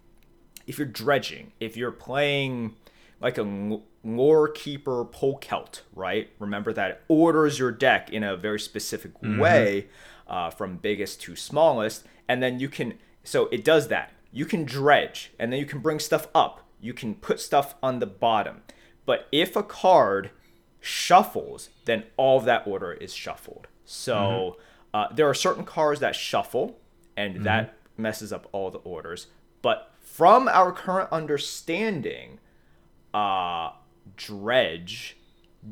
if 0.67 0.79
you're 0.79 0.87
dredging, 0.87 1.53
if 1.61 1.77
you're 1.77 1.93
playing 1.93 2.77
like 3.21 3.39
a 3.39 3.45
Lorekeeper 4.05 5.11
Polkelt, 5.13 5.83
right? 5.95 6.31
Remember 6.39 6.73
that 6.73 7.03
orders 7.09 7.59
your 7.59 7.73
deck 7.73 8.11
in 8.11 8.23
a 8.23 8.37
very 8.37 8.61
specific 8.61 9.15
mm-hmm. 9.15 9.39
way 9.39 9.87
uh, 10.29 10.51
from 10.51 10.77
biggest 10.77 11.21
to 11.23 11.37
smallest, 11.37 12.05
and 12.29 12.43
then 12.43 12.61
you 12.61 12.69
can. 12.69 12.95
So 13.25 13.47
it 13.47 13.65
does 13.65 13.89
that. 13.89 14.13
You 14.33 14.45
can 14.45 14.65
dredge, 14.65 15.33
and 15.39 15.53
then 15.53 15.59
you 15.59 15.67
can 15.67 15.81
bring 15.81 15.99
stuff 15.99 16.29
up. 16.35 16.63
You 16.81 16.93
can 16.93 17.15
put 17.15 17.41
stuff 17.41 17.75
on 17.83 17.99
the 17.99 18.07
bottom. 18.07 18.63
But 19.07 19.29
if 19.33 19.57
a 19.57 19.63
card 19.63 20.31
shuffles, 20.87 21.71
then 21.85 22.05
all 22.17 22.39
of 22.39 22.45
that 22.45 22.67
order 22.67 22.93
is 22.93 23.13
shuffled. 23.13 23.67
So 23.85 24.15
mm-hmm. 24.15 24.61
uh, 24.95 25.15
there 25.15 25.29
are 25.29 25.35
certain 25.35 25.65
cards 25.65 26.01
that 26.01 26.15
shuffle, 26.15 26.79
and 27.17 27.35
mm-hmm. 27.35 27.45
that 27.45 27.75
messes 27.97 28.33
up 28.33 28.49
all 28.53 28.71
the 28.71 28.79
orders. 28.79 29.27
But 29.63 29.91
from 30.01 30.49
our 30.49 30.71
current 30.73 31.11
understanding, 31.11 32.39
uh, 33.13 33.73
Dredge 34.17 35.17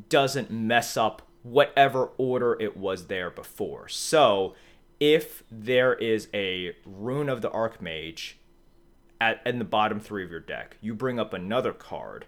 doesn't 0.09 0.51
mess 0.51 0.97
up 0.97 1.21
whatever 1.43 2.09
order 2.17 2.57
it 2.59 2.75
was 2.75 3.07
there 3.07 3.29
before. 3.29 3.87
So 3.87 4.55
if 4.99 5.43
there 5.49 5.93
is 5.93 6.27
a 6.33 6.75
Rune 6.85 7.29
of 7.29 7.41
the 7.41 7.49
Archmage 7.49 8.33
at 9.21 9.41
in 9.45 9.59
the 9.59 9.65
bottom 9.65 10.01
three 10.01 10.25
of 10.25 10.31
your 10.31 10.41
deck, 10.41 10.75
you 10.81 10.93
bring 10.93 11.19
up 11.19 11.33
another 11.33 11.71
card, 11.71 12.25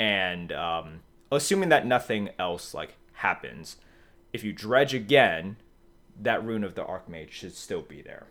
and 0.00 0.50
um, 0.50 1.00
assuming 1.30 1.68
that 1.70 1.86
nothing 1.86 2.30
else 2.38 2.74
like 2.74 2.96
happens, 3.14 3.76
if 4.32 4.44
you 4.44 4.52
dredge 4.52 4.94
again, 4.94 5.56
that 6.20 6.44
rune 6.44 6.64
of 6.64 6.74
the 6.74 6.82
Archmage 6.82 7.30
should 7.30 7.54
still 7.54 7.82
be 7.82 8.02
there. 8.02 8.26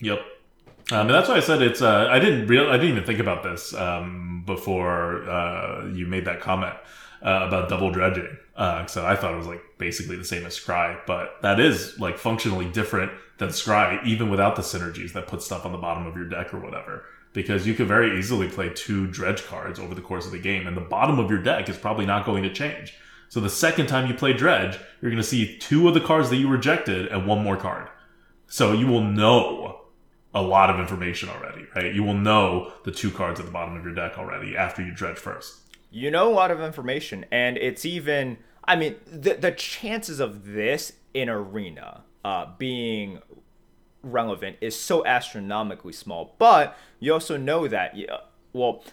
Yep. 0.00 0.20
Um, 0.92 1.00
and 1.02 1.10
that's 1.10 1.28
why 1.28 1.36
I 1.36 1.40
said 1.40 1.62
it's. 1.62 1.82
Uh, 1.82 2.08
I 2.10 2.18
didn't 2.18 2.46
real. 2.46 2.68
I 2.68 2.72
didn't 2.72 2.92
even 2.92 3.04
think 3.04 3.20
about 3.20 3.42
this 3.42 3.74
um, 3.74 4.42
before 4.46 5.28
uh, 5.28 5.86
you 5.88 6.06
made 6.06 6.24
that 6.24 6.40
comment 6.40 6.74
uh, 7.22 7.44
about 7.46 7.68
double 7.68 7.90
dredging. 7.90 8.36
Uh, 8.56 8.86
so 8.86 9.06
I 9.06 9.14
thought 9.14 9.34
it 9.34 9.36
was 9.36 9.46
like 9.46 9.62
basically 9.78 10.16
the 10.16 10.24
same 10.24 10.44
as 10.44 10.58
Scry, 10.58 10.98
but 11.06 11.36
that 11.42 11.60
is 11.60 11.98
like 11.98 12.18
functionally 12.18 12.68
different 12.70 13.12
than 13.38 13.50
Scry, 13.50 14.04
even 14.04 14.30
without 14.30 14.56
the 14.56 14.62
synergies 14.62 15.12
that 15.12 15.28
put 15.28 15.42
stuff 15.42 15.64
on 15.64 15.72
the 15.72 15.78
bottom 15.78 16.06
of 16.06 16.16
your 16.16 16.28
deck 16.28 16.52
or 16.52 16.60
whatever 16.60 17.04
because 17.32 17.66
you 17.66 17.74
could 17.74 17.86
very 17.86 18.18
easily 18.18 18.48
play 18.48 18.70
two 18.70 19.06
dredge 19.06 19.44
cards 19.46 19.78
over 19.78 19.94
the 19.94 20.00
course 20.00 20.26
of 20.26 20.32
the 20.32 20.38
game, 20.38 20.66
and 20.66 20.76
the 20.76 20.80
bottom 20.80 21.18
of 21.18 21.30
your 21.30 21.42
deck 21.42 21.68
is 21.68 21.76
probably 21.76 22.06
not 22.06 22.26
going 22.26 22.42
to 22.42 22.52
change. 22.52 22.94
So 23.28 23.38
the 23.38 23.48
second 23.48 23.86
time 23.86 24.08
you 24.08 24.14
play 24.14 24.32
dredge, 24.32 24.78
you're 25.00 25.10
going 25.10 25.22
to 25.22 25.28
see 25.28 25.56
two 25.58 25.86
of 25.86 25.94
the 25.94 26.00
cards 26.00 26.30
that 26.30 26.36
you 26.36 26.48
rejected 26.48 27.06
and 27.06 27.26
one 27.26 27.44
more 27.44 27.56
card. 27.56 27.88
So 28.48 28.72
you 28.72 28.88
will 28.88 29.04
know 29.04 29.82
a 30.34 30.42
lot 30.42 30.70
of 30.70 30.80
information 30.80 31.28
already, 31.28 31.66
right? 31.74 31.94
You 31.94 32.02
will 32.02 32.14
know 32.14 32.72
the 32.84 32.90
two 32.90 33.10
cards 33.10 33.38
at 33.38 33.46
the 33.46 33.52
bottom 33.52 33.76
of 33.76 33.84
your 33.84 33.94
deck 33.94 34.18
already 34.18 34.56
after 34.56 34.82
you 34.82 34.92
dredge 34.92 35.18
first. 35.18 35.60
You 35.92 36.10
know 36.10 36.28
a 36.28 36.34
lot 36.34 36.50
of 36.50 36.60
information, 36.60 37.24
and 37.30 37.56
it's 37.56 37.84
even. 37.84 38.38
I 38.64 38.76
mean, 38.76 38.96
the 39.06 39.34
the 39.34 39.50
chances 39.52 40.20
of 40.20 40.46
this 40.46 40.92
in 41.14 41.28
arena 41.28 42.02
uh, 42.24 42.46
being 42.58 43.20
relevant 44.02 44.56
is 44.60 44.78
so 44.78 45.04
astronomically 45.04 45.92
small. 45.92 46.34
But 46.38 46.76
you 46.98 47.12
also 47.12 47.36
know 47.36 47.68
that, 47.68 47.96
yeah, 47.96 48.18
well, 48.52 48.84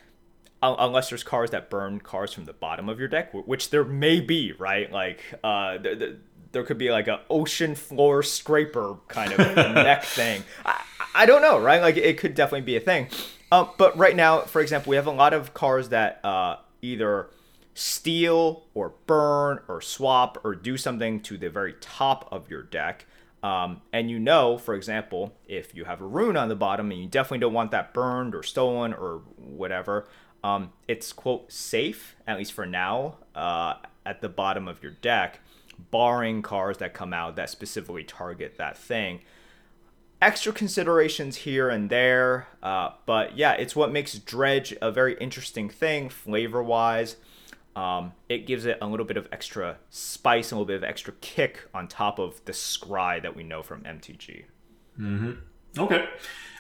unless 0.61 1.09
there's 1.09 1.23
cars 1.23 1.51
that 1.51 1.69
burn 1.69 1.99
cars 1.99 2.33
from 2.33 2.45
the 2.45 2.53
bottom 2.53 2.89
of 2.89 2.99
your 2.99 3.07
deck, 3.07 3.33
which 3.33 3.69
there 3.69 3.83
may 3.83 4.19
be, 4.19 4.53
right? 4.53 4.91
Like, 4.91 5.21
uh, 5.43 5.77
the, 5.77 5.95
the, 5.95 6.17
there 6.51 6.63
could 6.63 6.77
be 6.77 6.91
like 6.91 7.07
a 7.07 7.21
ocean 7.29 7.75
floor 7.75 8.23
scraper 8.23 8.95
kind 9.07 9.33
of 9.33 9.39
neck 9.75 10.03
thing. 10.03 10.43
I, 10.65 10.83
I 11.13 11.25
don't 11.25 11.41
know, 11.41 11.59
right? 11.59 11.81
Like, 11.81 11.97
it 11.97 12.17
could 12.17 12.33
definitely 12.33 12.65
be 12.65 12.77
a 12.77 12.79
thing. 12.79 13.07
Um, 13.51 13.69
but 13.77 13.97
right 13.97 14.15
now, 14.15 14.41
for 14.41 14.61
example, 14.61 14.89
we 14.89 14.95
have 14.95 15.07
a 15.07 15.11
lot 15.11 15.33
of 15.33 15.53
cars 15.53 15.89
that 15.89 16.19
uh, 16.23 16.57
either 16.81 17.29
steal 17.73 18.65
or 18.73 18.93
burn 19.05 19.59
or 19.67 19.79
swap 19.81 20.39
or 20.43 20.55
do 20.55 20.77
something 20.77 21.19
to 21.21 21.37
the 21.37 21.49
very 21.49 21.75
top 21.79 22.27
of 22.31 22.49
your 22.49 22.63
deck. 22.63 23.05
Um, 23.47 23.81
and 23.93 24.09
you 24.11 24.19
know, 24.19 24.57
for 24.57 24.73
example, 24.75 25.21
if 25.47 25.73
you 25.75 25.85
have 25.85 26.01
a 26.01 26.05
rune 26.05 26.35
on 26.35 26.49
the 26.49 26.55
bottom 26.55 26.91
and 26.91 26.99
you 27.01 27.07
definitely 27.07 27.39
don't 27.45 27.53
want 27.53 27.71
that 27.71 27.93
burned 27.93 28.35
or 28.35 28.43
stolen 28.43 28.93
or 28.93 29.21
whatever, 29.37 29.95
um, 30.43 30.71
it's 30.87 31.13
quote 31.13 31.49
safe, 31.51 32.15
at 32.25 32.37
least 32.37 32.51
for 32.51 32.65
now, 32.65 33.15
uh, 33.35 33.75
at 34.05 34.19
the 34.21 34.29
bottom 34.29 34.67
of 34.67 34.83
your 34.83 34.91
deck, 34.91 35.39
barring 35.91 36.41
cards 36.41 36.79
that 36.79 36.93
come 36.93 37.13
out 37.13 37.35
that 37.37 37.49
specifically 37.49 38.03
target 38.03 38.57
that 38.57 38.75
thing. 38.77 39.21
extra 40.21 40.51
considerations 40.51 41.37
here 41.37 41.69
and 41.69 41.89
there, 41.89 42.47
uh, 42.63 42.89
but 43.05 43.37
yeah, 43.37 43.53
it's 43.53 43.75
what 43.75 43.91
makes 43.91 44.17
Dredge 44.19 44.75
a 44.81 44.91
very 44.91 45.15
interesting 45.19 45.69
thing 45.69 46.09
flavor 46.09 46.63
wise. 46.63 47.17
Um, 47.77 48.13
it 48.27 48.47
gives 48.47 48.65
it 48.65 48.79
a 48.81 48.87
little 48.87 49.05
bit 49.05 49.17
of 49.17 49.27
extra 49.31 49.77
spice, 49.91 50.51
a 50.51 50.55
little 50.55 50.65
bit 50.65 50.77
of 50.77 50.83
extra 50.83 51.13
kick 51.21 51.69
on 51.75 51.87
top 51.87 52.17
of 52.17 52.43
the 52.45 52.51
scry 52.51 53.21
that 53.21 53.35
we 53.35 53.43
know 53.43 53.61
from 53.61 53.83
MTG. 53.83 54.45
Okay. 55.77 56.09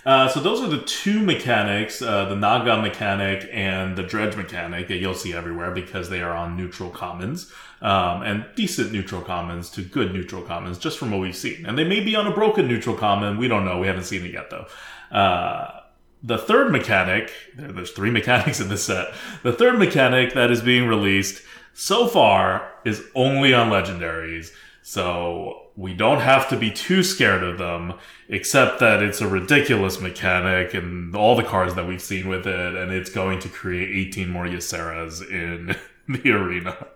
Uh, 0.05 0.29
so 0.29 0.39
those 0.39 0.61
are 0.61 0.67
the 0.67 0.83
two 0.83 1.19
mechanics, 1.19 2.03
uh, 2.03 2.25
the 2.25 2.35
Naga 2.35 2.79
mechanic 2.79 3.49
and 3.51 3.97
the 3.97 4.03
Dredge 4.03 4.35
mechanic 4.37 4.87
that 4.89 4.97
you'll 4.97 5.15
see 5.15 5.33
everywhere 5.33 5.71
because 5.71 6.07
they 6.09 6.21
are 6.21 6.33
on 6.33 6.55
neutral 6.55 6.91
commons. 6.91 7.51
Um, 7.81 8.21
and 8.21 8.45
decent 8.55 8.91
neutral 8.91 9.21
commons 9.21 9.71
to 9.71 9.81
good 9.81 10.13
neutral 10.13 10.43
commons, 10.43 10.77
just 10.77 10.99
from 10.99 11.11
what 11.11 11.19
we've 11.19 11.35
seen. 11.35 11.65
And 11.65 11.77
they 11.77 11.83
may 11.83 11.99
be 11.99 12.15
on 12.15 12.27
a 12.27 12.31
broken 12.31 12.67
neutral 12.67 12.95
common. 12.95 13.37
We 13.37 13.47
don't 13.47 13.65
know. 13.65 13.79
We 13.79 13.87
haven't 13.87 14.05
seen 14.05 14.23
it 14.23 14.33
yet, 14.33 14.51
though. 14.51 14.67
Uh, 15.11 15.76
the 16.23 16.37
third 16.37 16.71
mechanic, 16.71 17.31
there's 17.55 17.91
three 17.91 18.11
mechanics 18.19 18.59
in 18.59 18.69
this 18.69 18.85
set. 18.85 19.13
The 19.43 19.53
third 19.53 19.79
mechanic 19.79 20.33
that 20.33 20.51
is 20.51 20.61
being 20.61 20.87
released 20.87 21.41
so 21.73 22.07
far 22.07 22.71
is 22.85 23.03
only 23.15 23.53
on 23.53 23.69
legendaries. 23.69 24.51
So 24.81 25.67
we 25.75 25.93
don't 25.93 26.21
have 26.21 26.49
to 26.49 26.57
be 26.57 26.71
too 26.71 27.03
scared 27.03 27.43
of 27.43 27.57
them, 27.57 27.93
except 28.29 28.79
that 28.79 29.03
it's 29.03 29.21
a 29.21 29.27
ridiculous 29.27 29.99
mechanic 30.01 30.73
and 30.73 31.15
all 31.15 31.35
the 31.35 31.43
cards 31.43 31.75
that 31.75 31.85
we've 31.85 32.01
seen 32.01 32.27
with 32.27 32.47
it, 32.47 32.75
and 32.75 32.91
it's 32.91 33.09
going 33.09 33.39
to 33.39 33.49
create 33.49 33.95
18 34.07 34.29
more 34.29 34.45
Yseras 34.45 35.21
in 35.29 35.75
the 36.07 36.31
arena. 36.31 36.87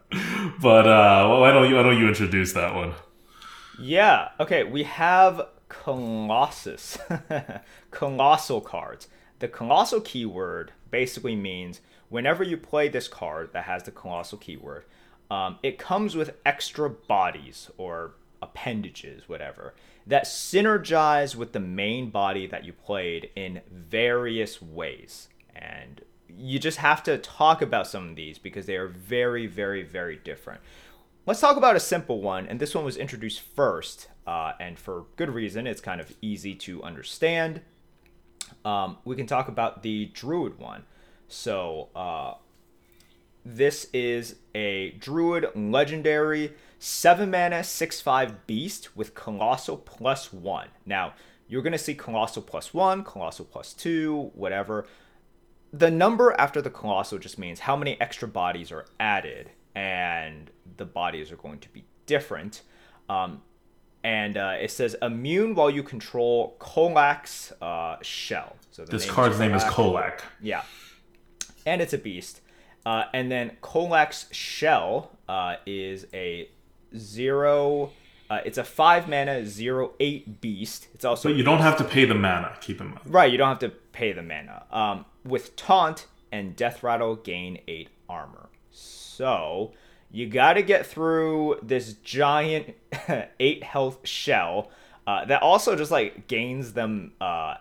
But 0.61 0.87
uh, 0.87 1.37
why 1.37 1.51
don't 1.51 1.69
you 1.69 1.75
why 1.75 1.83
don't 1.83 1.97
you 1.97 2.07
introduce 2.07 2.53
that 2.53 2.73
one? 2.73 2.93
Yeah. 3.79 4.29
Okay. 4.39 4.63
We 4.63 4.83
have 4.83 5.41
Colossus, 5.71 6.97
colossal 7.91 8.59
cards. 8.59 9.07
The 9.39 9.47
colossal 9.47 10.01
keyword 10.01 10.73
basically 10.91 11.35
means 11.35 11.79
whenever 12.09 12.43
you 12.43 12.57
play 12.57 12.89
this 12.89 13.07
card 13.07 13.53
that 13.53 13.63
has 13.63 13.83
the 13.83 13.91
colossal 13.91 14.37
keyword, 14.37 14.83
um, 15.31 15.59
it 15.63 15.79
comes 15.79 16.13
with 16.13 16.35
extra 16.45 16.89
bodies 16.89 17.71
or 17.77 18.11
appendages, 18.41 19.29
whatever, 19.29 19.73
that 20.05 20.25
synergize 20.25 21.35
with 21.35 21.53
the 21.53 21.59
main 21.61 22.09
body 22.09 22.45
that 22.47 22.65
you 22.65 22.73
played 22.73 23.29
in 23.35 23.61
various 23.71 24.61
ways. 24.61 25.29
And 25.55 26.01
you 26.27 26.59
just 26.59 26.79
have 26.79 27.01
to 27.03 27.17
talk 27.17 27.61
about 27.61 27.87
some 27.87 28.09
of 28.09 28.15
these 28.17 28.37
because 28.37 28.65
they 28.65 28.75
are 28.75 28.87
very, 28.87 29.47
very, 29.47 29.83
very 29.83 30.17
different. 30.17 30.59
Let's 31.25 31.39
talk 31.39 31.55
about 31.55 31.77
a 31.77 31.79
simple 31.79 32.19
one, 32.19 32.45
and 32.45 32.59
this 32.59 32.75
one 32.75 32.83
was 32.83 32.97
introduced 32.97 33.39
first, 33.39 34.09
uh, 34.25 34.53
and 34.59 34.77
for 34.77 35.05
good 35.15 35.29
reason. 35.29 35.67
It's 35.67 35.81
kind 35.81 36.01
of 36.01 36.13
easy 36.21 36.55
to 36.55 36.83
understand. 36.83 37.61
Um, 38.63 38.97
we 39.05 39.15
can 39.15 39.27
talk 39.27 39.47
about 39.47 39.83
the 39.83 40.05
Druid 40.07 40.59
one. 40.59 40.83
So, 41.27 41.89
uh, 41.95 42.33
this 43.43 43.87
is 43.93 44.35
a 44.53 44.91
Druid 44.91 45.47
legendary 45.55 46.53
7 46.79 47.29
mana 47.31 47.63
6 47.63 48.01
5 48.01 48.47
beast 48.47 48.95
with 48.95 49.15
Colossal 49.15 49.77
plus 49.77 50.31
1. 50.31 50.67
Now, 50.85 51.13
you're 51.47 51.61
going 51.61 51.73
to 51.73 51.77
see 51.77 51.95
Colossal 51.95 52.41
plus 52.41 52.73
1, 52.73 53.03
Colossal 53.03 53.45
plus 53.45 53.73
2, 53.73 54.31
whatever. 54.35 54.85
The 55.73 55.91
number 55.91 56.35
after 56.37 56.61
the 56.61 56.69
Colossal 56.69 57.17
just 57.17 57.37
means 57.37 57.61
how 57.61 57.75
many 57.75 57.99
extra 57.99 58.27
bodies 58.27 58.71
are 58.71 58.85
added, 58.99 59.51
and 59.75 60.51
the 60.77 60.85
bodies 60.85 61.31
are 61.31 61.37
going 61.37 61.59
to 61.59 61.69
be 61.69 61.85
different. 62.05 62.61
Um, 63.09 63.41
and 64.03 64.37
uh, 64.37 64.55
it 64.59 64.71
says 64.71 64.95
immune 65.01 65.55
while 65.55 65.69
you 65.69 65.83
control 65.83 66.55
Colaque's 66.59 67.53
uh, 67.61 67.97
shell. 68.01 68.55
So 68.71 68.85
the 68.85 68.91
This 68.91 69.09
card's 69.09 69.39
name 69.39 69.53
is 69.53 69.63
Colaque. 69.63 70.21
Yeah. 70.41 70.63
And 71.65 71.81
it's 71.81 71.93
a 71.93 71.97
beast. 71.97 72.41
Uh, 72.85 73.03
and 73.13 73.31
then 73.31 73.51
Colaque's 73.61 74.25
Shell 74.31 75.11
uh, 75.29 75.57
is 75.67 76.07
a 76.13 76.49
zero. 76.97 77.91
Uh, 78.29 78.39
it's 78.45 78.57
a 78.57 78.63
five 78.63 79.07
mana 79.07 79.45
zero 79.45 79.91
eight 79.99 80.41
beast. 80.41 80.87
It's 80.95 81.05
also 81.05 81.29
But 81.29 81.35
you 81.37 81.43
don't 81.43 81.59
have 81.59 81.77
to 81.77 81.83
pay 81.83 82.05
the 82.05 82.15
mana, 82.15 82.55
keep 82.61 82.81
in 82.81 82.87
mind. 82.87 83.01
right. 83.05 83.31
You 83.31 83.37
don't 83.37 83.49
have 83.49 83.59
to 83.59 83.69
pay 83.69 84.13
the 84.13 84.23
mana. 84.23 84.63
Um, 84.71 85.05
with 85.23 85.55
taunt 85.55 86.07
and 86.31 86.55
death 86.55 86.81
rattle, 86.81 87.15
gain 87.17 87.59
eight 87.67 87.89
armor. 88.09 88.49
So 88.71 89.73
you 90.11 90.27
got 90.27 90.53
to 90.53 90.61
get 90.61 90.85
through 90.85 91.59
this 91.61 91.93
giant 91.93 92.75
eight 93.39 93.63
health 93.63 94.07
shell 94.07 94.69
uh, 95.07 95.25
that 95.25 95.41
also 95.41 95.75
just 95.75 95.91
like 95.91 96.27
gains 96.27 96.73
them 96.73 97.13
uh, 97.21 97.55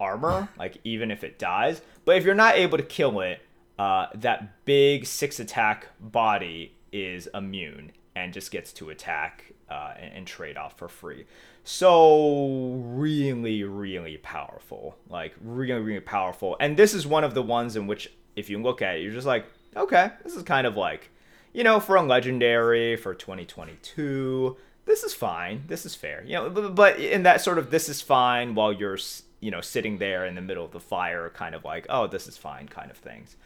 armor, 0.00 0.48
like 0.58 0.78
even 0.84 1.10
if 1.10 1.24
it 1.24 1.38
dies. 1.38 1.82
But 2.04 2.16
if 2.16 2.24
you're 2.24 2.34
not 2.34 2.56
able 2.56 2.78
to 2.78 2.84
kill 2.84 3.20
it, 3.20 3.40
uh, 3.78 4.06
that 4.14 4.64
big 4.64 5.06
six 5.06 5.40
attack 5.40 5.88
body 6.00 6.74
is 6.92 7.28
immune 7.34 7.92
and 8.14 8.32
just 8.32 8.50
gets 8.50 8.72
to 8.74 8.90
attack 8.90 9.52
uh, 9.70 9.94
and, 9.98 10.12
and 10.14 10.26
trade 10.26 10.56
off 10.56 10.76
for 10.78 10.88
free. 10.88 11.24
So 11.64 12.80
really, 12.84 13.62
really 13.64 14.18
powerful, 14.18 14.96
like 15.08 15.34
really, 15.40 15.80
really 15.80 16.00
powerful. 16.00 16.56
And 16.60 16.76
this 16.76 16.94
is 16.94 17.06
one 17.06 17.24
of 17.24 17.34
the 17.34 17.42
ones 17.42 17.76
in 17.76 17.86
which, 17.86 18.12
if 18.36 18.50
you 18.50 18.60
look 18.60 18.82
at 18.82 18.96
it, 18.96 19.02
you're 19.02 19.12
just 19.12 19.26
like, 19.26 19.46
okay, 19.76 20.10
this 20.24 20.34
is 20.34 20.42
kind 20.42 20.66
of 20.66 20.76
like, 20.76 21.10
you 21.52 21.64
know, 21.64 21.80
for 21.80 21.96
a 21.96 22.02
legendary 22.02 22.96
for 22.96 23.14
2022 23.14 24.56
this 24.84 25.02
is 25.02 25.14
fine. 25.14 25.64
This 25.68 25.86
is 25.86 25.94
fair. 25.94 26.22
You 26.24 26.34
know, 26.34 26.70
but, 26.70 26.98
in 26.98 27.22
that 27.22 27.40
sort 27.40 27.58
of 27.58 27.70
this 27.70 27.88
is 27.88 28.00
fine 28.00 28.54
while 28.54 28.72
you're 28.72 28.98
you 29.40 29.50
know 29.50 29.60
sitting 29.60 29.98
there 29.98 30.24
in 30.26 30.34
the 30.34 30.40
middle 30.40 30.64
of 30.64 30.72
the 30.72 30.80
fire, 30.80 31.30
kind 31.30 31.54
of 31.54 31.64
like 31.64 31.86
oh 31.88 32.06
this 32.06 32.26
is 32.26 32.36
fine 32.36 32.68
kind 32.68 32.90
of 32.90 32.96
things. 32.96 33.36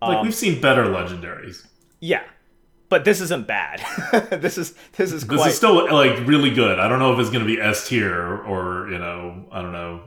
Like 0.00 0.18
Um, 0.18 0.24
we've 0.24 0.34
seen 0.34 0.60
better 0.60 0.84
legendaries. 0.84 1.66
Yeah, 2.00 2.22
but 2.88 3.04
this 3.04 3.20
isn't 3.20 3.46
bad. 3.46 3.82
this 4.40 4.56
is 4.56 4.74
this 4.96 5.12
is 5.12 5.26
This 5.26 5.46
is 5.46 5.56
still 5.56 5.92
like 5.92 6.26
really 6.26 6.50
good. 6.50 6.78
I 6.78 6.88
don't 6.88 6.98
know 6.98 7.12
if 7.12 7.18
it's 7.18 7.30
going 7.30 7.46
to 7.46 7.52
be 7.52 7.60
S 7.60 7.88
tier 7.88 8.38
or 8.44 8.88
you 8.90 8.98
know 8.98 9.46
I 9.52 9.62
don't 9.62 9.72
know. 9.72 10.02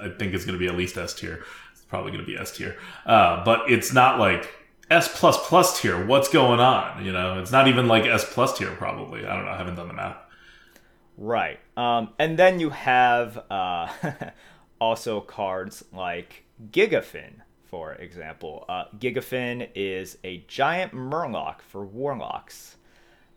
I 0.00 0.08
think 0.08 0.34
it's 0.34 0.44
going 0.44 0.58
to 0.58 0.60
be 0.60 0.68
at 0.68 0.76
least 0.76 0.96
S 0.96 1.14
tier. 1.14 1.44
It's 1.72 1.82
probably 1.82 2.12
going 2.12 2.24
to 2.24 2.26
be 2.26 2.36
S 2.36 2.56
tier. 2.56 2.76
Uh, 3.06 3.44
but 3.44 3.70
it's 3.70 3.92
not 3.92 4.18
like 4.18 4.48
S 4.90 5.08
plus 5.18 5.36
plus 5.48 5.80
tier. 5.80 6.04
What's 6.06 6.28
going 6.28 6.60
on? 6.60 7.04
You 7.04 7.12
know, 7.12 7.40
it's 7.40 7.52
not 7.52 7.68
even 7.68 7.88
like 7.88 8.04
S 8.04 8.24
plus 8.32 8.56
tier. 8.56 8.70
Probably. 8.72 9.26
I 9.26 9.34
don't 9.34 9.44
know. 9.44 9.52
I 9.52 9.56
haven't 9.56 9.76
done 9.76 9.88
the 9.88 9.94
math. 9.94 10.16
Right. 11.16 11.60
Um, 11.76 12.10
and 12.18 12.38
then 12.38 12.60
you 12.60 12.70
have 12.70 13.44
uh, 13.50 13.88
also 14.80 15.20
cards 15.20 15.84
like 15.92 16.44
Gigafin, 16.70 17.34
for 17.64 17.94
example. 17.94 18.64
Uh, 18.68 18.84
Gigafin 18.98 19.68
is 19.74 20.18
a 20.24 20.44
giant 20.48 20.92
Murloc 20.92 21.60
for 21.60 21.84
Warlocks. 21.84 22.76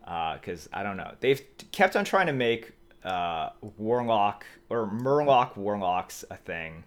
Because, 0.00 0.70
I 0.72 0.82
don't 0.82 0.96
know, 0.96 1.12
they've 1.20 1.42
kept 1.70 1.94
on 1.94 2.02
trying 2.06 2.28
to 2.28 2.32
make 2.32 2.72
uh, 3.04 3.50
Warlock 3.76 4.46
or 4.70 4.86
Murloc 4.86 5.56
Warlocks 5.56 6.24
a 6.30 6.36
thing. 6.36 6.84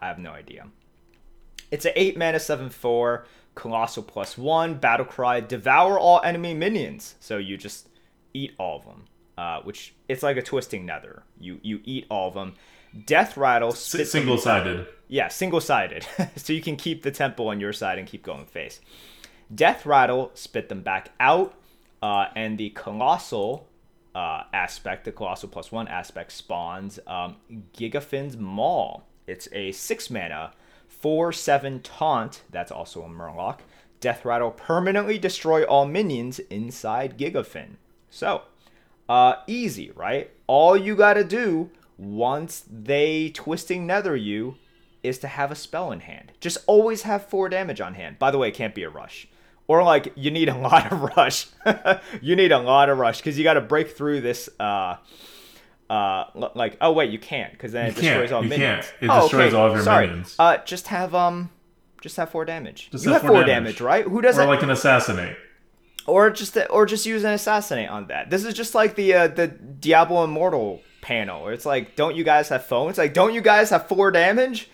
I 0.00 0.08
have 0.08 0.18
no 0.18 0.30
idea. 0.30 0.66
It's 1.70 1.84
an 1.84 1.92
8 1.94 2.16
mana 2.16 2.40
7 2.40 2.70
4, 2.70 3.26
Colossal 3.58 4.04
plus 4.04 4.38
1, 4.38 4.74
Battle 4.74 5.04
Cry, 5.04 5.40
Devour 5.40 5.98
all 5.98 6.20
enemy 6.22 6.54
minions. 6.54 7.16
So 7.18 7.38
you 7.38 7.56
just 7.56 7.88
eat 8.32 8.54
all 8.56 8.78
of 8.78 8.84
them. 8.84 9.04
Uh, 9.36 9.60
which 9.62 9.94
it's 10.08 10.22
like 10.22 10.36
a 10.36 10.42
twisting 10.42 10.84
nether. 10.86 11.22
You 11.40 11.60
you 11.62 11.80
eat 11.84 12.06
all 12.10 12.28
of 12.28 12.34
them. 12.34 12.54
Death 13.06 13.36
rattle 13.36 13.70
spit 13.72 13.98
them- 14.00 14.06
Single 14.06 14.38
sided. 14.38 14.86
yeah, 15.08 15.28
single 15.28 15.60
sided. 15.60 16.06
so 16.36 16.52
you 16.52 16.60
can 16.60 16.76
keep 16.76 17.02
the 17.02 17.10
temple 17.10 17.48
on 17.48 17.60
your 17.60 17.72
side 17.72 17.98
and 17.98 18.06
keep 18.08 18.22
going 18.24 18.46
face. 18.46 18.80
Death 19.54 19.86
rattle 19.86 20.30
spit 20.34 20.68
them 20.68 20.82
back 20.82 21.10
out, 21.20 21.54
uh, 22.02 22.26
and 22.34 22.58
the 22.58 22.70
colossal 22.70 23.68
uh, 24.14 24.42
aspect, 24.52 25.04
the 25.04 25.12
colossal 25.12 25.48
plus 25.48 25.70
one 25.70 25.86
aspect, 25.88 26.32
spawns 26.32 26.98
um, 27.06 27.36
Gigafin's 27.76 28.36
Maul. 28.36 29.04
It's 29.28 29.48
a 29.52 29.70
six 29.72 30.10
mana, 30.10 30.52
four 31.00 31.32
seven 31.32 31.80
taunt. 31.80 32.42
That's 32.50 32.72
also 32.72 33.02
a 33.02 33.08
Murloc. 33.08 33.60
Death 34.00 34.24
rattle 34.24 34.50
permanently 34.50 35.18
destroy 35.18 35.64
all 35.64 35.86
minions 35.86 36.38
inside 36.38 37.18
Gigafin. 37.18 37.76
So, 38.10 38.42
uh, 39.08 39.36
easy, 39.46 39.90
right? 39.92 40.30
All 40.46 40.76
you 40.76 40.94
gotta 40.94 41.24
do 41.24 41.70
once 41.96 42.64
they 42.70 43.30
twisting 43.30 43.86
nether 43.86 44.14
you 44.14 44.56
is 45.02 45.18
to 45.18 45.28
have 45.28 45.50
a 45.50 45.56
spell 45.56 45.90
in 45.92 46.00
hand. 46.00 46.32
Just 46.40 46.58
always 46.66 47.02
have 47.02 47.26
four 47.26 47.48
damage 47.48 47.80
on 47.80 47.94
hand. 47.94 48.18
By 48.18 48.30
the 48.30 48.38
way, 48.38 48.48
it 48.48 48.54
can't 48.54 48.74
be 48.74 48.82
a 48.82 48.90
rush. 48.90 49.28
Or 49.66 49.82
like 49.82 50.12
you 50.16 50.30
need 50.30 50.48
a 50.48 50.56
lot 50.56 50.92
of 50.92 51.02
rush. 51.16 51.46
you 52.20 52.36
need 52.36 52.52
a 52.52 52.58
lot 52.58 52.88
of 52.88 52.98
rush 52.98 53.18
because 53.18 53.36
you 53.36 53.44
got 53.44 53.54
to 53.54 53.60
break 53.60 53.96
through 53.96 54.20
this. 54.20 54.48
Uh, 54.58 54.96
uh, 55.90 56.24
like 56.54 56.76
oh 56.80 56.92
wait, 56.92 57.10
you 57.10 57.18
can't 57.18 57.52
because 57.52 57.72
then 57.72 57.86
it 57.86 57.96
You 57.96 58.02
can't. 58.02 58.20
destroys 58.20 58.32
all 58.32 58.42
You 58.42 58.50
minions. 58.50 58.86
can't. 58.86 59.02
It 59.02 59.10
Oh, 59.10 59.22
destroys 59.22 59.54
all 59.54 59.66
of 59.68 59.74
your 59.74 59.82
Sorry. 59.82 60.06
minions. 60.06 60.34
Uh, 60.38 60.58
just 60.58 60.88
have 60.88 61.14
um, 61.14 61.50
just 62.00 62.16
have 62.16 62.30
four 62.30 62.44
damage. 62.44 62.90
Just 62.90 63.04
you 63.04 63.12
have 63.12 63.22
have 63.22 63.28
four 63.28 63.38
four 63.38 63.44
damage. 63.46 63.76
damage, 63.76 63.80
right? 63.80 64.04
Who 64.04 64.20
doesn't? 64.22 64.42
Or 64.44 64.46
like 64.48 64.62
an 64.62 64.70
assassinate. 64.70 65.36
or 66.06 66.30
just 66.30 66.56
or 66.70 66.86
just 66.86 67.06
use 67.06 67.24
an 67.24 67.32
assassinate 67.32 67.88
on 67.88 68.06
that. 68.08 68.30
This 68.30 68.44
is 68.44 68.54
just 68.54 68.74
like 68.74 68.94
the 68.96 69.14
uh, 69.14 69.28
the 69.28 69.48
Diablo 69.48 70.24
Immortal 70.24 70.80
panel. 71.00 71.48
It's 71.48 71.64
like, 71.66 71.96
don't 71.96 72.16
you 72.16 72.24
guys 72.24 72.48
have 72.50 72.64
phones? 72.66 72.98
Like, 72.98 73.14
don't 73.14 73.32
you 73.34 73.40
guys 73.40 73.70
have 73.70 73.88
four 73.88 74.10
damage? 74.10 74.68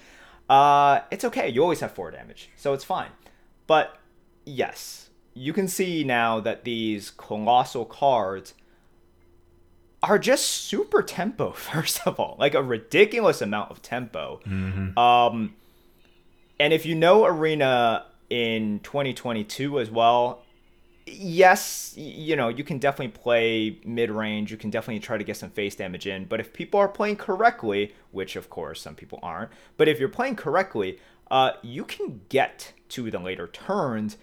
Uh, 0.49 1.01
it's 1.11 1.25
okay. 1.25 1.49
You 1.49 1.63
always 1.63 1.81
have 1.81 1.93
four 1.93 2.11
damage, 2.11 2.51
so 2.57 2.73
it's 2.73 2.85
fine. 2.85 3.09
But 3.67 3.97
yes, 4.45 5.09
you 5.33 5.53
can 5.53 5.69
see 5.69 6.05
now 6.05 6.41
that 6.41 6.65
these 6.65 7.11
colossal 7.11 7.85
cards 7.85 8.53
are 10.09 10.19
just 10.19 10.47
super 10.47 11.03
tempo. 11.03 11.53
First 11.53 12.07
of 12.07 12.19
all, 12.21 12.37
like 12.39 12.55
a 12.55 12.63
ridiculous 12.63 13.41
amount 13.41 13.71
of 13.71 13.83
tempo. 13.83 14.41
Mm-hmm. 14.47 14.99
Um, 14.99 15.55
and 16.59 16.73
if 16.73 16.87
you 16.87 16.95
know 16.95 17.25
Arena 17.25 18.07
in 18.31 18.81
2022 18.81 19.81
as 19.81 19.91
well, 19.91 20.43
yes, 21.07 21.95
you 21.97 22.37
know, 22.37 22.49
you 22.49 22.65
can 22.65 22.79
definitely 22.79 23.17
play 23.19 23.79
mid 23.85 24.11
range. 24.11 24.51
You 24.51 24.57
can 24.57 24.71
definitely 24.71 25.01
try 25.01 25.19
to 25.19 25.25
get 25.25 25.37
some 25.37 25.51
face 25.51 25.75
damage 25.75 26.07
in. 26.07 26.25
But 26.25 26.41
if 26.41 26.53
people 26.53 26.81
are 26.81 26.89
playing 26.89 27.17
correctly, 27.17 27.95
which 28.13 28.37
of 28.37 28.51
course 28.51 28.81
some 28.81 28.95
people 28.95 29.19
aren't, 29.23 29.51
but 29.77 29.89
if 29.89 29.99
you're 29.99 30.09
playing 30.09 30.37
correctly, 30.37 30.99
uh, 31.31 31.53
you 31.63 31.85
can 31.85 32.21
get 32.29 32.73
to 32.91 33.11
the 33.11 33.19
later 33.19 33.49
turns, 33.49 34.17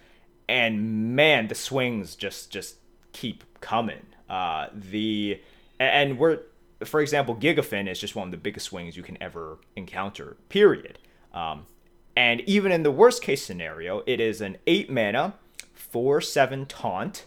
and 0.47 1.15
man, 1.15 1.47
the 1.47 1.55
swings 1.55 2.15
just 2.15 2.51
just 2.51 2.75
keep 3.11 3.43
coming. 3.59 4.05
Uh, 4.29 4.67
the 4.73 5.41
and 5.81 6.17
we're 6.17 6.39
for 6.85 6.99
example, 6.99 7.35
Gigafin 7.35 7.89
is 7.89 7.99
just 7.99 8.15
one 8.15 8.27
of 8.27 8.31
the 8.31 8.37
biggest 8.37 8.67
swings 8.67 8.97
you 8.97 9.03
can 9.03 9.17
ever 9.21 9.59
encounter. 9.75 10.37
Period. 10.49 10.99
Um, 11.33 11.67
and 12.15 12.41
even 12.41 12.71
in 12.71 12.83
the 12.83 12.91
worst 12.91 13.21
case 13.21 13.45
scenario, 13.45 14.03
it 14.05 14.19
is 14.19 14.41
an 14.41 14.57
eight 14.67 14.89
mana 14.89 15.35
4 15.73 16.21
7 16.21 16.65
taunt 16.65 17.25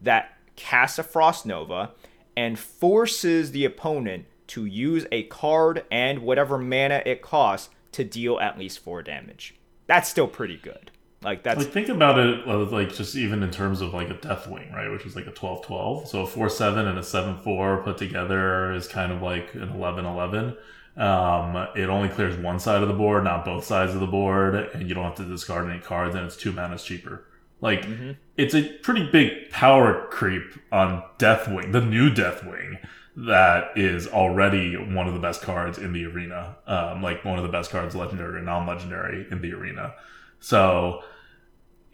that 0.00 0.36
casts 0.56 0.98
a 0.98 1.02
Frost 1.02 1.46
Nova 1.46 1.92
and 2.36 2.58
forces 2.58 3.52
the 3.52 3.64
opponent 3.64 4.26
to 4.48 4.64
use 4.64 5.06
a 5.10 5.24
card 5.24 5.84
and 5.90 6.20
whatever 6.20 6.58
mana 6.58 7.02
it 7.06 7.22
costs 7.22 7.70
to 7.92 8.04
deal 8.04 8.38
at 8.40 8.58
least 8.58 8.78
4 8.80 9.02
damage. 9.02 9.54
That's 9.86 10.08
still 10.08 10.28
pretty 10.28 10.56
good. 10.56 10.90
Like 11.26 11.42
that's 11.42 11.58
like 11.58 11.72
think 11.72 11.88
about 11.88 12.20
it 12.20 12.46
uh, 12.46 12.66
like 12.66 12.94
just 12.94 13.16
even 13.16 13.42
in 13.42 13.50
terms 13.50 13.80
of 13.80 13.92
like 13.92 14.10
a 14.10 14.14
Deathwing, 14.14 14.72
right? 14.72 14.88
Which 14.88 15.04
is 15.04 15.16
like 15.16 15.26
a 15.26 15.32
12-12. 15.32 16.06
So 16.06 16.22
a 16.22 16.26
4-7 16.26 16.88
and 16.88 16.96
a 16.96 17.02
7-4 17.02 17.82
put 17.82 17.98
together 17.98 18.72
is 18.72 18.86
kind 18.86 19.10
of 19.10 19.22
like 19.22 19.52
an 19.54 19.70
11-11. 19.70 20.56
Um, 20.96 21.66
it 21.74 21.88
only 21.88 22.10
clears 22.10 22.36
one 22.36 22.60
side 22.60 22.80
of 22.80 22.86
the 22.86 22.94
board, 22.94 23.24
not 23.24 23.44
both 23.44 23.64
sides 23.64 23.92
of 23.92 23.98
the 23.98 24.06
board, 24.06 24.54
and 24.54 24.88
you 24.88 24.94
don't 24.94 25.02
have 25.02 25.16
to 25.16 25.24
discard 25.24 25.68
any 25.68 25.80
cards, 25.80 26.14
and 26.14 26.24
it's 26.24 26.36
two 26.36 26.52
mana 26.52 26.78
cheaper. 26.78 27.24
Like 27.60 27.82
mm-hmm. 27.82 28.12
it's 28.36 28.54
a 28.54 28.62
pretty 28.62 29.10
big 29.10 29.50
power 29.50 30.06
creep 30.10 30.44
on 30.70 31.02
Deathwing, 31.18 31.72
the 31.72 31.80
new 31.80 32.08
Deathwing, 32.08 32.78
that 33.16 33.76
is 33.76 34.06
already 34.06 34.76
one 34.76 35.08
of 35.08 35.14
the 35.14 35.20
best 35.20 35.42
cards 35.42 35.76
in 35.76 35.92
the 35.92 36.04
arena. 36.04 36.54
Um, 36.68 37.02
like 37.02 37.24
one 37.24 37.36
of 37.36 37.42
the 37.42 37.50
best 37.50 37.72
cards, 37.72 37.96
legendary 37.96 38.38
or 38.38 38.42
non-legendary, 38.42 39.26
in 39.28 39.42
the 39.42 39.54
arena. 39.54 39.94
So 40.38 41.02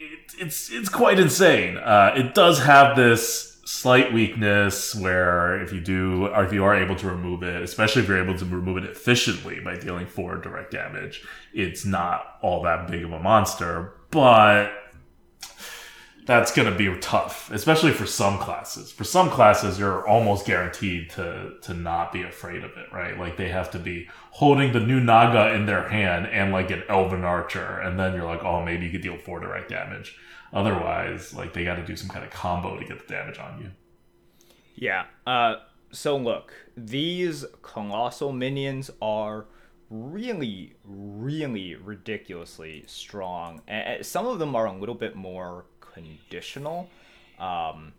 it, 0.03 0.33
it's 0.39 0.71
it's 0.71 0.89
quite 0.89 1.19
insane. 1.19 1.77
Uh, 1.77 2.13
it 2.15 2.33
does 2.33 2.59
have 2.59 2.95
this 2.95 3.53
slight 3.65 4.11
weakness 4.13 4.93
where 4.93 5.61
if 5.61 5.71
you 5.71 5.79
do 5.79 6.27
or 6.27 6.43
if 6.43 6.51
you 6.51 6.63
are 6.65 6.75
able 6.75 6.97
to 6.97 7.07
remove 7.07 7.43
it 7.43 7.61
especially 7.61 8.01
if 8.01 8.09
you're 8.09 8.21
able 8.21 8.37
to 8.37 8.43
remove 8.43 8.75
it 8.75 8.83
efficiently 8.83 9.61
by 9.61 9.77
dealing 9.77 10.05
four 10.05 10.35
direct 10.35 10.69
damage 10.69 11.25
it's 11.53 11.85
not 11.85 12.37
all 12.41 12.61
that 12.61 12.89
big 12.89 13.03
of 13.03 13.13
a 13.13 13.19
monster 13.19 13.93
but 14.11 14.69
that's 16.25 16.53
going 16.53 16.71
to 16.71 16.77
be 16.77 16.97
tough, 16.99 17.51
especially 17.51 17.91
for 17.91 18.05
some 18.05 18.37
classes. 18.39 18.91
For 18.91 19.03
some 19.03 19.29
classes, 19.29 19.77
you're 19.77 20.07
almost 20.07 20.45
guaranteed 20.45 21.09
to 21.11 21.53
to 21.61 21.73
not 21.73 22.13
be 22.13 22.23
afraid 22.23 22.63
of 22.63 22.71
it, 22.77 22.91
right? 22.93 23.17
Like 23.17 23.37
they 23.37 23.49
have 23.49 23.71
to 23.71 23.79
be 23.79 24.09
holding 24.31 24.71
the 24.71 24.79
new 24.79 24.99
Naga 24.99 25.53
in 25.53 25.65
their 25.65 25.89
hand 25.89 26.27
and 26.27 26.51
like 26.51 26.71
an 26.71 26.83
Elven 26.87 27.23
Archer, 27.23 27.79
and 27.79 27.99
then 27.99 28.13
you're 28.13 28.25
like, 28.25 28.43
oh, 28.43 28.63
maybe 28.63 28.85
you 28.85 28.91
could 28.91 29.01
deal 29.01 29.17
four 29.17 29.39
direct 29.39 29.69
damage. 29.69 30.17
Otherwise, 30.53 31.33
like 31.33 31.53
they 31.53 31.63
got 31.63 31.75
to 31.75 31.85
do 31.85 31.95
some 31.95 32.09
kind 32.09 32.23
of 32.23 32.31
combo 32.31 32.79
to 32.79 32.85
get 32.85 33.05
the 33.05 33.13
damage 33.13 33.39
on 33.39 33.59
you. 33.59 33.71
Yeah. 34.75 35.05
Uh. 35.27 35.55
So 35.91 36.17
look, 36.17 36.53
these 36.75 37.45
colossal 37.61 38.31
minions 38.31 38.89
are 38.99 39.45
really, 39.93 40.73
really 40.83 41.75
ridiculously 41.75 42.83
strong. 42.87 43.61
And 43.67 44.03
some 44.05 44.25
of 44.25 44.39
them 44.39 44.55
are 44.55 44.65
a 44.65 44.73
little 44.73 44.95
bit 44.95 45.15
more 45.15 45.65
conditional, 45.93 46.89
um, 47.39 47.93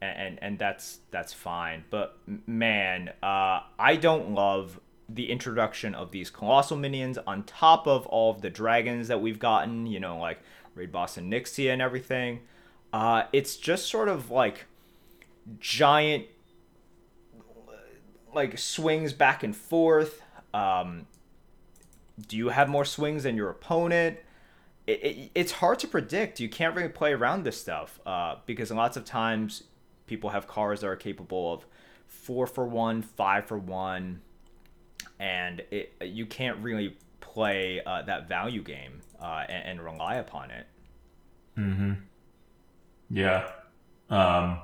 and 0.00 0.38
and 0.42 0.58
that's 0.58 1.00
that's 1.10 1.32
fine. 1.32 1.84
But 1.90 2.16
man, 2.46 3.10
uh, 3.22 3.60
I 3.78 3.96
don't 4.00 4.30
love 4.30 4.80
the 5.08 5.30
introduction 5.30 5.94
of 5.94 6.12
these 6.12 6.30
colossal 6.30 6.76
minions 6.76 7.18
on 7.26 7.42
top 7.42 7.86
of 7.86 8.06
all 8.06 8.30
of 8.30 8.42
the 8.42 8.50
dragons 8.50 9.08
that 9.08 9.20
we've 9.20 9.38
gotten. 9.38 9.86
You 9.86 10.00
know, 10.00 10.18
like 10.18 10.38
Raid 10.74 10.92
Boss 10.92 11.16
Onyxia 11.16 11.72
and 11.72 11.82
everything. 11.82 12.40
Uh, 12.92 13.24
it's 13.32 13.56
just 13.56 13.86
sort 13.86 14.08
of 14.08 14.30
like 14.30 14.66
giant 15.58 16.26
like 18.34 18.58
swings 18.58 19.12
back 19.12 19.42
and 19.42 19.56
forth. 19.56 20.22
Um, 20.54 21.06
do 22.28 22.36
you 22.36 22.48
have 22.48 22.68
more 22.68 22.84
swings 22.84 23.22
than 23.24 23.36
your 23.36 23.50
opponent? 23.50 24.18
It, 24.86 25.04
it, 25.04 25.30
it's 25.34 25.52
hard 25.52 25.78
to 25.80 25.88
predict. 25.88 26.40
You 26.40 26.48
can't 26.48 26.74
really 26.74 26.88
play 26.88 27.12
around 27.12 27.44
this 27.44 27.60
stuff 27.60 28.00
uh, 28.06 28.36
because 28.46 28.70
lots 28.70 28.96
of 28.96 29.04
times 29.04 29.64
people 30.06 30.30
have 30.30 30.46
cars 30.46 30.80
that 30.80 30.88
are 30.88 30.96
capable 30.96 31.54
of 31.54 31.66
four 32.06 32.46
for 32.46 32.66
one, 32.66 33.02
five 33.02 33.46
for 33.46 33.58
one, 33.58 34.20
and 35.18 35.62
it, 35.70 35.94
you 36.02 36.26
can't 36.26 36.58
really 36.58 36.96
play 37.20 37.80
uh, 37.86 38.02
that 38.02 38.28
value 38.28 38.62
game 38.62 39.00
uh, 39.22 39.44
and, 39.48 39.68
and, 39.68 39.84
rely 39.84 40.16
upon 40.16 40.50
it. 40.50 40.66
Hmm. 41.54 41.92
Yeah. 43.10 43.48
Um, 44.08 44.58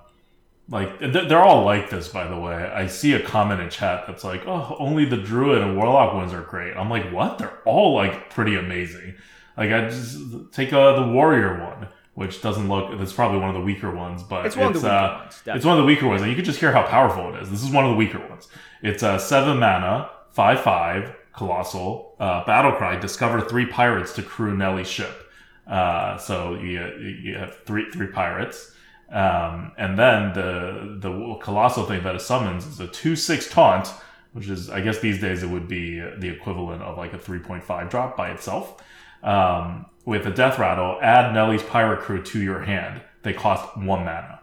like 0.69 0.99
they're 0.99 1.43
all 1.43 1.65
like 1.65 1.91
this, 1.91 2.09
by 2.09 2.27
the 2.27 2.37
way. 2.37 2.55
I 2.55 2.89
see 2.89 3.13
a 3.13 3.21
comment 3.21 3.61
in 3.61 3.71
chat 3.71 4.05
that's 4.07 4.25
like, 4.25 4.47
"Oh, 4.47 4.75
only 4.81 5.05
the 5.05 5.17
druid 5.17 5.63
and 5.63 5.77
warlock 5.77 6.15
ones 6.15 6.33
are 6.33 6.43
great." 6.43 6.77
I'm 6.77 6.91
like, 6.91 7.13
"What? 7.13 7.39
They're 7.39 7.59
all 7.65 7.95
like 7.95 8.31
pretty 8.31 8.57
amazing." 8.57 9.15
Like 9.57 9.71
I 9.71 9.89
just 9.89 10.19
take 10.53 10.73
uh, 10.73 11.01
the 11.01 11.09
warrior 11.13 11.63
one, 11.65 11.89
which 12.15 12.43
doesn't 12.43 12.69
look. 12.69 12.99
That's 12.99 13.13
probably 13.13 13.39
one 13.39 13.49
of 13.49 13.55
the 13.55 13.63
weaker 13.63 13.91
ones, 13.91 14.23
but 14.23 14.45
it's 14.45 14.57
one 14.57 14.73
it's, 14.73 14.77
of 14.77 14.83
the 14.83 14.89
weaker 14.89 15.05
uh, 15.05 15.19
ones. 15.19 15.43
It's 15.47 15.65
one 15.65 15.79
of 15.79 15.83
the 15.83 15.87
weaker 15.87 16.07
ones, 16.07 16.23
and 16.23 16.31
you 16.31 16.37
can 16.37 16.45
just 16.45 16.61
hear 16.61 16.73
how 16.73 16.83
powerful 16.83 17.35
it 17.35 17.43
is. 17.43 17.51
This 17.51 17.63
is 17.63 17.71
one 17.71 17.85
of 17.85 17.91
the 17.91 17.97
weaker 17.97 18.19
ones. 18.29 18.49
It's 18.83 19.03
a 19.03 19.13
uh, 19.13 19.19
seven 19.19 19.59
mana, 19.59 20.11
five 20.31 20.61
five, 20.61 21.15
colossal 21.33 22.17
uh, 22.21 22.45
battle 22.45 22.73
cry. 22.73 22.97
Discover 22.97 23.43
three 23.43 23.67
pirates 23.67 24.13
to 24.15 24.23
crew 24.23 24.57
Nellie's 24.57 24.89
ship. 24.89 25.31
Uh, 25.67 26.19
so 26.19 26.55
you 26.55 27.21
you 27.25 27.37
have 27.37 27.57
three 27.65 27.91
three 27.91 28.09
pirates. 28.09 28.73
Um, 29.11 29.73
and 29.79 29.99
then 29.99 30.35
the 30.35 30.99
the 31.01 31.39
colossal 31.41 31.87
thing 31.87 32.03
that 32.03 32.15
it 32.15 32.21
summons 32.21 32.67
is 32.67 32.79
a 32.81 32.89
two 32.89 33.17
six 33.17 33.49
taunt, 33.49 33.89
which 34.33 34.49
is 34.49 34.69
I 34.69 34.83
guess 34.83 34.99
these 34.99 35.19
days 35.19 35.43
it 35.43 35.49
would 35.49 35.67
be 35.67 36.01
the 36.01 36.29
equivalent 36.29 36.83
of 36.83 36.99
like 36.99 37.15
a 37.15 37.19
three 37.19 37.39
point 37.39 37.65
five 37.65 37.89
drop 37.89 38.19
by 38.19 38.31
itself 38.31 38.83
um, 39.27 39.87
with 40.07 40.27
a 40.27 40.31
death 40.31 40.59
rattle, 40.59 40.99
add 41.03 41.35
Nellie's 41.35 41.63
pirate 41.63 42.01
crew 42.01 42.23
to 42.23 42.41
your 42.41 42.61
hand. 42.61 43.03
They 43.23 43.33
cost 43.33 43.77
one 43.77 44.05
mana. 44.05 44.41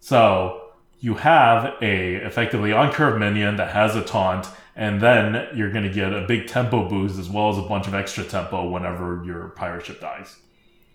So 0.00 0.72
you 0.98 1.14
have 1.14 1.74
a 1.80 2.16
effectively 2.16 2.72
uncurved 2.72 3.18
minion 3.18 3.56
that 3.56 3.70
has 3.70 3.94
a 3.94 4.02
taunt, 4.02 4.48
and 4.74 5.00
then 5.00 5.48
you're 5.54 5.70
going 5.70 5.84
to 5.84 5.92
get 5.92 6.12
a 6.12 6.26
big 6.26 6.48
tempo 6.48 6.88
boost 6.88 7.18
as 7.18 7.30
well 7.30 7.50
as 7.50 7.58
a 7.58 7.62
bunch 7.62 7.86
of 7.86 7.94
extra 7.94 8.24
tempo 8.24 8.68
whenever 8.68 9.22
your 9.24 9.50
pirate 9.50 9.86
ship 9.86 10.00
dies. 10.00 10.36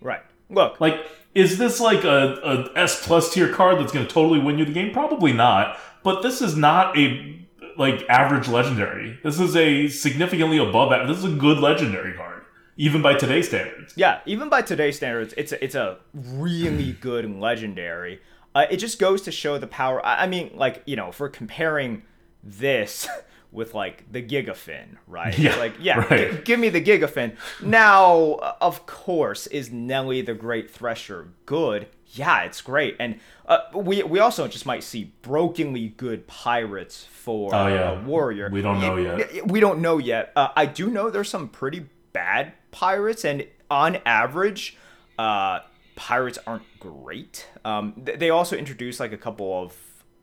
Right. 0.00 0.20
Look, 0.50 0.80
like, 0.80 1.06
is 1.34 1.58
this 1.58 1.80
like 1.80 2.04
a, 2.04 2.70
a 2.74 2.78
S 2.78 3.06
plus 3.06 3.32
tier 3.32 3.52
card 3.52 3.78
that's 3.78 3.92
going 3.92 4.06
to 4.06 4.12
totally 4.12 4.40
win 4.40 4.58
you 4.58 4.64
the 4.64 4.72
game? 4.72 4.92
Probably 4.92 5.32
not. 5.32 5.78
But 6.02 6.22
this 6.22 6.42
is 6.42 6.56
not 6.56 6.96
a 6.98 7.46
like 7.80 8.04
average 8.10 8.46
legendary. 8.46 9.18
This 9.24 9.40
is 9.40 9.56
a 9.56 9.88
significantly 9.88 10.58
above. 10.58 10.92
Average. 10.92 11.08
This 11.08 11.18
is 11.24 11.32
a 11.32 11.36
good 11.36 11.58
legendary 11.58 12.12
card, 12.14 12.44
even 12.76 13.00
by 13.00 13.14
today's 13.14 13.48
standards. 13.48 13.94
Yeah, 13.96 14.20
even 14.26 14.50
by 14.50 14.60
today's 14.62 14.96
standards, 14.96 15.32
it's 15.36 15.52
a, 15.52 15.64
it's 15.64 15.74
a 15.74 15.98
really 16.12 16.92
good 17.00 17.28
legendary. 17.40 18.20
Uh, 18.54 18.66
it 18.70 18.76
just 18.76 18.98
goes 18.98 19.22
to 19.22 19.32
show 19.32 19.56
the 19.56 19.66
power. 19.66 20.04
I, 20.04 20.24
I 20.24 20.26
mean, 20.26 20.50
like 20.54 20.82
you 20.84 20.94
know, 20.94 21.08
if 21.08 21.18
we're 21.18 21.30
comparing 21.30 22.02
this 22.44 23.08
with 23.50 23.74
like 23.74 24.04
the 24.12 24.22
Gigafin, 24.22 24.98
right? 25.06 25.36
Yeah, 25.38 25.56
like 25.56 25.74
yeah, 25.80 25.98
right. 26.10 26.32
g- 26.32 26.38
give 26.44 26.60
me 26.60 26.68
the 26.68 26.82
Gigafin. 26.82 27.34
Now, 27.62 28.34
of 28.60 28.84
course, 28.84 29.46
is 29.46 29.72
Nellie 29.72 30.20
the 30.20 30.34
Great 30.34 30.70
Thresher 30.70 31.28
good? 31.46 31.88
Yeah, 32.12 32.42
it's 32.42 32.60
great, 32.60 32.96
and 32.98 33.20
uh, 33.46 33.58
we 33.74 34.02
we 34.02 34.18
also 34.18 34.48
just 34.48 34.66
might 34.66 34.82
see 34.82 35.12
brokenly 35.22 35.88
good 35.96 36.26
pirates 36.26 37.04
for 37.04 37.54
oh, 37.54 37.66
yeah. 37.68 38.00
a 38.00 38.02
warrior. 38.02 38.50
We 38.50 38.62
don't 38.62 38.80
know 38.80 38.96
yet. 38.96 39.46
We 39.46 39.60
don't 39.60 39.80
know 39.80 39.98
yet. 39.98 40.32
Uh, 40.34 40.48
I 40.56 40.66
do 40.66 40.90
know 40.90 41.10
there's 41.10 41.28
some 41.28 41.48
pretty 41.48 41.86
bad 42.12 42.52
pirates, 42.72 43.24
and 43.24 43.46
on 43.70 43.98
average, 44.04 44.76
uh, 45.18 45.60
pirates 45.94 46.38
aren't 46.46 46.64
great. 46.80 47.46
Um, 47.64 47.92
they 47.96 48.30
also 48.30 48.56
introduce 48.56 48.98
like 48.98 49.12
a 49.12 49.18
couple 49.18 49.62
of 49.62 49.76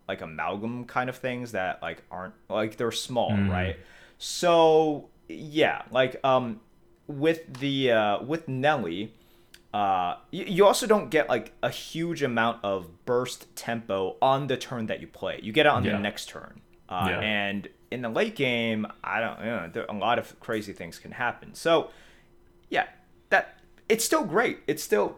like 0.07 0.21
amalgam 0.21 0.85
kind 0.85 1.09
of 1.09 1.17
things 1.17 1.51
that 1.51 1.81
like 1.81 2.03
aren't 2.09 2.33
like 2.49 2.77
they're 2.77 2.91
small, 2.91 3.31
right? 3.38 3.77
So 4.17 5.09
yeah, 5.27 5.83
like 5.91 6.19
um 6.23 6.61
with 7.07 7.59
the 7.59 7.91
uh 7.91 8.23
with 8.23 8.47
Nellie, 8.47 9.13
uh 9.74 10.15
you, 10.32 10.45
you 10.45 10.65
also 10.65 10.88
don't 10.88 11.09
get 11.09 11.28
like 11.30 11.51
a 11.61 11.70
huge 11.70 12.24
amount 12.24 12.59
of 12.63 13.05
burst 13.05 13.53
tempo 13.55 14.15
on 14.22 14.47
the 14.47 14.57
turn 14.57 14.86
that 14.88 15.01
you 15.01 15.07
play. 15.07 15.39
You 15.43 15.51
get 15.51 15.65
it 15.65 15.72
on 15.72 15.84
Yeah. 15.84 15.93
the 15.93 15.99
next 15.99 16.30
turn. 16.30 16.61
Uh, 16.89 17.07
Yeah. 17.09 17.20
and 17.20 17.68
in 17.91 18.01
the 18.01 18.09
late 18.09 18.36
game, 18.36 18.88
I 19.03 19.20
don't 19.20 19.39
you 19.39 19.45
know, 19.45 19.70
there, 19.72 19.86
a 19.89 19.93
lot 19.93 20.20
of 20.20 20.39
crazy 20.39 20.74
things 20.74 20.99
can 20.99 21.11
happen. 21.11 21.53
So 21.53 21.89
yeah, 22.70 22.88
that 23.30 23.59
it's 23.89 24.03
still 24.05 24.24
great. 24.26 24.59
It's 24.68 24.84
still 24.84 25.18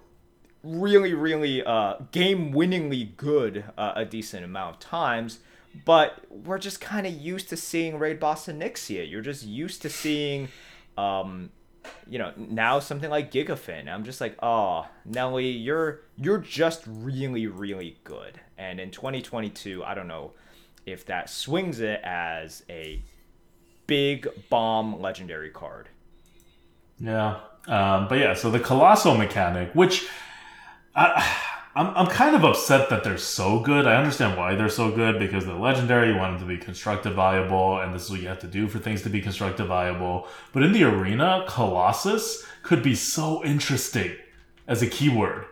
really, 0.63 1.13
really 1.13 1.63
uh, 1.63 1.95
game 2.11 2.51
winningly 2.51 3.05
good 3.17 3.63
uh, 3.77 3.93
a 3.95 4.05
decent 4.05 4.43
amount 4.43 4.75
of 4.75 4.79
times. 4.81 5.39
But 5.85 6.25
we're 6.29 6.57
just 6.57 6.81
kind 6.81 7.05
of 7.05 7.13
used 7.13 7.49
to 7.49 7.57
seeing 7.57 7.99
Raid 7.99 8.19
Boss 8.19 8.47
Onyxia. 8.47 9.09
You're 9.09 9.21
just 9.21 9.45
used 9.45 9.81
to 9.83 9.89
seeing, 9.89 10.49
um, 10.97 11.51
you 12.09 12.19
know, 12.19 12.33
now 12.37 12.79
something 12.79 13.09
like 13.09 13.31
Gigafin. 13.31 13.87
I'm 13.87 14.03
just 14.03 14.19
like, 14.21 14.35
oh, 14.41 14.87
Nellie, 15.05 15.49
you're 15.49 16.01
you're 16.17 16.39
just 16.39 16.83
really, 16.87 17.47
really 17.47 17.97
good. 18.03 18.39
And 18.57 18.79
in 18.79 18.91
2022, 18.91 19.83
I 19.83 19.93
don't 19.93 20.07
know 20.07 20.33
if 20.85 21.05
that 21.05 21.29
swings 21.29 21.79
it 21.79 22.01
as 22.03 22.63
a 22.69 23.01
big 23.87 24.27
bomb 24.49 25.01
legendary 25.01 25.49
card. 25.49 25.89
Yeah. 26.99 27.39
Um, 27.67 28.07
but 28.07 28.19
yeah, 28.19 28.33
so 28.33 28.49
the 28.51 28.59
colossal 28.59 29.15
mechanic, 29.15 29.73
which 29.73 30.07
I'm, 31.75 31.87
I'm 31.95 32.07
kind 32.07 32.35
of 32.35 32.43
upset 32.43 32.89
that 32.89 33.03
they're 33.03 33.17
so 33.17 33.59
good. 33.59 33.85
I 33.85 33.95
understand 33.95 34.37
why 34.37 34.55
they're 34.55 34.69
so 34.69 34.91
good 34.91 35.19
because 35.19 35.45
they're 35.45 35.55
legendary. 35.55 36.09
You 36.09 36.17
want 36.17 36.39
them 36.39 36.47
to 36.47 36.57
be 36.57 36.63
constructed 36.63 37.13
viable, 37.13 37.79
and 37.79 37.93
this 37.93 38.05
is 38.05 38.11
what 38.11 38.21
you 38.21 38.27
have 38.27 38.39
to 38.39 38.47
do 38.47 38.67
for 38.67 38.79
things 38.79 39.03
to 39.03 39.09
be 39.09 39.21
constructed 39.21 39.65
viable. 39.65 40.27
But 40.51 40.63
in 40.63 40.73
the 40.73 40.83
arena, 40.83 41.45
Colossus 41.47 42.45
could 42.63 42.81
be 42.81 42.95
so 42.95 43.43
interesting 43.45 44.15
as 44.67 44.81
a 44.81 44.87
keyword. 44.87 45.45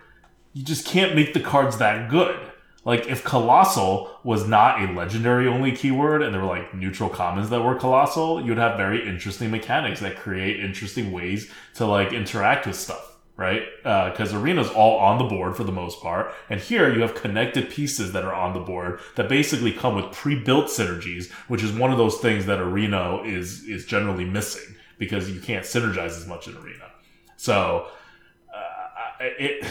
You 0.53 0.63
just 0.63 0.86
can't 0.86 1.15
make 1.15 1.34
the 1.34 1.39
cards 1.39 1.78
that 1.78 2.09
good. 2.09 2.39
Like 2.88 3.07
if 3.07 3.22
colossal 3.22 4.18
was 4.24 4.47
not 4.47 4.82
a 4.82 4.93
legendary 4.93 5.45
only 5.45 5.74
keyword 5.74 6.22
and 6.24 6.34
there 6.34 6.39
were 6.39 6.47
like 6.47 6.74
neutral 6.74 7.09
commons 7.09 7.49
that 7.49 7.61
were 7.61 7.76
colossal, 7.76 8.41
you'd 8.41 8.57
have 8.57 8.78
very 8.78 9.05
interesting 9.05 9.51
mechanics 9.51 9.99
that 9.99 10.15
create 10.15 10.61
interesting 10.61 11.11
ways 11.11 11.51
to 11.74 11.86
like 11.86 12.13
interact 12.13 12.65
with 12.65 12.78
stuff, 12.78 13.16
right? 13.38 13.62
Because 13.84 14.34
arena's 14.34 14.70
all 14.70 14.98
on 14.98 15.20
the 15.20 15.24
board 15.24 15.56
for 15.56 15.64
the 15.64 15.72
most 15.72 16.02
part, 16.02 16.34
and 16.50 16.60
here 16.60 16.92
you 16.94 17.02
have 17.02 17.14
connected 17.14 17.70
pieces 17.70 18.12
that 18.14 18.26
are 18.26 18.34
on 18.34 18.54
the 18.54 18.60
board 18.60 19.00
that 19.16 19.30
basically 19.30 19.72
come 19.72 19.96
with 19.96 20.12
pre-built 20.12 20.66
synergies, 20.66 21.32
which 21.48 21.64
is 21.64 21.72
one 21.72 21.92
of 21.92 22.00
those 22.00 22.18
things 22.18 22.48
that 22.48 22.60
arena 22.60 23.22
is 23.24 23.64
is 23.64 23.86
generally 23.86 24.26
missing 24.26 24.76
because 24.98 25.30
you 25.30 25.40
can't 25.40 25.64
synergize 25.66 26.18
as 26.18 26.28
much 26.28 26.48
in 26.48 26.58
arena. 26.58 26.92
So 27.38 27.88
uh, 28.54 29.14
it 29.20 29.66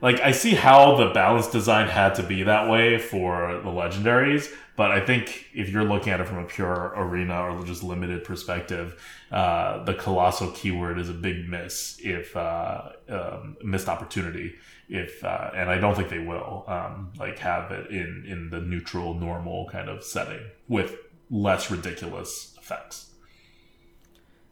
like 0.00 0.20
I 0.20 0.32
see 0.32 0.54
how 0.54 0.96
the 0.96 1.10
balance 1.10 1.46
design 1.46 1.88
had 1.88 2.16
to 2.16 2.22
be 2.22 2.42
that 2.42 2.68
way 2.68 2.98
for 2.98 3.60
the 3.62 3.70
legendaries, 3.70 4.52
but 4.76 4.90
I 4.90 5.00
think 5.00 5.46
if 5.54 5.68
you're 5.68 5.84
looking 5.84 6.12
at 6.12 6.20
it 6.20 6.26
from 6.28 6.38
a 6.38 6.44
pure 6.44 6.92
arena 6.96 7.42
or 7.42 7.64
just 7.64 7.82
limited 7.82 8.24
perspective, 8.24 9.00
uh, 9.30 9.84
the 9.84 9.94
colossal 9.94 10.50
keyword 10.52 10.98
is 10.98 11.08
a 11.08 11.14
big 11.14 11.48
miss 11.48 11.98
if 12.02 12.36
uh, 12.36 12.90
um, 13.08 13.56
missed 13.62 13.88
opportunity. 13.88 14.54
If 14.88 15.22
uh, 15.22 15.50
and 15.54 15.68
I 15.68 15.78
don't 15.78 15.94
think 15.94 16.08
they 16.08 16.18
will 16.18 16.64
um, 16.66 17.12
like 17.18 17.38
have 17.40 17.70
it 17.70 17.90
in 17.90 18.24
in 18.26 18.50
the 18.50 18.60
neutral 18.60 19.14
normal 19.14 19.68
kind 19.68 19.88
of 19.88 20.02
setting 20.02 20.40
with 20.66 20.96
less 21.30 21.70
ridiculous 21.70 22.56
effects. 22.58 23.10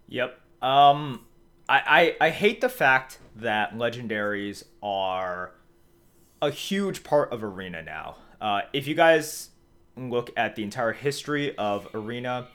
Yep. 0.09 0.39
Um, 0.61 1.25
I, 1.69 2.15
I 2.21 2.27
I 2.27 2.31
hate 2.31 2.61
the 2.61 2.69
fact 2.69 3.19
that 3.37 3.75
legendaries 3.75 4.65
are 4.83 5.53
a 6.43 6.51
huge 6.51 7.03
part 7.03 7.33
of 7.33 7.43
arena 7.43 7.83
now. 7.83 8.17
Uh, 8.41 8.61
if 8.75 8.87
you 8.87 8.95
guys 8.95 9.51
look 9.97 10.31
at 10.37 10.55
the 10.57 10.63
entire 10.63 10.93
history 10.93 11.57
of 11.57 11.89
arena, 11.95 12.49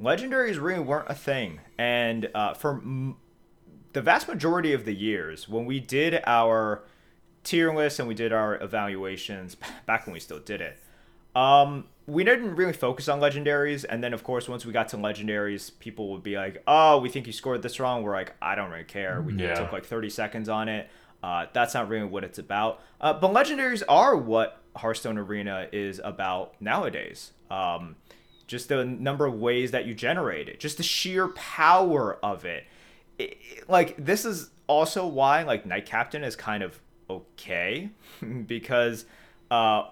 legendaries 0.00 0.60
really 0.60 0.80
weren't 0.80 1.08
a 1.08 1.14
thing, 1.14 1.60
and 1.78 2.30
uh, 2.34 2.54
for 2.54 2.72
m- 2.72 3.16
the 3.92 4.02
vast 4.02 4.28
majority 4.28 4.72
of 4.72 4.84
the 4.84 4.94
years 4.94 5.48
when 5.48 5.64
we 5.64 5.80
did 5.80 6.22
our 6.26 6.82
tier 7.44 7.72
list 7.74 7.98
and 7.98 8.06
we 8.08 8.14
did 8.14 8.32
our 8.32 8.60
evaluations 8.62 9.56
back 9.86 10.06
when 10.06 10.12
we 10.12 10.20
still 10.20 10.40
did 10.40 10.60
it 10.60 10.78
um 11.36 11.84
we 12.06 12.22
didn't 12.24 12.54
really 12.56 12.72
focus 12.72 13.08
on 13.08 13.20
legendaries. 13.20 13.84
And 13.88 14.02
then 14.02 14.12
of 14.14 14.22
course 14.24 14.48
once 14.48 14.64
we 14.66 14.72
got 14.72 14.88
to 14.90 14.96
legendaries 14.96 15.70
people 15.80 16.10
would 16.12 16.22
be 16.22 16.36
like 16.36 16.62
oh 16.66 16.98
we 16.98 17.08
think 17.08 17.26
you 17.26 17.32
scored 17.32 17.62
this 17.62 17.78
wrong. 17.80 18.02
We're 18.02 18.12
like 18.12 18.34
i 18.42 18.54
don't 18.54 18.70
really 18.70 18.84
care. 18.84 19.20
We 19.22 19.34
Yeah. 19.34 19.54
took 19.54 19.72
like 19.72 19.84
30 19.84 20.08
seconds 20.10 20.48
on 20.48 20.68
it. 20.68 20.88
Uh, 21.22 21.46
that's 21.52 21.74
not 21.74 21.88
really 21.88 22.04
what 22.06 22.22
it's 22.24 22.38
about. 22.38 22.80
Uh, 23.00 23.12
but 23.12 23.32
legendaries 23.32 23.82
are 23.88 24.16
what 24.16 24.60
hearthstone 24.76 25.18
arena 25.18 25.68
is 25.72 26.00
about 26.04 26.54
nowadays. 26.60 27.32
Um, 27.50 27.96
just 28.46 28.68
the 28.68 28.84
number 28.84 29.26
of 29.26 29.34
ways 29.34 29.70
that 29.72 29.86
you 29.86 29.94
generate 29.94 30.48
it 30.48 30.60
just 30.60 30.76
the 30.76 30.82
sheer 30.82 31.28
power 31.28 32.18
of 32.22 32.44
it 32.44 32.64
it, 33.18 33.36
it- 33.40 33.68
like 33.68 33.94
this 33.96 34.24
is 34.24 34.50
also 34.66 35.06
why 35.06 35.42
like 35.42 35.64
Night 35.66 35.86
Captain 35.86 36.22
is 36.24 36.36
kind 36.36 36.62
of 36.62 36.80
okay 37.08 37.90
because 38.46 39.04
uh 39.50 39.84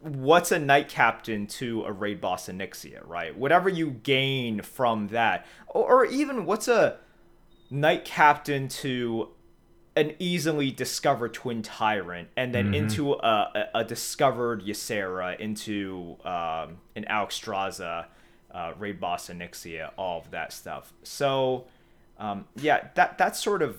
what's 0.00 0.52
a 0.52 0.58
Night 0.58 0.88
Captain 0.88 1.46
to 1.46 1.82
a 1.84 1.92
raid 1.92 2.20
boss 2.20 2.48
Onyxia, 2.48 3.00
right? 3.06 3.36
Whatever 3.36 3.68
you 3.68 3.90
gain 3.90 4.62
from 4.62 5.08
that, 5.08 5.44
or, 5.66 6.02
or 6.02 6.04
even 6.06 6.44
what's 6.46 6.68
a 6.68 6.98
Night 7.70 8.04
Captain 8.04 8.68
to 8.68 9.30
an 9.98 10.14
easily 10.20 10.70
discovered 10.70 11.34
Twin 11.34 11.60
Tyrant, 11.60 12.28
and 12.36 12.54
then 12.54 12.72
into 12.72 13.14
a, 13.14 13.68
a, 13.74 13.80
a 13.80 13.84
discovered 13.84 14.64
Ysera, 14.64 15.38
into 15.40 16.16
um, 16.24 16.78
an 16.94 17.04
Alexstrasza, 17.10 18.06
uh, 18.52 18.72
raid 18.78 19.00
boss 19.00 19.28
Onyxia, 19.28 19.90
all 19.98 20.20
of 20.20 20.30
that 20.30 20.52
stuff. 20.52 20.92
So, 21.02 21.66
um, 22.16 22.46
yeah, 22.56 22.88
that 22.94 23.18
that's 23.18 23.42
sort 23.42 23.60
of 23.60 23.76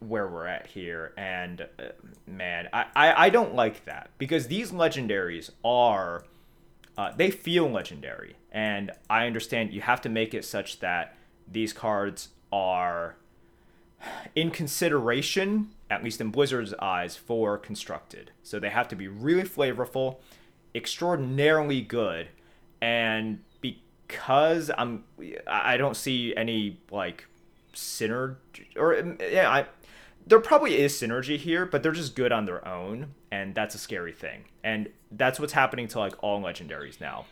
where 0.00 0.28
we're 0.28 0.46
at 0.46 0.66
here, 0.66 1.14
and 1.16 1.62
uh, 1.62 1.84
man, 2.26 2.68
I, 2.72 2.86
I 2.94 3.26
I 3.26 3.30
don't 3.30 3.54
like 3.54 3.86
that 3.86 4.10
because 4.18 4.48
these 4.48 4.70
legendaries 4.70 5.50
are 5.64 6.24
uh, 6.98 7.12
they 7.16 7.30
feel 7.30 7.70
legendary, 7.70 8.36
and 8.52 8.90
I 9.08 9.26
understand 9.26 9.72
you 9.72 9.80
have 9.80 10.02
to 10.02 10.10
make 10.10 10.34
it 10.34 10.44
such 10.44 10.80
that 10.80 11.16
these 11.50 11.72
cards 11.72 12.28
are 12.52 13.16
in 14.34 14.50
consideration, 14.50 15.70
at 15.90 16.04
least 16.04 16.20
in 16.20 16.30
Blizzard's 16.30 16.74
eyes, 16.74 17.16
for 17.16 17.58
constructed. 17.58 18.32
So 18.42 18.58
they 18.58 18.70
have 18.70 18.88
to 18.88 18.96
be 18.96 19.08
really 19.08 19.42
flavorful, 19.42 20.16
extraordinarily 20.74 21.80
good, 21.80 22.28
and 22.80 23.40
because 23.60 24.70
I'm, 24.76 25.04
I 25.46 25.76
don't 25.76 25.96
see 25.96 26.34
any 26.36 26.80
like 26.90 27.26
synergy 27.74 28.66
or 28.76 28.94
mm, 28.94 29.32
yeah, 29.32 29.50
I 29.50 29.66
there 30.28 30.40
probably 30.40 30.78
is 30.78 30.92
synergy 30.92 31.38
here, 31.38 31.64
but 31.64 31.82
they're 31.82 31.92
just 31.92 32.14
good 32.14 32.32
on 32.32 32.44
their 32.44 32.66
own, 32.68 33.14
and 33.30 33.54
that's 33.54 33.74
a 33.74 33.78
scary 33.78 34.12
thing. 34.12 34.44
And 34.62 34.90
that's 35.10 35.40
what's 35.40 35.54
happening 35.54 35.88
to 35.88 35.98
like 35.98 36.22
all 36.22 36.42
legendaries 36.42 37.00
now. 37.00 37.24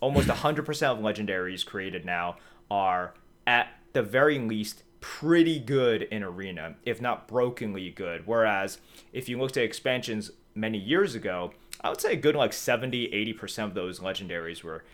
Almost 0.00 0.26
100% 0.26 0.82
of 0.82 0.98
legendaries 0.98 1.64
created 1.64 2.04
now 2.04 2.36
are 2.68 3.14
at 3.46 3.68
the 3.92 4.02
very 4.02 4.40
least 4.40 4.82
pretty 5.02 5.58
good 5.58 6.02
in 6.02 6.22
arena, 6.22 6.76
if 6.86 7.02
not 7.02 7.28
brokenly 7.28 7.90
good. 7.90 8.26
Whereas 8.26 8.78
if 9.12 9.28
you 9.28 9.38
looked 9.38 9.58
at 9.58 9.64
expansions 9.64 10.30
many 10.54 10.78
years 10.78 11.14
ago, 11.14 11.52
I 11.82 11.90
would 11.90 12.00
say 12.00 12.14
a 12.14 12.16
good 12.16 12.36
like 12.36 12.54
70, 12.54 13.08
80% 13.38 13.64
of 13.64 13.74
those 13.74 14.00
legendaries 14.00 14.62
were 14.62 14.84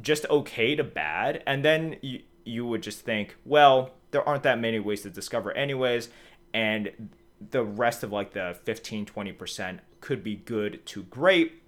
just 0.00 0.24
okay 0.30 0.74
to 0.76 0.84
bad. 0.84 1.42
And 1.46 1.62
then 1.64 1.96
you, 2.00 2.22
you 2.44 2.64
would 2.64 2.82
just 2.82 3.00
think, 3.00 3.36
well, 3.44 3.90
there 4.12 4.26
aren't 4.26 4.44
that 4.44 4.58
many 4.58 4.78
ways 4.78 5.02
to 5.02 5.10
discover 5.10 5.52
anyways. 5.52 6.08
And 6.54 7.10
the 7.50 7.64
rest 7.64 8.02
of 8.02 8.12
like 8.12 8.32
the 8.32 8.56
15, 8.64 9.04
20% 9.06 9.80
could 10.00 10.22
be 10.22 10.36
good 10.36 10.86
to 10.86 11.02
great 11.04 11.62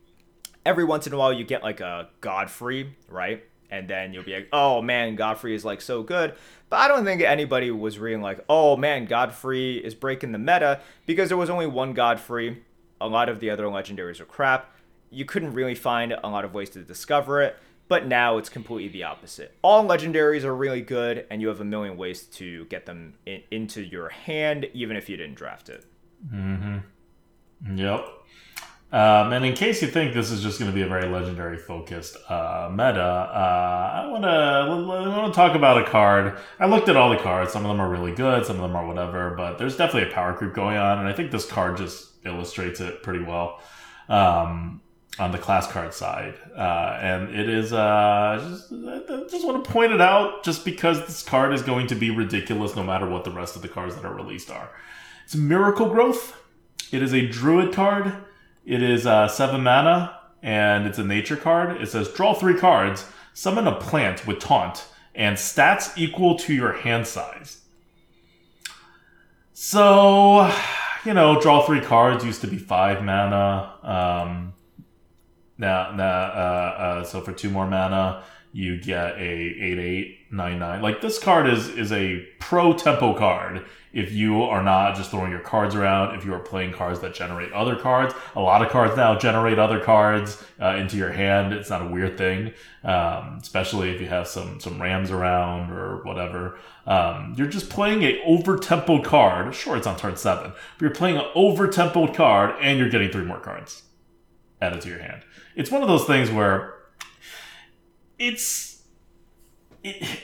every 0.64 0.84
once 0.84 1.06
in 1.06 1.12
a 1.12 1.16
while 1.16 1.32
you 1.32 1.44
get 1.44 1.62
like 1.62 1.80
a 1.80 2.08
Godfrey, 2.20 2.96
right? 3.08 3.44
And 3.70 3.88
then 3.88 4.12
you'll 4.12 4.24
be 4.24 4.34
like, 4.34 4.48
oh 4.52 4.82
man, 4.82 5.16
Godfrey 5.16 5.54
is 5.54 5.64
like 5.64 5.80
so 5.80 6.02
good. 6.02 6.34
But 6.68 6.76
I 6.80 6.88
don't 6.88 7.04
think 7.04 7.22
anybody 7.22 7.70
was 7.70 7.98
reading 7.98 8.22
like, 8.22 8.44
oh 8.48 8.76
man, 8.76 9.06
Godfrey 9.06 9.76
is 9.76 9.94
breaking 9.94 10.32
the 10.32 10.38
meta 10.38 10.80
because 11.06 11.28
there 11.28 11.38
was 11.38 11.50
only 11.50 11.66
one 11.66 11.92
Godfrey. 11.92 12.62
A 13.00 13.08
lot 13.08 13.28
of 13.28 13.40
the 13.40 13.50
other 13.50 13.64
legendaries 13.64 14.20
are 14.20 14.24
crap. 14.26 14.72
You 15.10 15.24
couldn't 15.24 15.54
really 15.54 15.74
find 15.74 16.12
a 16.12 16.28
lot 16.28 16.44
of 16.44 16.54
ways 16.54 16.70
to 16.70 16.82
discover 16.82 17.42
it. 17.42 17.56
But 17.88 18.06
now 18.06 18.38
it's 18.38 18.48
completely 18.48 18.86
the 18.86 19.02
opposite. 19.02 19.52
All 19.62 19.84
legendaries 19.84 20.44
are 20.44 20.54
really 20.54 20.80
good, 20.80 21.26
and 21.28 21.42
you 21.42 21.48
have 21.48 21.60
a 21.60 21.64
million 21.64 21.96
ways 21.96 22.22
to 22.22 22.64
get 22.66 22.86
them 22.86 23.14
in, 23.26 23.42
into 23.50 23.82
your 23.82 24.10
hand, 24.10 24.68
even 24.72 24.96
if 24.96 25.08
you 25.08 25.16
didn't 25.16 25.34
draft 25.34 25.68
it. 25.68 25.84
Mm-hmm. 26.32 27.76
Yep. 27.76 28.08
Um, 28.92 29.32
and 29.32 29.44
in 29.44 29.54
case 29.54 29.82
you 29.82 29.88
think 29.88 30.14
this 30.14 30.32
is 30.32 30.42
just 30.42 30.58
going 30.58 30.68
to 30.68 30.74
be 30.74 30.82
a 30.82 30.88
very 30.88 31.08
legendary 31.08 31.58
focused 31.58 32.16
uh, 32.28 32.68
meta, 32.72 33.00
uh, 33.00 33.90
I 33.94 34.06
want 34.08 34.24
to 34.24 35.16
want 35.16 35.32
to 35.32 35.36
talk 35.36 35.54
about 35.54 35.78
a 35.78 35.88
card. 35.88 36.38
I 36.58 36.66
looked 36.66 36.88
at 36.88 36.96
all 36.96 37.08
the 37.10 37.16
cards. 37.16 37.52
Some 37.52 37.64
of 37.64 37.68
them 37.68 37.80
are 37.80 37.88
really 37.88 38.12
good. 38.12 38.44
Some 38.44 38.56
of 38.56 38.62
them 38.62 38.74
are 38.74 38.84
whatever. 38.84 39.30
But 39.36 39.58
there's 39.58 39.76
definitely 39.76 40.10
a 40.10 40.12
power 40.12 40.34
creep 40.34 40.54
going 40.54 40.76
on, 40.76 40.98
and 40.98 41.06
I 41.06 41.12
think 41.12 41.30
this 41.30 41.46
card 41.46 41.76
just 41.76 42.08
illustrates 42.26 42.80
it 42.80 43.04
pretty 43.04 43.24
well 43.24 43.60
um, 44.08 44.82
on 45.20 45.30
the 45.30 45.38
class 45.38 45.70
card 45.70 45.94
side. 45.94 46.34
Uh, 46.56 46.98
and 47.00 47.32
it 47.32 47.48
is 47.48 47.72
uh, 47.72 48.44
just 48.50 48.72
I 48.72 49.28
just 49.30 49.46
want 49.46 49.64
to 49.64 49.70
point 49.70 49.92
it 49.92 50.00
out, 50.00 50.42
just 50.42 50.64
because 50.64 51.06
this 51.06 51.22
card 51.22 51.54
is 51.54 51.62
going 51.62 51.86
to 51.86 51.94
be 51.94 52.10
ridiculous, 52.10 52.74
no 52.74 52.82
matter 52.82 53.08
what 53.08 53.22
the 53.22 53.30
rest 53.30 53.54
of 53.54 53.62
the 53.62 53.68
cards 53.68 53.94
that 53.94 54.04
are 54.04 54.14
released 54.14 54.50
are. 54.50 54.68
It's 55.26 55.36
Miracle 55.36 55.88
Growth. 55.90 56.36
It 56.90 57.04
is 57.04 57.14
a 57.14 57.24
Druid 57.28 57.72
card. 57.72 58.24
It 58.64 58.82
is 58.82 59.06
uh, 59.06 59.28
seven 59.28 59.62
mana, 59.62 60.18
and 60.42 60.86
it's 60.86 60.98
a 60.98 61.04
nature 61.04 61.36
card. 61.36 61.80
It 61.80 61.88
says 61.88 62.12
draw 62.12 62.34
three 62.34 62.58
cards, 62.58 63.06
summon 63.32 63.66
a 63.66 63.74
plant 63.74 64.26
with 64.26 64.38
taunt, 64.38 64.86
and 65.14 65.36
stats 65.36 65.96
equal 65.96 66.38
to 66.38 66.54
your 66.54 66.72
hand 66.72 67.06
size. 67.06 67.62
So, 69.52 70.50
you 71.04 71.14
know, 71.14 71.40
draw 71.40 71.66
three 71.66 71.80
cards 71.80 72.24
used 72.24 72.40
to 72.42 72.46
be 72.46 72.58
five 72.58 73.04
mana. 73.04 73.74
Um, 73.82 74.54
now, 75.58 75.92
now, 75.92 76.04
uh, 76.04 76.74
uh, 76.78 77.04
so 77.04 77.20
for 77.20 77.32
two 77.32 77.50
more 77.50 77.66
mana, 77.66 78.24
you 78.52 78.80
get 78.80 79.16
a 79.16 79.20
eight 79.20 79.78
eight 79.78 80.18
nine 80.30 80.58
nine. 80.58 80.82
Like 80.82 81.00
this 81.00 81.18
card 81.18 81.48
is 81.48 81.68
is 81.68 81.92
a 81.92 82.26
pro 82.38 82.72
tempo 82.72 83.14
card 83.16 83.64
if 83.92 84.12
you 84.12 84.42
are 84.42 84.62
not 84.62 84.94
just 84.94 85.10
throwing 85.10 85.32
your 85.32 85.40
cards 85.40 85.74
around, 85.74 86.14
if 86.14 86.24
you 86.24 86.32
are 86.32 86.38
playing 86.38 86.72
cards 86.72 87.00
that 87.00 87.12
generate 87.12 87.52
other 87.52 87.74
cards, 87.74 88.14
a 88.36 88.40
lot 88.40 88.62
of 88.62 88.70
cards 88.70 88.96
now 88.96 89.18
generate 89.18 89.58
other 89.58 89.80
cards 89.80 90.42
uh, 90.60 90.76
into 90.76 90.96
your 90.96 91.10
hand. 91.10 91.52
It's 91.52 91.70
not 91.70 91.82
a 91.82 91.86
weird 91.86 92.16
thing, 92.16 92.52
um, 92.84 93.38
especially 93.42 93.90
if 93.90 94.00
you 94.00 94.06
have 94.06 94.28
some 94.28 94.60
some 94.60 94.80
rams 94.80 95.10
around 95.10 95.72
or 95.72 96.02
whatever. 96.04 96.58
Um, 96.86 97.34
you're 97.36 97.48
just 97.48 97.68
playing 97.68 98.02
a 98.02 98.20
over 98.22 98.58
tempo 98.58 99.02
card. 99.02 99.54
Sure, 99.54 99.76
it's 99.76 99.86
on 99.86 99.96
turn 99.96 100.16
seven, 100.16 100.52
but 100.52 100.80
you're 100.80 100.90
playing 100.90 101.16
an 101.16 101.26
over 101.34 101.66
tempo 101.66 102.12
card 102.12 102.54
and 102.60 102.78
you're 102.78 102.90
getting 102.90 103.10
three 103.10 103.24
more 103.24 103.40
cards 103.40 103.82
added 104.62 104.80
to 104.82 104.88
your 104.88 105.00
hand. 105.00 105.22
It's 105.56 105.70
one 105.70 105.82
of 105.82 105.88
those 105.88 106.04
things 106.04 106.30
where 106.30 106.74
it's. 108.20 108.82
It, 109.82 110.20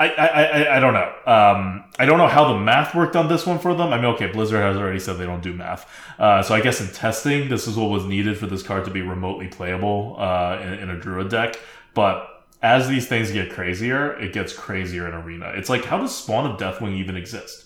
I, 0.00 0.10
I, 0.10 0.26
I, 0.26 0.76
I 0.76 0.80
don't 0.80 0.94
know. 0.94 1.12
Um, 1.26 1.84
I 1.98 2.06
don't 2.06 2.18
know 2.18 2.28
how 2.28 2.52
the 2.52 2.60
math 2.60 2.94
worked 2.94 3.16
on 3.16 3.28
this 3.28 3.44
one 3.44 3.58
for 3.58 3.74
them. 3.74 3.92
I 3.92 3.96
mean, 3.96 4.04
okay, 4.14 4.28
Blizzard 4.28 4.62
has 4.62 4.76
already 4.76 5.00
said 5.00 5.18
they 5.18 5.26
don't 5.26 5.42
do 5.42 5.52
math. 5.52 5.90
Uh, 6.20 6.40
so 6.40 6.54
I 6.54 6.60
guess 6.60 6.80
in 6.80 6.86
testing, 6.94 7.48
this 7.48 7.66
is 7.66 7.76
what 7.76 7.90
was 7.90 8.04
needed 8.04 8.38
for 8.38 8.46
this 8.46 8.62
card 8.62 8.84
to 8.84 8.92
be 8.92 9.02
remotely 9.02 9.48
playable 9.48 10.14
uh, 10.16 10.60
in, 10.62 10.74
in 10.74 10.90
a 10.90 11.00
Druid 11.00 11.30
deck. 11.30 11.58
But 11.94 12.28
as 12.62 12.86
these 12.86 13.08
things 13.08 13.32
get 13.32 13.50
crazier, 13.50 14.12
it 14.20 14.32
gets 14.32 14.52
crazier 14.52 15.08
in 15.08 15.14
Arena. 15.14 15.52
It's 15.56 15.68
like, 15.68 15.84
how 15.84 15.98
does 15.98 16.14
Spawn 16.14 16.48
of 16.48 16.60
Deathwing 16.60 16.94
even 16.94 17.16
exist? 17.16 17.64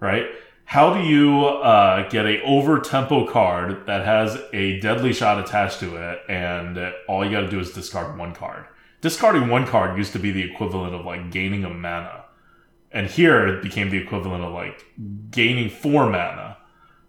Right? 0.00 0.24
How 0.68 0.94
do 0.94 1.00
you 1.00 1.46
uh, 1.46 2.08
get 2.08 2.26
a 2.26 2.42
over 2.42 2.80
tempo 2.80 3.26
card 3.26 3.86
that 3.86 4.04
has 4.04 4.38
a 4.52 4.78
deadly 4.80 5.12
shot 5.12 5.40
attached 5.40 5.80
to 5.80 5.96
it, 5.96 6.20
and 6.28 6.78
all 7.08 7.24
you 7.24 7.30
got 7.30 7.40
to 7.40 7.50
do 7.50 7.58
is 7.58 7.72
discard 7.72 8.18
one 8.18 8.34
card? 8.34 8.66
discarding 9.00 9.48
one 9.48 9.66
card 9.66 9.96
used 9.96 10.12
to 10.12 10.18
be 10.18 10.30
the 10.30 10.42
equivalent 10.42 10.94
of 10.94 11.04
like 11.04 11.30
gaining 11.30 11.64
a 11.64 11.70
mana. 11.70 12.24
And 12.90 13.08
here 13.08 13.46
it 13.46 13.62
became 13.62 13.90
the 13.90 13.98
equivalent 13.98 14.44
of 14.44 14.52
like 14.52 14.84
gaining 15.30 15.70
four 15.70 16.08
mana. 16.08 16.56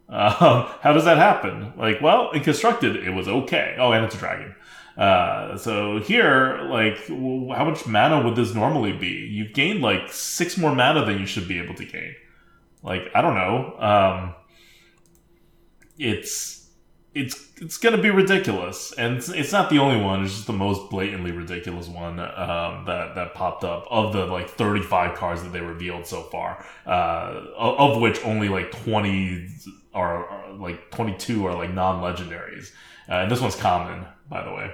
Um, 0.08 0.30
how 0.82 0.94
does 0.94 1.06
that 1.06 1.18
happen? 1.18 1.74
Like, 1.78 2.02
well, 2.02 2.32
in 2.32 2.44
constructed, 2.44 2.96
it 2.96 3.12
was 3.12 3.28
okay. 3.28 3.76
Oh, 3.80 3.92
and 3.92 4.06
it's 4.06 4.16
a 4.16 4.18
dragon. 4.18 4.56
Uh, 4.98 5.58
so 5.58 6.00
here, 6.00 6.60
like, 6.64 7.08
how 7.08 7.64
much 7.64 7.88
mana 7.88 8.22
would 8.22 8.36
this 8.36 8.54
normally 8.54 8.92
be? 8.92 9.08
You've 9.08 9.54
gained 9.54 9.82
like 9.82 10.12
six 10.12 10.58
more 10.58 10.76
mana 10.76 11.06
than 11.06 11.20
you 11.20 11.26
should 11.26 11.48
be 11.48 11.58
able 11.58 11.76
to 11.76 11.86
gain. 11.86 12.16
Like, 12.84 13.10
I 13.14 13.22
don't 13.22 13.36
know. 13.36 13.76
Um, 13.80 14.36
it's 15.98 16.60
it's 17.14 17.50
it's 17.58 17.78
gonna 17.78 17.98
be 17.98 18.10
ridiculous, 18.10 18.94
and 18.94 19.18
it's, 19.18 19.30
it's, 19.30 19.52
not 19.52 19.70
the 19.70 19.80
only 19.80 20.02
one. 20.02 20.24
It's 20.24 20.34
just 20.34 20.48
the 20.48 20.54
most 20.54 20.90
blatantly 20.90 21.32
ridiculous 21.32 21.88
one 21.88 22.20
um, 22.20 22.86
that 22.86 23.16
that 23.16 23.34
popped 23.34 23.64
up 23.64 23.86
of 23.90 24.14
the 24.14 24.26
like 24.26 24.50
35 24.50 25.18
cards 25.18 25.44
that 25.44 25.52
they 25.52 25.60
revealed 25.60 26.06
so 26.06 26.24
far, 26.24 26.66
uh, 26.86 27.42
of 27.58 28.00
which 28.00 28.24
only 28.24 28.48
like 28.48 28.72
20 28.72 29.48
are, 29.94 30.28
are 30.28 30.54
like 30.54 30.92
22 30.92 31.46
are 31.46 31.56
like 31.56 31.74
non-legendaries, 31.74 32.72
uh, 33.10 33.14
and 33.14 33.32
this 33.32 33.42
one's 33.42 33.56
common, 33.56 34.06
by 34.30 34.44
the 34.44 34.54
way. 34.54 34.72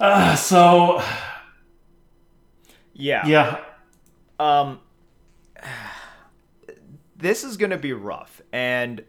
Uh, 0.00 0.34
so, 0.36 1.02
yeah, 2.92 3.26
yeah. 3.26 3.60
Um, 4.38 4.80
this 7.18 7.44
is 7.44 7.56
gonna 7.56 7.78
be 7.78 7.92
rough, 7.92 8.40
and 8.52 9.04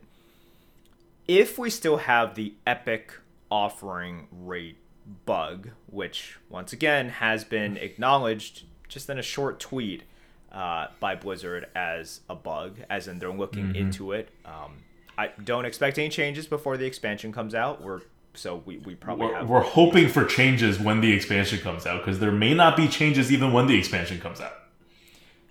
if 1.28 1.58
we 1.58 1.70
still 1.70 1.98
have 1.98 2.36
the 2.36 2.54
epic 2.66 3.14
offering 3.52 4.28
rate 4.32 4.78
bug, 5.26 5.70
which 5.88 6.38
once 6.50 6.74
again 6.74 7.10
has 7.10 7.44
been 7.44 7.78
acknowledged 7.78 8.66
just 8.88 9.10
in 9.10 9.20
a 9.20 9.24
short 9.24 9.60
tweet 9.60 10.04
uh, 10.52 10.88
by 11.00 11.16
Blizzard 11.16 11.68
as 11.76 12.22
a 12.30 12.36
bug, 12.36 12.80
as 12.90 13.08
in 13.08 13.20
they're 13.20 13.32
looking 13.32 13.68
mm-hmm. 13.68 13.76
into 13.76 14.12
it. 14.12 14.30
Um, 14.46 14.84
I 15.18 15.32
don't 15.44 15.66
expect 15.66 16.00
any 16.00 16.10
changes 16.10 16.48
before 16.48 16.78
the 16.78 16.86
expansion 16.86 17.32
comes 17.32 17.54
out. 17.54 17.82
We're 17.82 18.02
so 18.34 18.64
we, 18.66 18.78
we 18.78 18.96
probably 18.96 19.28
we're, 19.28 19.36
have. 19.36 19.50
We're 19.50 19.62
hoping 19.62 20.08
for 20.08 20.26
changes 20.26 20.80
when 20.80 21.02
the 21.02 21.12
expansion 21.12 21.60
comes 21.60 21.86
out 21.86 22.04
because 22.04 22.20
there 22.20 22.32
may 22.32 22.54
not 22.54 22.78
be 22.78 22.88
changes 22.88 23.32
even 23.32 23.52
when 23.52 23.68
the 23.68 23.78
expansion 23.78 24.20
comes 24.20 24.40
out. 24.40 24.54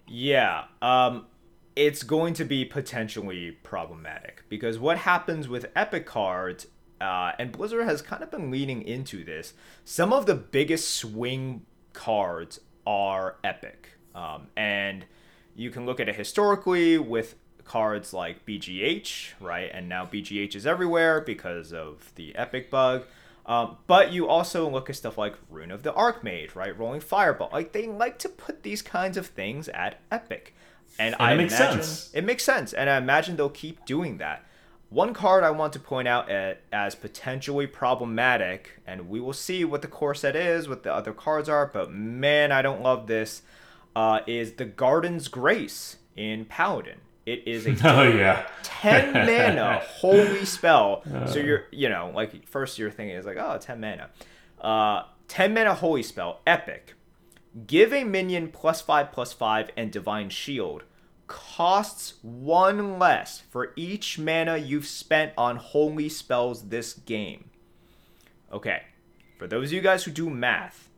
Yeah. 0.06 0.64
Um, 0.80 1.26
it's 1.78 2.02
going 2.02 2.34
to 2.34 2.44
be 2.44 2.64
potentially 2.64 3.52
problematic 3.62 4.42
because 4.48 4.80
what 4.80 4.98
happens 4.98 5.46
with 5.46 5.64
epic 5.76 6.04
cards 6.04 6.66
uh, 7.00 7.30
and 7.38 7.52
blizzard 7.52 7.84
has 7.84 8.02
kind 8.02 8.20
of 8.20 8.32
been 8.32 8.50
leaning 8.50 8.82
into 8.82 9.24
this 9.24 9.54
some 9.84 10.12
of 10.12 10.26
the 10.26 10.34
biggest 10.34 10.96
swing 10.96 11.64
cards 11.92 12.58
are 12.84 13.36
epic 13.44 13.90
um, 14.16 14.48
and 14.56 15.06
you 15.54 15.70
can 15.70 15.86
look 15.86 16.00
at 16.00 16.08
it 16.08 16.16
historically 16.16 16.98
with 16.98 17.36
cards 17.64 18.12
like 18.12 18.44
bgh 18.44 19.28
right 19.40 19.70
and 19.72 19.88
now 19.88 20.04
bgh 20.04 20.56
is 20.56 20.66
everywhere 20.66 21.20
because 21.20 21.72
of 21.72 22.12
the 22.16 22.34
epic 22.34 22.72
bug 22.72 23.04
um, 23.46 23.78
but 23.86 24.12
you 24.12 24.28
also 24.28 24.68
look 24.68 24.90
at 24.90 24.96
stuff 24.96 25.16
like 25.16 25.34
Rune 25.48 25.70
of 25.70 25.82
the 25.82 25.90
Archmage, 25.94 26.54
right? 26.54 26.78
Rolling 26.78 27.00
Fireball. 27.00 27.48
Like 27.50 27.72
they 27.72 27.86
like 27.86 28.18
to 28.18 28.28
put 28.28 28.62
these 28.62 28.82
kinds 28.82 29.16
of 29.16 29.28
things 29.28 29.70
at 29.70 30.00
Epic. 30.12 30.54
And, 30.98 31.14
and 31.14 31.22
I 31.22 31.32
it 31.32 31.36
makes 31.36 31.56
imagine, 31.56 31.82
sense. 31.82 32.10
It 32.14 32.24
makes 32.24 32.44
sense, 32.44 32.72
and 32.72 32.90
I 32.90 32.96
imagine 32.96 33.36
they'll 33.36 33.48
keep 33.48 33.84
doing 33.84 34.18
that. 34.18 34.44
One 34.90 35.12
card 35.12 35.44
I 35.44 35.50
want 35.50 35.74
to 35.74 35.80
point 35.80 36.08
out 36.08 36.30
at, 36.30 36.62
as 36.72 36.94
potentially 36.94 37.66
problematic, 37.66 38.80
and 38.86 39.08
we 39.08 39.20
will 39.20 39.34
see 39.34 39.64
what 39.64 39.82
the 39.82 39.88
core 39.88 40.14
set 40.14 40.34
is, 40.34 40.68
what 40.68 40.82
the 40.82 40.92
other 40.92 41.12
cards 41.12 41.48
are, 41.48 41.66
but 41.66 41.92
man, 41.92 42.52
I 42.52 42.62
don't 42.62 42.82
love 42.82 43.06
this, 43.06 43.42
uh, 43.94 44.20
is 44.26 44.52
the 44.54 44.64
Garden's 44.64 45.28
Grace 45.28 45.96
in 46.16 46.46
Paladin. 46.46 47.00
It 47.26 47.46
is 47.46 47.66
a 47.66 47.70
oh, 47.84 48.04
yeah. 48.04 48.46
10 48.62 49.12
mana 49.26 49.82
holy 49.84 50.46
spell. 50.46 51.02
So 51.26 51.38
you're, 51.38 51.66
you 51.70 51.90
know, 51.90 52.10
like 52.14 52.48
first 52.48 52.78
you're 52.78 52.90
thinking 52.90 53.16
is 53.16 53.26
like, 53.26 53.36
oh, 53.36 53.58
10 53.60 53.80
mana. 53.80 54.08
Uh, 54.58 55.02
10 55.28 55.52
mana 55.52 55.74
holy 55.74 56.02
spell, 56.02 56.40
epic. 56.46 56.94
Give 57.66 57.92
a 57.92 58.04
minion 58.04 58.48
plus 58.48 58.80
5 58.80 59.12
plus 59.12 59.32
5 59.32 59.70
and 59.76 59.90
divine 59.90 60.28
shield 60.28 60.84
costs 61.28 62.14
one 62.22 62.98
less 62.98 63.42
for 63.50 63.72
each 63.76 64.18
mana 64.18 64.56
you've 64.56 64.86
spent 64.86 65.32
on 65.36 65.56
holy 65.56 66.08
spells 66.08 66.68
this 66.68 66.94
game. 66.94 67.50
Okay, 68.52 68.82
for 69.38 69.46
those 69.46 69.68
of 69.68 69.74
you 69.74 69.80
guys 69.80 70.04
who 70.04 70.10
do 70.10 70.28
math, 70.30 70.88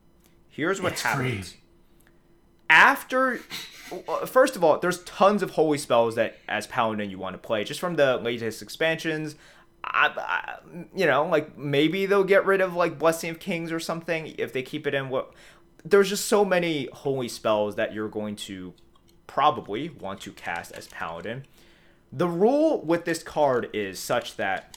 here's 0.48 0.80
what 0.80 0.92
it's 0.92 1.02
happens. 1.02 1.50
Free. 1.50 1.60
After, 2.70 3.40
uh, 4.08 4.24
first 4.24 4.54
of 4.54 4.62
all, 4.62 4.78
there's 4.78 5.02
tons 5.02 5.42
of 5.42 5.50
holy 5.50 5.78
spells 5.78 6.14
that 6.14 6.38
as 6.48 6.68
paladin 6.68 7.10
you 7.10 7.18
want 7.18 7.34
to 7.34 7.38
play 7.38 7.64
just 7.64 7.80
from 7.80 7.96
the 7.96 8.16
latest 8.18 8.62
expansions. 8.62 9.34
I, 9.82 10.12
I, 10.16 10.58
you 10.94 11.06
know, 11.06 11.26
like 11.26 11.58
maybe 11.58 12.06
they'll 12.06 12.22
get 12.22 12.46
rid 12.46 12.60
of 12.60 12.74
like 12.74 12.98
Blessing 12.98 13.30
of 13.30 13.40
Kings 13.40 13.72
or 13.72 13.80
something 13.80 14.34
if 14.38 14.52
they 14.52 14.62
keep 14.62 14.86
it 14.86 14.94
in. 14.94 15.08
What 15.08 15.32
there's 15.84 16.08
just 16.08 16.26
so 16.26 16.44
many 16.44 16.88
holy 16.92 17.28
spells 17.28 17.76
that 17.76 17.94
you're 17.94 18.08
going 18.08 18.36
to 18.36 18.74
probably 19.26 19.88
want 19.88 20.20
to 20.22 20.32
cast 20.32 20.72
as 20.72 20.88
Paladin. 20.88 21.44
The 22.12 22.28
rule 22.28 22.82
with 22.82 23.04
this 23.04 23.22
card 23.22 23.70
is 23.72 23.98
such 23.98 24.36
that 24.36 24.76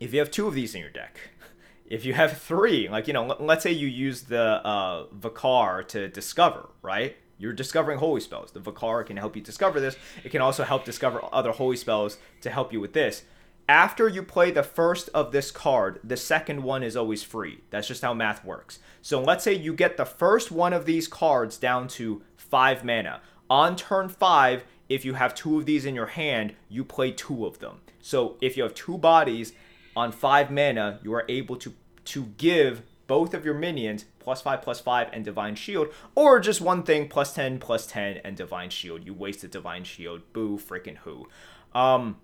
if 0.00 0.12
you 0.12 0.18
have 0.18 0.30
two 0.30 0.46
of 0.46 0.54
these 0.54 0.74
in 0.74 0.80
your 0.80 0.90
deck, 0.90 1.18
if 1.86 2.04
you 2.04 2.14
have 2.14 2.38
three, 2.38 2.88
like, 2.88 3.06
you 3.06 3.12
know, 3.12 3.36
let's 3.38 3.62
say 3.62 3.72
you 3.72 3.86
use 3.86 4.22
the 4.22 4.66
uh, 4.66 5.06
Vicar 5.12 5.84
to 5.88 6.08
discover, 6.08 6.70
right? 6.82 7.16
You're 7.38 7.52
discovering 7.52 7.98
holy 7.98 8.22
spells. 8.22 8.52
The 8.52 8.60
Vicar 8.60 9.04
can 9.04 9.18
help 9.18 9.36
you 9.36 9.42
discover 9.42 9.78
this. 9.78 9.96
It 10.24 10.30
can 10.30 10.40
also 10.40 10.64
help 10.64 10.84
discover 10.86 11.20
other 11.32 11.52
holy 11.52 11.76
spells 11.76 12.16
to 12.40 12.50
help 12.50 12.72
you 12.72 12.80
with 12.80 12.94
this. 12.94 13.24
After 13.68 14.08
you 14.08 14.22
play 14.22 14.50
the 14.50 14.62
first 14.62 15.08
of 15.12 15.32
this 15.32 15.50
card, 15.50 16.00
the 16.04 16.16
second 16.16 16.62
one 16.62 16.82
is 16.82 16.96
always 16.96 17.22
free. 17.22 17.60
That's 17.70 17.88
just 17.88 18.02
how 18.02 18.14
math 18.14 18.44
works. 18.44 18.78
So 19.02 19.20
let's 19.20 19.42
say 19.42 19.54
you 19.54 19.72
get 19.74 19.96
the 19.96 20.04
first 20.04 20.50
one 20.52 20.72
of 20.72 20.86
these 20.86 21.08
cards 21.08 21.56
down 21.56 21.88
to 21.88 22.22
five 22.36 22.84
mana. 22.84 23.20
On 23.50 23.76
turn 23.76 24.08
five, 24.08 24.64
if 24.88 25.04
you 25.04 25.14
have 25.14 25.34
two 25.34 25.58
of 25.58 25.66
these 25.66 25.84
in 25.84 25.94
your 25.94 26.06
hand, 26.06 26.54
you 26.68 26.84
play 26.84 27.10
two 27.10 27.44
of 27.46 27.58
them. 27.58 27.80
So 28.00 28.36
if 28.40 28.56
you 28.56 28.62
have 28.62 28.74
two 28.74 28.98
bodies 28.98 29.52
on 29.96 30.12
five 30.12 30.50
mana, 30.50 31.00
you 31.02 31.12
are 31.14 31.24
able 31.28 31.56
to 31.56 31.74
to 32.04 32.26
give 32.36 32.82
both 33.08 33.34
of 33.34 33.44
your 33.44 33.54
minions 33.54 34.04
plus 34.20 34.42
five 34.42 34.62
plus 34.62 34.78
five 34.78 35.08
and 35.12 35.24
divine 35.24 35.56
shield, 35.56 35.88
or 36.14 36.38
just 36.38 36.60
one 36.60 36.84
thing 36.84 37.08
plus 37.08 37.34
ten 37.34 37.58
plus 37.58 37.86
ten 37.86 38.18
and 38.18 38.36
divine 38.36 38.70
shield. 38.70 39.04
You 39.04 39.12
wasted 39.12 39.50
divine 39.50 39.82
shield. 39.82 40.22
Boo 40.32 40.56
freaking 40.56 40.98
who. 40.98 41.28
Um 41.74 42.18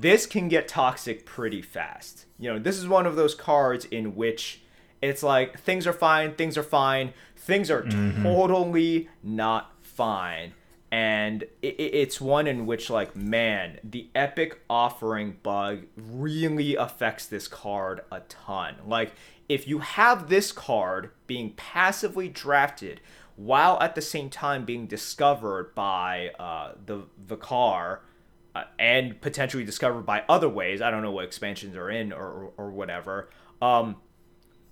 this 0.00 0.26
can 0.26 0.48
get 0.48 0.68
toxic 0.68 1.26
pretty 1.26 1.62
fast. 1.62 2.26
You 2.38 2.52
know, 2.52 2.58
this 2.58 2.78
is 2.78 2.86
one 2.86 3.06
of 3.06 3.16
those 3.16 3.34
cards 3.34 3.84
in 3.86 4.14
which 4.14 4.62
it's 5.02 5.22
like 5.22 5.58
things 5.58 5.86
are 5.86 5.92
fine, 5.92 6.34
things 6.34 6.56
are 6.56 6.62
fine, 6.62 7.12
things 7.36 7.70
are 7.70 7.82
mm-hmm. 7.82 8.22
totally 8.22 9.08
not 9.22 9.72
fine. 9.82 10.54
And 10.90 11.42
it, 11.60 11.76
it's 11.78 12.20
one 12.20 12.46
in 12.46 12.64
which, 12.64 12.88
like, 12.88 13.14
man, 13.14 13.78
the 13.84 14.08
epic 14.14 14.60
offering 14.70 15.36
bug 15.42 15.82
really 15.96 16.76
affects 16.76 17.26
this 17.26 17.46
card 17.46 18.00
a 18.10 18.20
ton. 18.20 18.76
Like, 18.86 19.12
if 19.48 19.68
you 19.68 19.80
have 19.80 20.28
this 20.28 20.50
card 20.52 21.10
being 21.26 21.52
passively 21.56 22.28
drafted 22.28 23.00
while 23.36 23.78
at 23.80 23.94
the 23.94 24.02
same 24.02 24.30
time 24.30 24.64
being 24.64 24.86
discovered 24.86 25.74
by 25.74 26.30
uh, 26.38 26.72
the 26.86 27.02
Vicar 27.18 28.00
and 28.78 29.20
potentially 29.20 29.64
discovered 29.64 30.02
by 30.02 30.24
other 30.28 30.48
ways. 30.48 30.80
I 30.80 30.90
don't 30.90 31.02
know 31.02 31.10
what 31.10 31.24
expansions 31.24 31.76
are 31.76 31.90
in 31.90 32.12
or, 32.12 32.26
or, 32.26 32.52
or 32.56 32.70
whatever. 32.70 33.30
Um, 33.60 33.96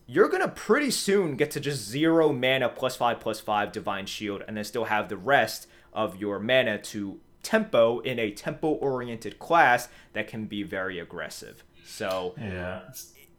you're 0.07 0.29
gonna 0.29 0.49
pretty 0.49 0.91
soon 0.91 1.37
get 1.37 1.51
to 1.53 1.61
just 1.61 1.85
zero 1.85 2.33
mana 2.33 2.69
plus 2.69 2.97
five 2.97 3.21
plus 3.21 3.41
five 3.41 3.73
divine 3.73 4.07
shield, 4.07 4.43
and 4.47 4.57
then 4.57 4.65
still 4.65 4.85
have 4.85 5.09
the 5.09 5.17
rest 5.17 5.67
of 5.93 6.17
your 6.17 6.39
mana 6.39 6.79
to 6.79 7.21
tempo 7.43 8.01
in 8.01 8.19
a 8.19 8.31
tempo 8.31 8.69
oriented 8.69 9.39
class 9.39 9.89
that 10.13 10.29
can 10.29 10.47
be 10.47 10.63
very 10.63 10.99
aggressive. 10.99 11.65
So 11.85 12.35
yeah. 12.39 12.83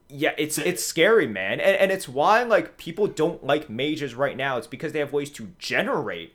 Yeah, 0.09 0.31
it's 0.37 0.57
it's 0.57 0.85
scary, 0.85 1.27
man, 1.27 1.59
and, 1.59 1.75
and 1.75 1.91
it's 1.91 2.07
why 2.07 2.43
like 2.43 2.77
people 2.77 3.07
don't 3.07 3.43
like 3.43 3.69
mages 3.69 4.15
right 4.15 4.37
now. 4.37 4.57
It's 4.57 4.65
because 4.65 4.93
they 4.93 4.99
have 4.99 5.11
ways 5.11 5.29
to 5.31 5.49
generate 5.59 6.33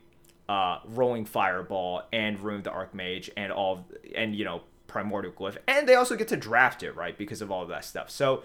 uh, 0.48 0.78
Rolling 0.84 1.24
Fireball 1.24 2.02
and 2.12 2.38
Rune 2.40 2.56
of 2.56 2.64
the 2.64 2.70
Archmage 2.70 3.30
and 3.36 3.52
all 3.52 3.86
and 4.14 4.34
you 4.34 4.44
know 4.44 4.62
Primordial 4.86 5.32
Glyph, 5.32 5.56
and 5.66 5.88
they 5.88 5.94
also 5.94 6.16
get 6.16 6.28
to 6.28 6.36
draft 6.36 6.82
it 6.82 6.94
right 6.96 7.16
because 7.16 7.40
of 7.40 7.50
all 7.50 7.62
of 7.62 7.68
that 7.68 7.84
stuff. 7.84 8.10
So 8.10 8.42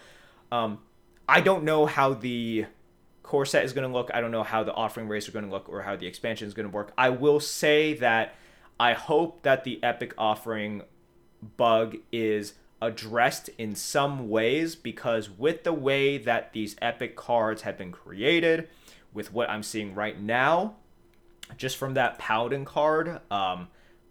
um, 0.52 0.80
I 1.28 1.42
don't 1.42 1.64
know 1.64 1.86
how 1.86 2.14
the 2.14 2.66
core 3.24 3.46
set 3.46 3.66
is 3.66 3.74
going 3.74 3.88
to 3.88 3.94
look. 3.94 4.10
I 4.14 4.22
don't 4.22 4.32
know 4.32 4.44
how 4.44 4.64
the 4.64 4.74
offering 4.74 5.08
rates 5.08 5.28
are 5.28 5.34
going 5.34 5.46
to 5.46 5.52
look 5.52 5.68
or 5.68 5.82
how 5.82 5.96
the 5.96 6.08
expansion 6.08 6.48
is 6.48 6.54
going 6.54 6.68
to 6.68 6.74
work. 6.74 6.94
I 6.98 7.10
will 7.10 7.40
say 7.40 7.94
that 7.96 8.36
I 8.80 8.94
hope 8.94 9.44
that 9.44 9.64
the 9.64 9.84
epic 9.84 10.14
offering 10.18 10.84
bug 11.58 11.98
is 12.12 12.54
addressed 12.82 13.50
in 13.58 13.76
some 13.76 14.30
ways 14.30 14.76
because 14.76 15.30
with 15.30 15.64
the 15.64 15.74
way 15.74 16.18
that 16.20 16.54
these 16.54 16.76
epic 16.82 17.16
cards 17.16 17.64
have 17.64 17.78
been 17.78 17.92
created, 17.92 18.70
with 19.14 19.34
what 19.34 19.50
I'm 19.50 19.64
seeing 19.64 19.96
right 19.96 20.22
now, 20.22 20.76
just 21.56 21.78
from 21.78 21.94
that 21.94 22.18
Paladin 22.20 22.66
card, 22.66 23.22
um, 23.32 23.70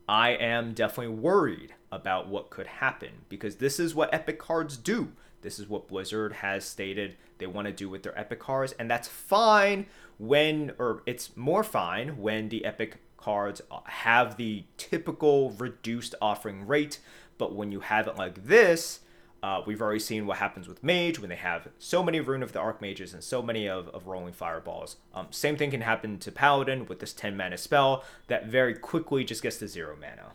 I 0.09 0.31
am 0.31 0.73
definitely 0.73 1.15
worried 1.15 1.75
about 1.93 2.29
what 2.29 2.51
could 2.51 2.67
happen 2.67 3.11
because 3.29 3.57
this 3.57 3.79
is 3.79 3.95
what 3.95 4.13
epic 4.15 4.39
cards 4.39 4.77
do. 4.77 5.13
This 5.43 5.59
is 5.59 5.69
what 5.69 5.89
Blizzard 5.89 6.33
has 6.33 6.65
stated 6.65 7.17
they 7.39 7.47
want 7.47 7.67
to 7.67 7.73
do 7.73 7.89
with 7.89 8.03
their 8.03 8.19
epic 8.19 8.41
cards, 8.41 8.73
and 8.79 8.91
that's 8.91 9.09
fine 9.09 9.87
when, 10.19 10.73
or 10.79 11.03
it's 11.07 11.37
more 11.37 11.63
fine 11.63 12.21
when 12.21 12.49
the 12.49 12.65
epic 12.65 12.99
cards 13.17 13.61
have 13.85 14.37
the 14.37 14.65
typical 14.77 15.51
reduced 15.53 16.15
offering 16.21 16.67
rate. 16.67 17.01
But 17.39 17.55
when 17.55 17.71
you 17.71 17.81
have 17.81 18.07
it 18.07 18.17
like 18.17 18.47
this, 18.47 19.01
uh, 19.47 19.63
we've 19.65 19.81
already 19.81 20.01
seen 20.01 20.27
what 20.27 20.39
happens 20.39 20.67
with 20.67 20.83
Mage 20.83 21.21
when 21.21 21.31
they 21.31 21.37
have 21.37 21.69
so 21.79 22.03
many 22.03 22.19
Rune 22.19 22.43
of 22.43 22.51
the 22.51 22.59
Archmages 22.59 23.15
and 23.15 23.23
so 23.23 23.41
many 23.41 23.69
of, 23.69 23.87
of 23.91 24.09
Rolling 24.09 24.33
Fireballs. 24.33 24.97
Um, 25.15 25.29
same 25.31 25.57
thing 25.57 25.71
can 25.71 25.83
happen 25.83 26.19
to 26.19 26.33
Paladin 26.33 26.87
with 26.87 26.99
this 26.99 27.13
10 27.13 27.37
mana 27.37 27.57
spell 27.57 28.03
that 28.27 28.47
very 28.47 28.75
quickly 28.75 29.23
just 29.23 29.45
gets 29.45 29.59
to 29.59 29.69
zero 29.69 29.97
mana. 30.01 30.33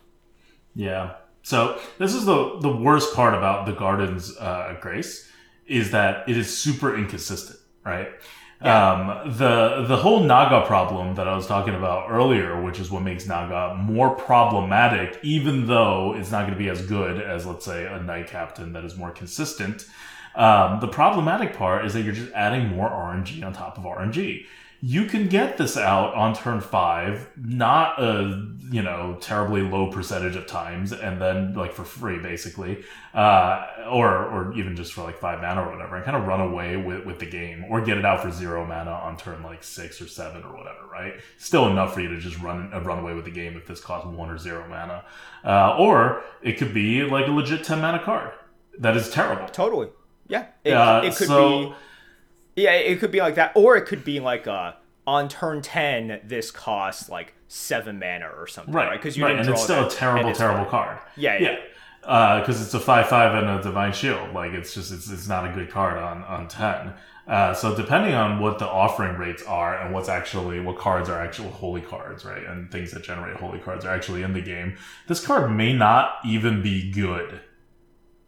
Yeah. 0.74 1.16
So 1.44 1.78
this 1.98 2.14
is 2.14 2.24
the 2.24 2.60
the 2.62 2.74
worst 2.74 3.14
part 3.14 3.34
about 3.34 3.66
the 3.66 3.74
Garden's 3.74 4.38
uh, 4.38 4.78
Grace 4.80 5.30
is 5.66 5.92
that 5.92 6.30
it 6.30 6.38
is 6.38 6.56
super 6.58 6.96
inconsistent, 6.96 7.60
right? 7.84 8.12
Yeah. 8.64 8.92
Um, 9.24 9.38
the 9.38 9.86
the 9.88 9.98
whole 9.98 10.24
Naga 10.24 10.66
problem 10.68 11.16
that 11.16 11.28
I 11.28 11.36
was 11.36 11.48
talking 11.48 11.74
about 11.74 12.12
earlier, 12.12 12.62
which 12.62 12.80
is 12.80 12.92
what 12.92 13.02
makes 13.02 13.26
Naga 13.26 13.76
more 13.76 14.12
problematic, 14.12 15.20
even 15.24 15.66
though 15.66 16.14
it's 16.16 16.30
not 16.32 16.42
going 16.42 16.54
to 16.54 16.60
be 16.60 16.70
as 16.70 16.86
good 16.86 17.20
as, 17.20 17.46
let's 17.46 17.66
say, 17.66 17.88
a 17.88 18.02
Night 18.02 18.28
Captain 18.28 18.74
that 18.74 18.86
is 18.86 18.96
more 18.96 19.12
consistent. 19.12 19.86
Um, 20.36 20.80
the 20.80 20.88
problematic 20.88 21.58
part 21.58 21.86
is 21.86 21.94
that 21.94 22.04
you're 22.04 22.14
just 22.14 22.32
adding 22.34 22.68
more 22.68 22.90
RNG 22.90 23.44
on 23.44 23.52
top 23.52 23.78
of 23.78 23.84
RNG 23.84 24.46
you 24.84 25.06
can 25.06 25.28
get 25.28 25.58
this 25.58 25.78
out 25.78 26.16
on 26.16 26.34
turn 26.34 26.60
five, 26.60 27.30
not 27.38 28.02
a 28.02 28.48
you 28.72 28.82
know 28.82 29.16
terribly 29.22 29.62
low 29.62 29.92
percentage 29.92 30.36
of 30.36 30.48
times, 30.48 30.92
and 30.92 31.22
then 31.22 31.54
like 31.54 31.72
for 31.72 31.84
free 31.84 32.18
basically, 32.18 32.84
uh, 33.14 33.68
or 33.92 34.26
or 34.26 34.54
even 34.58 34.76
just 34.76 34.94
for 34.94 35.04
like 35.04 35.20
five 35.20 35.40
mana 35.40 35.62
or 35.62 35.72
whatever, 35.72 35.96
and 35.98 36.04
kind 36.04 36.18
of 36.18 36.26
run 36.26 36.42
away 36.42 36.78
with 36.78 37.06
with 37.06 37.20
the 37.20 37.28
game, 37.28 37.66
or 37.70 37.80
get 37.82 38.00
it 38.00 38.06
out 38.06 38.24
for 38.24 38.32
zero 38.32 38.66
mana 38.66 38.90
on 38.90 39.18
turn 39.18 39.44
like 39.44 39.64
six 39.64 40.02
or 40.02 40.08
seven 40.08 40.42
or 40.42 40.58
whatever, 40.58 40.88
right? 40.92 41.14
Still 41.38 41.68
enough 41.68 41.94
for 41.94 42.02
you 42.02 42.10
to 42.10 42.20
just 42.20 42.40
run 42.40 42.74
uh, 42.74 42.82
run 42.82 42.98
away 42.98 43.14
with 43.14 43.26
the 43.26 43.32
game 43.32 43.56
if 43.56 43.68
this 43.68 43.80
costs 43.80 44.08
one 44.08 44.32
or 44.32 44.40
zero 44.40 44.66
mana, 44.68 45.06
uh, 45.46 45.78
or 45.78 46.24
it 46.42 46.54
could 46.58 46.74
be 46.74 47.04
like 47.04 47.28
a 47.28 47.32
legit 47.32 47.64
ten 47.64 47.82
mana 47.82 48.00
card 48.04 48.32
that 48.80 48.98
is 48.98 49.12
terrible. 49.12 49.48
Totally, 49.50 49.90
yeah. 50.28 50.48
It, 50.64 50.72
uh, 50.72 51.02
it 51.04 51.16
could 51.16 51.28
so, 51.28 51.70
be 51.70 51.76
yeah, 52.56 52.74
it 52.74 53.00
could 53.00 53.12
be 53.12 53.20
like 53.20 53.36
that, 53.36 53.52
or 53.56 53.78
it 53.78 53.86
could 53.86 54.04
be 54.04 54.20
like 54.20 54.48
uh, 54.48 54.74
on 55.08 55.30
turn 55.30 55.62
ten, 55.62 56.20
this 56.24 56.52
costs 56.52 57.10
like 57.10 57.34
seven 57.48 58.00
mana 58.00 58.28
or 58.28 58.48
something, 58.48 58.74
right? 58.74 58.92
Because 58.98 59.20
right? 59.20 59.30
you 59.30 59.36
right. 59.36 59.46
and 59.46 59.50
it's 59.50 59.64
still 59.64 59.88
a 59.88 59.90
terrible, 59.90 60.34
terrible 60.34 60.66
card. 60.66 61.00
Yeah, 61.16 61.38
yeah. 61.38 61.58
Because 62.02 62.60
uh, 62.60 62.64
it's 62.64 62.74
a 62.74 62.80
five-five 62.80 63.36
and 63.36 63.60
a 63.60 63.62
divine 63.62 63.94
shield. 63.94 64.34
Like 64.34 64.54
it's 64.54 64.74
just 64.74 64.92
it's, 64.92 65.10
it's 65.10 65.28
not 65.28 65.50
a 65.50 65.54
good 65.54 65.70
card 65.70 65.98
on 65.98 66.24
on 66.24 66.48
ten. 66.48 66.94
Uh, 67.28 67.54
so 67.54 67.76
depending 67.76 68.14
on 68.14 68.40
what 68.40 68.58
the 68.60 68.68
offering 68.68 69.16
rates 69.18 69.44
are 69.44 69.80
and 69.80 69.94
what's 69.94 70.10
actually 70.10 70.60
what 70.60 70.78
cards 70.78 71.08
are 71.08 71.22
actual 71.22 71.50
holy 71.50 71.80
cards, 71.82 72.26
right, 72.26 72.44
and 72.46 72.72
things 72.72 72.92
that 72.92 73.04
generate 73.04 73.38
holy 73.38 73.60
cards 73.60 73.86
are 73.86 73.94
actually 73.94 74.24
in 74.24 74.34
the 74.34 74.42
game, 74.42 74.76
this 75.08 75.24
card 75.26 75.52
may 75.52 75.72
not 75.72 76.16
even 76.26 76.62
be 76.62 76.92
good. 76.92 77.40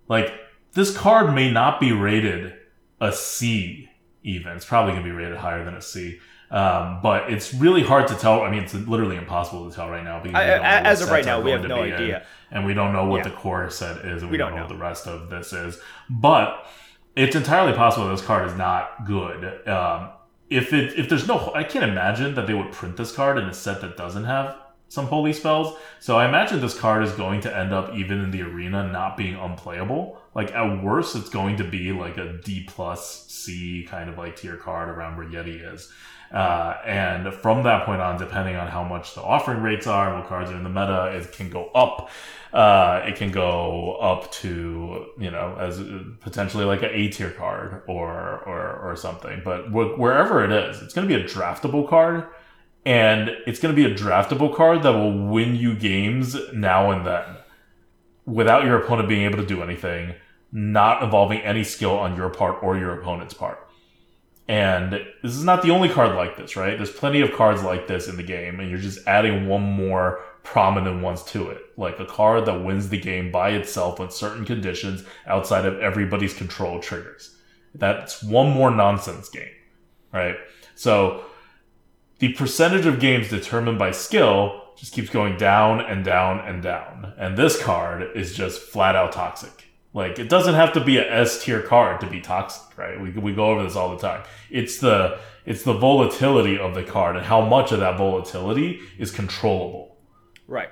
Like 0.07 0.31
this 0.73 0.95
card 0.95 1.33
may 1.33 1.51
not 1.51 1.79
be 1.79 1.91
rated 1.91 2.53
a 3.01 3.11
C 3.11 3.89
even. 4.23 4.53
It's 4.53 4.65
probably 4.65 4.93
going 4.93 5.03
to 5.03 5.09
be 5.09 5.15
rated 5.15 5.37
higher 5.37 5.63
than 5.63 5.75
a 5.75 5.81
C. 5.81 6.19
Um, 6.51 6.99
but 7.01 7.31
it's 7.31 7.53
really 7.53 7.81
hard 7.83 8.07
to 8.09 8.15
tell. 8.15 8.41
I 8.41 8.51
mean, 8.51 8.63
it's 8.63 8.75
literally 8.75 9.15
impossible 9.15 9.67
to 9.69 9.75
tell 9.75 9.89
right 9.89 10.03
now 10.03 10.21
because 10.21 10.35
I, 10.35 10.81
as 10.81 11.01
of 11.01 11.09
right 11.09 11.25
now, 11.25 11.41
we 11.41 11.49
have 11.49 11.65
no 11.65 11.81
idea, 11.81 12.17
in, 12.51 12.57
and 12.57 12.65
we 12.65 12.75
don't 12.75 12.93
know 12.93 13.05
what 13.05 13.17
yeah. 13.17 13.31
the 13.31 13.35
core 13.35 13.69
set 13.71 14.05
is, 14.05 14.21
and 14.21 14.29
we, 14.29 14.33
we 14.33 14.37
don't, 14.37 14.51
know, 14.51 14.57
know 14.57 14.63
what 14.63 14.69
the 14.69 14.77
rest 14.77 15.07
of 15.07 15.31
this 15.31 15.51
is. 15.51 15.79
But 16.11 16.67
it's 17.15 17.35
entirely 17.35 17.73
possible 17.73 18.07
this 18.09 18.21
card 18.21 18.47
is 18.47 18.55
not 18.55 19.05
good. 19.05 19.67
Um, 19.67 20.11
if 20.49 20.73
it 20.73 20.97
if 20.97 21.09
there's 21.09 21.27
no, 21.27 21.51
I 21.55 21.63
can't 21.63 21.85
imagine 21.89 22.35
that 22.35 22.45
they 22.45 22.53
would 22.53 22.71
print 22.71 22.97
this 22.97 23.11
card 23.11 23.39
in 23.39 23.45
a 23.45 23.53
set 23.53 23.81
that 23.81 23.97
doesn't 23.97 24.25
have 24.25 24.55
some 24.89 25.07
holy 25.07 25.33
spells. 25.33 25.75
So 25.99 26.17
I 26.17 26.27
imagine 26.27 26.61
this 26.61 26.79
card 26.79 27.03
is 27.03 27.11
going 27.13 27.41
to 27.41 27.57
end 27.57 27.73
up 27.73 27.95
even 27.95 28.19
in 28.19 28.29
the 28.29 28.43
arena 28.43 28.87
not 28.91 29.17
being 29.17 29.33
unplayable. 29.33 30.21
Like 30.35 30.51
at 30.53 30.83
worst, 30.83 31.15
it's 31.15 31.29
going 31.29 31.57
to 31.57 31.63
be 31.63 31.91
like 31.91 32.17
a 32.17 32.33
D 32.43 32.65
plus 32.67 33.27
C 33.27 33.85
kind 33.89 34.09
of 34.09 34.17
like 34.17 34.35
tier 34.35 34.57
card 34.57 34.89
around 34.89 35.17
where 35.17 35.27
Yeti 35.27 35.73
is. 35.73 35.91
Uh, 36.33 36.77
and 36.83 37.31
from 37.31 37.61
that 37.61 37.85
point 37.85 38.01
on, 38.01 38.17
depending 38.17 38.55
on 38.55 38.67
how 38.67 38.83
much 38.83 39.13
the 39.13 39.21
offering 39.21 39.61
rates 39.61 39.85
are 39.85 40.17
what 40.17 40.27
cards 40.27 40.49
are 40.49 40.55
in 40.55 40.63
the 40.63 40.69
meta, 40.69 41.15
it 41.15 41.31
can 41.31 41.49
go 41.49 41.69
up. 41.75 42.09
Uh, 42.51 43.03
it 43.05 43.15
can 43.15 43.31
go 43.31 43.95
up 43.97 44.31
to 44.31 45.07
you 45.19 45.29
know 45.29 45.55
as 45.59 45.79
potentially 46.21 46.65
like 46.65 46.81
an 46.81 46.89
A 46.91 47.09
tier 47.09 47.29
card 47.31 47.83
or 47.87 48.39
or 48.47 48.79
or 48.83 48.95
something. 48.95 49.41
But 49.45 49.67
wh- 49.67 49.97
wherever 49.99 50.43
it 50.43 50.51
is, 50.51 50.81
it's 50.81 50.93
going 50.93 51.07
to 51.07 51.15
be 51.15 51.21
a 51.21 51.25
draftable 51.25 51.87
card, 51.87 52.25
and 52.83 53.29
it's 53.45 53.59
going 53.59 53.75
to 53.75 53.87
be 53.87 53.91
a 53.91 53.95
draftable 53.95 54.55
card 54.55 54.81
that 54.83 54.91
will 54.91 55.27
win 55.27 55.55
you 55.55 55.75
games 55.75 56.35
now 56.51 56.89
and 56.89 57.05
then, 57.05 57.25
without 58.25 58.63
your 58.63 58.81
opponent 58.81 59.09
being 59.09 59.23
able 59.23 59.37
to 59.37 59.45
do 59.45 59.61
anything, 59.61 60.15
not 60.51 61.03
involving 61.03 61.39
any 61.39 61.63
skill 61.63 61.97
on 61.97 62.15
your 62.15 62.29
part 62.29 62.61
or 62.63 62.77
your 62.77 62.99
opponent's 62.99 63.33
part. 63.33 63.59
And 64.47 64.91
this 65.21 65.35
is 65.35 65.43
not 65.43 65.61
the 65.61 65.71
only 65.71 65.89
card 65.89 66.15
like 66.15 66.35
this, 66.35 66.55
right? 66.55 66.77
There's 66.77 66.91
plenty 66.91 67.21
of 67.21 67.33
cards 67.33 67.63
like 67.63 67.87
this 67.87 68.07
in 68.07 68.17
the 68.17 68.23
game, 68.23 68.59
and 68.59 68.69
you're 68.69 68.79
just 68.79 69.07
adding 69.07 69.47
one 69.47 69.63
more 69.63 70.19
prominent 70.43 71.01
ones 71.01 71.23
to 71.23 71.49
it. 71.49 71.59
Like 71.77 71.99
a 71.99 72.05
card 72.05 72.45
that 72.45 72.63
wins 72.63 72.89
the 72.89 72.99
game 72.99 73.31
by 73.31 73.51
itself 73.51 73.99
when 73.99 74.11
certain 74.11 74.45
conditions 74.45 75.03
outside 75.25 75.65
of 75.65 75.79
everybody's 75.79 76.33
control 76.33 76.79
triggers. 76.79 77.37
That's 77.73 78.21
one 78.21 78.49
more 78.49 78.69
nonsense 78.69 79.29
game, 79.29 79.49
right? 80.11 80.35
So 80.75 81.23
the 82.19 82.33
percentage 82.33 82.85
of 82.85 82.99
games 82.99 83.29
determined 83.29 83.79
by 83.79 83.91
skill 83.91 84.62
just 84.75 84.93
keeps 84.93 85.09
going 85.09 85.37
down 85.37 85.81
and 85.81 86.03
down 86.03 86.39
and 86.39 86.61
down. 86.61 87.13
And 87.17 87.37
this 87.37 87.61
card 87.61 88.15
is 88.15 88.35
just 88.35 88.61
flat 88.61 88.95
out 88.95 89.11
toxic. 89.11 89.63
Like 89.93 90.17
it 90.17 90.27
doesn't 90.27 90.55
have 90.55 90.73
to 90.73 90.83
be 90.83 90.97
a 90.97 91.21
S 91.21 91.43
tier 91.43 91.61
card 91.61 92.01
to 92.01 92.07
be 92.07 92.19
toxic, 92.19 92.77
right? 92.77 92.99
We, 92.99 93.11
we 93.11 93.33
go 93.33 93.45
over 93.45 93.63
this 93.63 93.75
all 93.75 93.95
the 93.95 94.01
time. 94.01 94.23
It's 94.49 94.79
the 94.79 95.19
it's 95.45 95.63
the 95.63 95.73
volatility 95.73 96.57
of 96.57 96.73
the 96.73 96.83
card 96.83 97.15
and 97.15 97.25
how 97.25 97.41
much 97.41 97.71
of 97.71 97.79
that 97.79 97.97
volatility 97.97 98.79
is 98.97 99.11
controllable. 99.11 99.97
Right. 100.47 100.69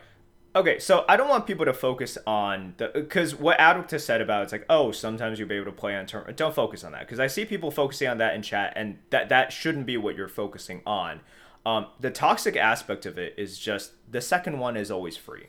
Okay, 0.53 0.79
so 0.79 1.05
I 1.07 1.17
don't 1.17 1.29
want 1.29 1.45
people 1.45 1.65
to 1.65 1.73
focus 1.73 2.17
on 2.25 2.73
the 2.77 2.89
because 2.93 3.35
what 3.35 3.59
Adwick 3.59 3.91
has 3.91 4.03
said 4.03 4.21
about 4.21 4.43
it's 4.43 4.51
like 4.51 4.65
oh 4.69 4.91
sometimes 4.91 5.37
you'll 5.37 5.47
be 5.47 5.55
able 5.55 5.65
to 5.65 5.71
play 5.71 5.95
on 5.95 6.07
turn. 6.07 6.33
Don't 6.35 6.55
focus 6.55 6.83
on 6.83 6.91
that 6.93 7.01
because 7.01 7.19
I 7.19 7.27
see 7.27 7.45
people 7.45 7.69
focusing 7.69 8.07
on 8.07 8.17
that 8.17 8.33
in 8.33 8.41
chat 8.41 8.73
and 8.75 8.97
that 9.11 9.29
that 9.29 9.53
shouldn't 9.53 9.85
be 9.85 9.97
what 9.97 10.15
you're 10.15 10.27
focusing 10.27 10.81
on. 10.85 11.21
Um, 11.65 11.87
the 11.99 12.09
toxic 12.09 12.55
aspect 12.55 13.05
of 13.05 13.17
it 13.17 13.35
is 13.37 13.59
just 13.59 13.91
the 14.11 14.21
second 14.21 14.59
one 14.59 14.75
is 14.75 14.89
always 14.89 15.17
free. 15.17 15.47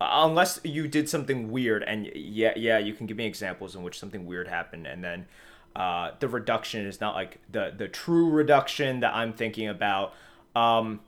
Unless 0.00 0.60
you 0.64 0.88
did 0.88 1.08
something 1.08 1.50
weird 1.50 1.82
and 1.82 2.08
yeah 2.14 2.52
yeah 2.56 2.78
you 2.78 2.94
can 2.94 3.06
give 3.06 3.16
me 3.16 3.26
examples 3.26 3.74
in 3.74 3.82
which 3.82 3.98
something 3.98 4.26
weird 4.26 4.46
happened 4.46 4.86
and 4.86 5.02
then 5.02 5.26
uh, 5.74 6.12
the 6.20 6.28
reduction 6.28 6.86
is 6.86 7.00
not 7.00 7.14
like 7.16 7.38
the 7.50 7.74
the 7.76 7.88
true 7.88 8.30
reduction 8.30 9.00
that 9.00 9.14
i'm 9.14 9.32
thinking 9.32 9.68
about. 9.68 10.14
Um, 10.54 11.00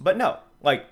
but 0.00 0.16
no 0.16 0.38
like 0.62 0.86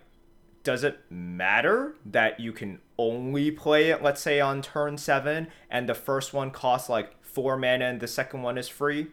does 0.62 0.84
it 0.84 1.00
matter 1.10 1.94
that 2.04 2.38
you 2.38 2.52
can 2.52 2.80
only 2.98 3.50
play 3.50 3.90
it 3.90 4.02
let's 4.02 4.20
say 4.20 4.40
on 4.40 4.60
turn 4.60 4.98
7 4.98 5.48
and 5.70 5.88
the 5.88 5.94
first 5.94 6.34
one 6.34 6.50
costs 6.50 6.88
like 6.88 7.22
4 7.24 7.56
mana 7.56 7.86
and 7.86 8.00
the 8.00 8.08
second 8.08 8.42
one 8.42 8.58
is 8.58 8.68
free 8.68 9.08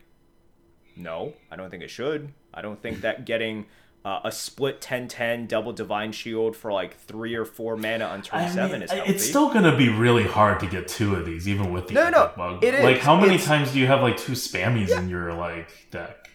no 0.96 1.34
i 1.52 1.56
don't 1.56 1.70
think 1.70 1.84
it 1.84 1.90
should 1.90 2.32
i 2.54 2.62
don't 2.62 2.82
think 2.82 3.02
that 3.02 3.26
getting 3.32 3.66
uh, 4.06 4.20
a 4.24 4.32
split 4.32 4.80
10-10 4.82 5.48
double 5.48 5.74
divine 5.74 6.12
shield 6.12 6.56
for 6.56 6.72
like 6.72 6.96
three 6.96 7.34
or 7.34 7.44
four 7.44 7.76
mana 7.76 8.06
on 8.06 8.22
turn 8.22 8.42
I 8.42 8.50
seven 8.50 8.74
mean, 8.74 8.82
is 8.84 8.92
healthy. 8.92 9.12
it's 9.12 9.28
still 9.28 9.52
gonna 9.52 9.76
be 9.76 9.90
really 9.90 10.24
hard 10.26 10.60
to 10.60 10.68
get 10.68 10.88
two 10.88 11.16
of 11.16 11.26
these, 11.26 11.48
even 11.50 11.74
with 11.74 11.88
the 11.88 11.96
No, 11.96 12.10
no, 12.12 12.32
bug. 12.38 12.64
it 12.64 12.76
is. 12.76 12.84
Like, 12.84 13.00
how 13.00 13.16
many 13.20 13.34
It's- 13.34 13.48
times 13.48 13.72
do 13.72 13.80
you 13.80 13.88
have 13.88 14.04
like 14.04 14.16
two 14.18 14.34
spammies 14.34 14.96
in 14.96 15.10
your 15.10 15.34
like 15.34 15.70
deck? 15.90 16.30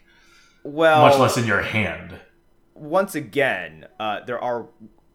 well 0.64 1.02
Much 1.08 1.18
less 1.20 1.36
in 1.36 1.46
your 1.46 1.62
hand. 1.62 2.18
once 2.74 3.14
again 3.14 3.86
uh, 4.00 4.24
there 4.24 4.40
are 4.42 4.66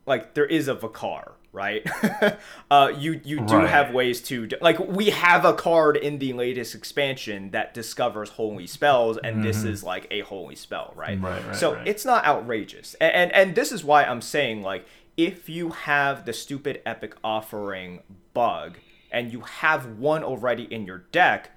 like 0.05 0.33
there 0.33 0.45
is 0.45 0.69
a 0.69 0.75
Vakar, 0.75 1.31
right? 1.55 1.87
uh, 2.69 2.91
you 2.95 3.19
you 3.23 3.37
do 3.39 3.55
Right. 3.55 3.69
have 3.69 3.93
ways 3.93 4.21
to 4.23 4.47
like 4.61 4.77
we 4.77 5.09
have 5.09 5.45
a 5.45 5.53
card 5.53 5.97
in 5.97 6.19
the 6.19 6.33
latest 6.33 6.75
expansion 6.75 7.51
that 7.51 7.73
discovers 7.73 8.29
holy 8.31 8.67
spells, 8.67 9.17
and 9.17 9.43
this 9.43 9.63
is 9.63 9.83
like 9.83 10.05
a 10.11 10.21
holy 10.21 10.55
spell, 10.55 10.93
right? 10.95 11.15
Mm-hmm. 11.15 11.25
Right, 11.25 11.47
right, 11.47 11.55
so 11.55 11.73
right. 11.73 11.87
it's 11.87 12.05
not 12.05 12.25
outrageous, 12.25 12.93
and, 13.01 13.13
and 13.15 13.31
and 13.31 13.55
this 13.55 13.71
is 13.71 13.83
why 13.83 14.03
I'm 14.03 14.21
saying 14.21 14.61
like 14.61 14.85
if 15.17 15.47
you 15.49 15.69
have 15.69 16.25
the 16.25 16.33
stupid 16.33 16.81
epic 16.85 17.15
offering 17.23 18.01
bug 18.33 18.77
and 19.11 19.31
you 19.31 19.39
have 19.41 19.97
one 19.97 20.23
already 20.23 20.63
in 20.63 20.85
your 20.85 20.99
deck, 21.13 21.51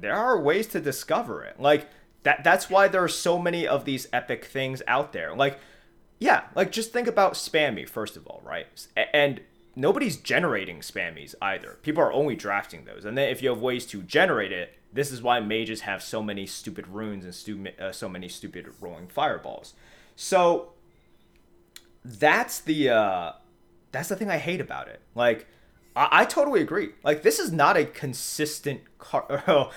there 0.00 0.16
are 0.16 0.40
ways 0.40 0.66
to 0.68 0.80
discover 0.80 1.44
it. 1.44 1.60
Like 1.60 1.88
that 2.22 2.42
that's 2.42 2.70
why 2.70 2.88
there 2.88 3.04
are 3.04 3.08
so 3.08 3.38
many 3.38 3.68
of 3.68 3.84
these 3.84 4.08
epic 4.12 4.46
things 4.46 4.82
out 4.86 5.12
there. 5.12 5.34
Like 5.36 5.58
yeah, 6.18 6.44
like 6.54 6.72
just 6.72 6.92
think 6.92 7.08
about 7.08 7.34
spammy 7.34 7.88
first 7.88 8.16
of 8.16 8.26
all, 8.26 8.40
right? 8.44 8.66
And 9.12 9.40
nobody's 9.76 10.16
generating 10.16 10.80
spammies 10.80 11.34
either. 11.42 11.78
People 11.82 12.02
are 12.02 12.12
only 12.12 12.36
drafting 12.36 12.84
those. 12.84 13.04
And 13.04 13.16
then 13.18 13.28
if 13.28 13.42
you 13.42 13.48
have 13.50 13.60
ways 13.60 13.86
to 13.86 14.02
generate 14.02 14.52
it, 14.52 14.78
this 14.92 15.10
is 15.10 15.22
why 15.22 15.40
mages 15.40 15.82
have 15.82 16.02
so 16.02 16.22
many 16.22 16.46
stupid 16.46 16.86
runes 16.86 17.24
and 17.24 17.34
stu- 17.34 17.66
uh, 17.80 17.90
so 17.90 18.08
many 18.08 18.28
stupid 18.28 18.66
rolling 18.80 19.08
fireballs. 19.08 19.74
So 20.16 20.72
that's 22.04 22.60
the 22.60 22.90
uh 22.90 23.32
that's 23.90 24.08
the 24.08 24.16
thing 24.16 24.30
I 24.30 24.38
hate 24.38 24.60
about 24.60 24.88
it. 24.88 25.00
Like 25.14 25.46
I, 25.96 26.08
I 26.10 26.24
totally 26.24 26.60
agree. 26.60 26.90
Like 27.02 27.22
this 27.22 27.38
is 27.38 27.52
not 27.52 27.76
a 27.76 27.84
consistent 27.84 28.80
car. 28.98 29.44
Oh, 29.46 29.70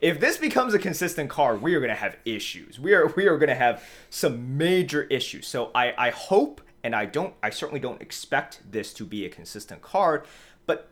if 0.00 0.20
this 0.20 0.36
becomes 0.36 0.74
a 0.74 0.78
consistent 0.78 1.30
car, 1.30 1.56
we 1.56 1.74
are 1.74 1.80
gonna 1.80 1.94
have 1.94 2.16
issues. 2.24 2.78
We 2.78 2.94
are 2.94 3.06
we 3.08 3.26
are 3.26 3.38
gonna 3.38 3.54
have 3.54 3.84
some 4.10 4.56
major 4.56 5.04
issues. 5.04 5.46
So 5.46 5.70
I 5.74 5.94
I 5.96 6.10
hope 6.10 6.60
and 6.84 6.94
I 6.94 7.06
don't 7.06 7.34
I 7.42 7.50
certainly 7.50 7.80
don't 7.80 8.02
expect 8.02 8.60
this 8.70 8.92
to 8.94 9.04
be 9.04 9.24
a 9.24 9.28
consistent 9.28 9.82
card, 9.82 10.26
but 10.66 10.88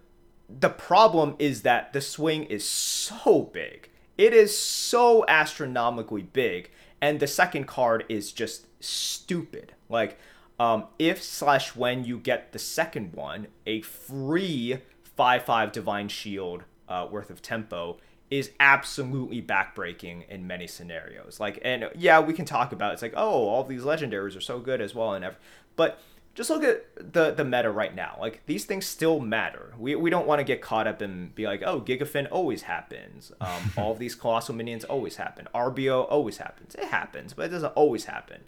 the 0.48 0.70
problem 0.70 1.36
is 1.38 1.62
that 1.62 1.92
the 1.92 2.00
swing 2.00 2.44
is 2.44 2.64
so 2.68 3.50
big. 3.52 3.90
It 4.18 4.34
is 4.34 4.56
so 4.56 5.24
astronomically 5.28 6.22
big, 6.22 6.70
and 7.00 7.20
the 7.20 7.26
second 7.26 7.66
card 7.66 8.04
is 8.08 8.32
just 8.32 8.66
stupid. 8.80 9.72
Like, 9.88 10.18
um, 10.60 10.84
if 10.98 11.22
slash 11.22 11.74
when 11.74 12.04
you 12.04 12.18
get 12.18 12.52
the 12.52 12.58
second 12.58 13.14
one, 13.14 13.46
a 13.66 13.80
free 13.80 14.78
five 15.02 15.42
five 15.42 15.72
divine 15.72 16.08
shield 16.08 16.64
uh, 16.86 17.08
worth 17.10 17.30
of 17.30 17.40
tempo 17.40 17.96
is 18.30 18.50
absolutely 18.60 19.40
backbreaking 19.40 20.28
in 20.28 20.46
many 20.46 20.66
scenarios. 20.66 21.40
Like, 21.40 21.58
and 21.64 21.88
yeah, 21.96 22.20
we 22.20 22.34
can 22.34 22.44
talk 22.44 22.72
about 22.72 22.90
it. 22.90 22.92
it's 22.92 23.02
like, 23.02 23.14
oh, 23.16 23.48
all 23.48 23.64
these 23.64 23.82
legendaries 23.84 24.36
are 24.36 24.40
so 24.42 24.60
good 24.60 24.82
as 24.82 24.94
well, 24.94 25.14
and 25.14 25.24
ev- 25.24 25.38
but 25.76 25.98
just 26.34 26.50
look 26.50 26.62
at 26.62 27.12
the 27.14 27.30
the 27.30 27.44
meta 27.44 27.70
right 27.70 27.94
now. 27.94 28.18
Like 28.20 28.44
these 28.44 28.66
things 28.66 28.84
still 28.84 29.18
matter. 29.18 29.72
We, 29.78 29.94
we 29.94 30.10
don't 30.10 30.26
want 30.26 30.40
to 30.40 30.44
get 30.44 30.60
caught 30.60 30.86
up 30.86 31.00
and 31.00 31.34
be 31.34 31.46
like, 31.46 31.62
oh, 31.64 31.80
Gigafin 31.80 32.28
always 32.30 32.62
happens. 32.62 33.32
Um, 33.40 33.72
all 33.78 33.92
of 33.92 33.98
these 33.98 34.14
colossal 34.14 34.54
minions 34.54 34.84
always 34.84 35.16
happen. 35.16 35.48
RBO 35.54 36.06
always 36.10 36.36
happens. 36.36 36.74
It 36.74 36.84
happens, 36.84 37.32
but 37.32 37.46
it 37.46 37.48
doesn't 37.48 37.72
always 37.72 38.04
happen. 38.04 38.42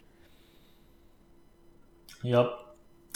Yep. 2.23 2.59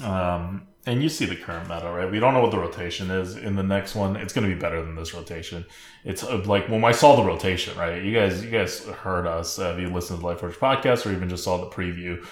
Um, 0.03 0.67
and 0.85 1.03
you 1.03 1.09
see 1.09 1.25
the 1.25 1.35
current 1.35 1.67
meta, 1.67 1.91
right? 1.91 2.09
We 2.09 2.19
don't 2.19 2.33
know 2.33 2.41
what 2.41 2.51
the 2.51 2.59
rotation 2.59 3.11
is 3.11 3.35
in 3.35 3.55
the 3.55 3.63
next 3.63 3.95
one. 3.95 4.15
It's 4.15 4.33
going 4.33 4.47
to 4.47 4.53
be 4.53 4.59
better 4.59 4.81
than 4.83 4.95
this 4.95 5.13
rotation. 5.13 5.65
It's 6.05 6.23
uh, 6.23 6.41
like 6.45 6.69
when 6.69 6.83
I 6.85 6.91
saw 6.91 7.15
the 7.15 7.23
rotation, 7.23 7.77
right? 7.77 8.01
You 8.01 8.13
guys, 8.13 8.43
you 8.43 8.51
guys 8.51 8.85
heard 8.85 9.27
us. 9.27 9.59
Uh, 9.59 9.73
if 9.75 9.81
you 9.81 9.89
listened 9.89 10.19
to 10.19 10.25
the 10.25 10.33
Lightforge 10.33 10.55
podcast 10.55 11.05
or 11.05 11.11
even 11.11 11.29
just 11.29 11.43
saw 11.43 11.57
the 11.57 11.69
preview, 11.69 12.25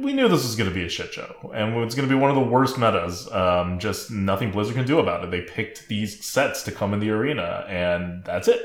we 0.00 0.12
knew 0.12 0.28
this 0.28 0.42
was 0.42 0.56
going 0.56 0.68
to 0.68 0.74
be 0.74 0.84
a 0.84 0.88
shit 0.88 1.12
show, 1.12 1.52
and 1.54 1.76
it's 1.78 1.94
going 1.94 2.08
to 2.08 2.14
be 2.14 2.18
one 2.18 2.30
of 2.30 2.36
the 2.36 2.42
worst 2.42 2.78
metas. 2.78 3.30
Um, 3.30 3.78
just 3.78 4.10
nothing 4.10 4.50
Blizzard 4.50 4.74
can 4.74 4.86
do 4.86 4.98
about 4.98 5.24
it. 5.24 5.30
They 5.30 5.42
picked 5.42 5.88
these 5.88 6.24
sets 6.24 6.62
to 6.64 6.72
come 6.72 6.92
in 6.94 7.00
the 7.00 7.10
arena, 7.10 7.64
and 7.68 8.24
that's 8.24 8.48
it. 8.48 8.62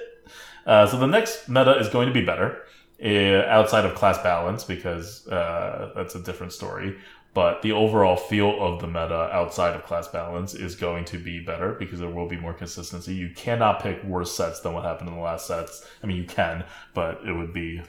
Uh, 0.66 0.88
so 0.88 0.98
the 0.98 1.08
next 1.08 1.48
meta 1.48 1.78
is 1.78 1.90
going 1.90 2.08
to 2.08 2.14
be 2.14 2.26
better 2.26 2.64
uh, 3.04 3.46
outside 3.48 3.86
of 3.86 3.96
class 3.96 4.18
balance 4.20 4.64
because 4.64 5.28
uh, 5.28 5.92
that's 5.96 6.16
a 6.16 6.20
different 6.22 6.54
story. 6.54 6.98
But 7.36 7.62
the 7.64 7.74
overall 7.74 8.16
feel 8.16 8.64
of 8.64 8.80
the 8.80 8.88
meta 8.88 9.30
outside 9.34 9.76
of 9.76 9.84
class 9.84 10.08
balance 10.08 10.54
is 10.54 10.74
going 10.74 11.04
to 11.06 11.18
be 11.18 11.42
better 11.42 11.74
because 11.74 12.00
there 12.00 12.10
will 12.10 12.30
be 12.30 12.38
more 12.38 12.54
consistency. 12.54 13.14
You 13.14 13.30
cannot 13.36 13.84
pick 13.84 14.02
worse 14.06 14.34
sets 14.34 14.62
than 14.62 14.74
what 14.74 14.86
happened 14.86 15.10
in 15.10 15.16
the 15.16 15.22
last 15.22 15.46
sets. 15.46 15.86
I 16.02 16.08
mean, 16.08 16.16
you 16.16 16.24
can, 16.24 16.64
but 16.94 17.20
it 17.28 17.34
would 17.34 17.54
be 17.54 17.82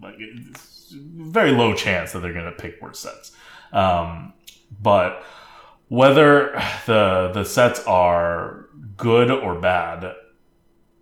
like 0.00 0.14
very 0.92 1.50
low 1.50 1.74
chance 1.74 2.12
that 2.12 2.20
they're 2.20 2.32
going 2.32 2.44
to 2.44 2.52
pick 2.52 2.80
worse 2.80 3.00
sets. 3.00 3.32
Um, 3.72 4.32
but 4.80 5.24
whether 5.88 6.52
the 6.86 7.32
the 7.34 7.44
sets 7.44 7.84
are 7.84 8.68
good 8.96 9.28
or 9.28 9.60
bad, 9.60 10.14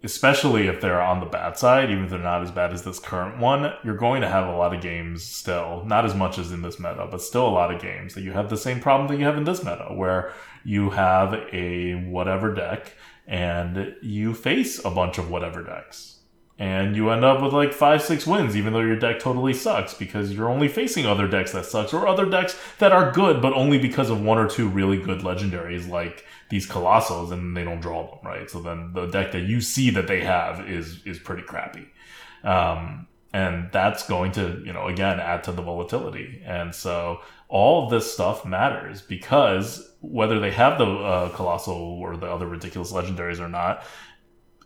especially 0.03 0.69
if 0.69 0.81
they're 0.81 1.01
on 1.01 1.21
the 1.21 1.27
bad 1.27 1.57
side, 1.59 1.91
even 1.91 2.05
if 2.05 2.11
they're 2.11 2.19
not 2.19 2.43
as 2.43 2.51
bad 2.51 2.73
as 2.73 2.85
this 2.85 2.99
current 2.99 3.39
one, 3.39 3.73
you're 3.83 3.97
going 3.97 4.21
to 4.21 4.29
have 4.29 4.47
a 4.47 4.57
lot 4.57 4.75
of 4.75 4.81
games 4.81 5.25
still, 5.25 5.85
not 5.87 6.05
as 6.05 6.15
much 6.15 6.39
as 6.39 6.53
in 6.53 6.63
this 6.63 6.79
meta, 6.79 7.09
but 7.11 7.23
still 7.23 7.47
a 7.47 7.49
lot 7.49 7.75
of 7.75 7.81
games 7.81 8.15
that 8.15 8.23
you 8.23 8.33
have 8.33 8.51
the 8.51 8.57
same 8.57 8.81
problem 8.81 9.09
that 9.09 9.19
you 9.19 9.25
have 9.25 9.37
in 9.37 9.45
this 9.45 9.65
meta, 9.65 9.89
where 9.91 10.33
you 10.65 10.91
have 10.91 11.35
a 11.53 11.95
whatever 12.09 12.55
deck 12.55 12.93
and 13.27 13.95
you 14.03 14.35
face 14.35 14.85
a 14.85 14.91
bunch 14.91 15.19
of 15.19 15.31
whatever 15.31 15.63
decks. 15.63 16.17
And 16.59 16.97
you 16.97 17.11
end 17.11 17.25
up 17.25 17.43
with 17.43 17.53
like 17.53 17.75
five, 17.75 18.03
six 18.03 18.27
wins, 18.27 18.57
even 18.57 18.73
though 18.73 18.81
your 18.81 18.99
deck 18.99 19.19
totally 19.19 19.53
sucks 19.53 19.93
because 19.93 20.33
you're 20.33 20.49
only 20.49 20.69
facing 20.69 21.05
other 21.05 21.29
decks 21.29 21.53
that 21.53 21.67
sucks 21.67 21.93
or 21.93 22.09
other 22.09 22.25
decks 22.25 22.59
that 22.79 22.93
are 22.93 23.13
good, 23.13 23.43
but 23.43 23.53
only 23.53 23.79
because 23.79 24.09
of 24.09 24.23
one 24.23 24.39
or 24.39 24.49
two 24.49 24.69
really 24.69 24.97
good 24.97 25.21
legendaries 25.21 25.87
like 25.87 26.25
these 26.49 26.67
colossals 26.67 27.33
and 27.33 27.57
they 27.57 27.65
don't 27.65 27.81
draw 27.81 28.07
them, 28.07 28.19
right? 28.25 28.51
So 28.51 28.61
then 28.61 28.93
the 28.93 29.07
deck 29.07 29.33
that 29.33 29.43
you 29.43 29.61
see 29.61 29.91
that 29.91 30.07
they 30.07 30.21
have 30.21 30.69
is 30.69 31.03
is 31.05 31.19
pretty 31.19 31.43
crappy. 31.43 31.87
Um, 32.45 33.09
and 33.33 33.71
that's 33.73 34.09
going 34.09 34.33
to, 34.33 34.63
you 34.65 34.73
know, 34.73 34.87
again 34.87 35.21
add 35.21 35.45
to 35.45 35.53
the 35.53 35.63
volatility. 35.63 36.43
And 36.45 36.75
so 36.75 37.21
all 37.49 37.89
this 37.89 38.11
stuff 38.13 38.45
matters 38.45 39.03
because 39.03 39.91
whether 40.01 40.41
they 40.41 40.53
have 40.53 40.79
the 40.79 40.87
uh, 40.87 41.29
colossal 41.31 41.75
or 41.75 42.17
the 42.17 42.27
other 42.27 42.47
ridiculous 42.47 42.93
legendaries 42.93 43.41
or 43.41 43.49
not, 43.49 43.85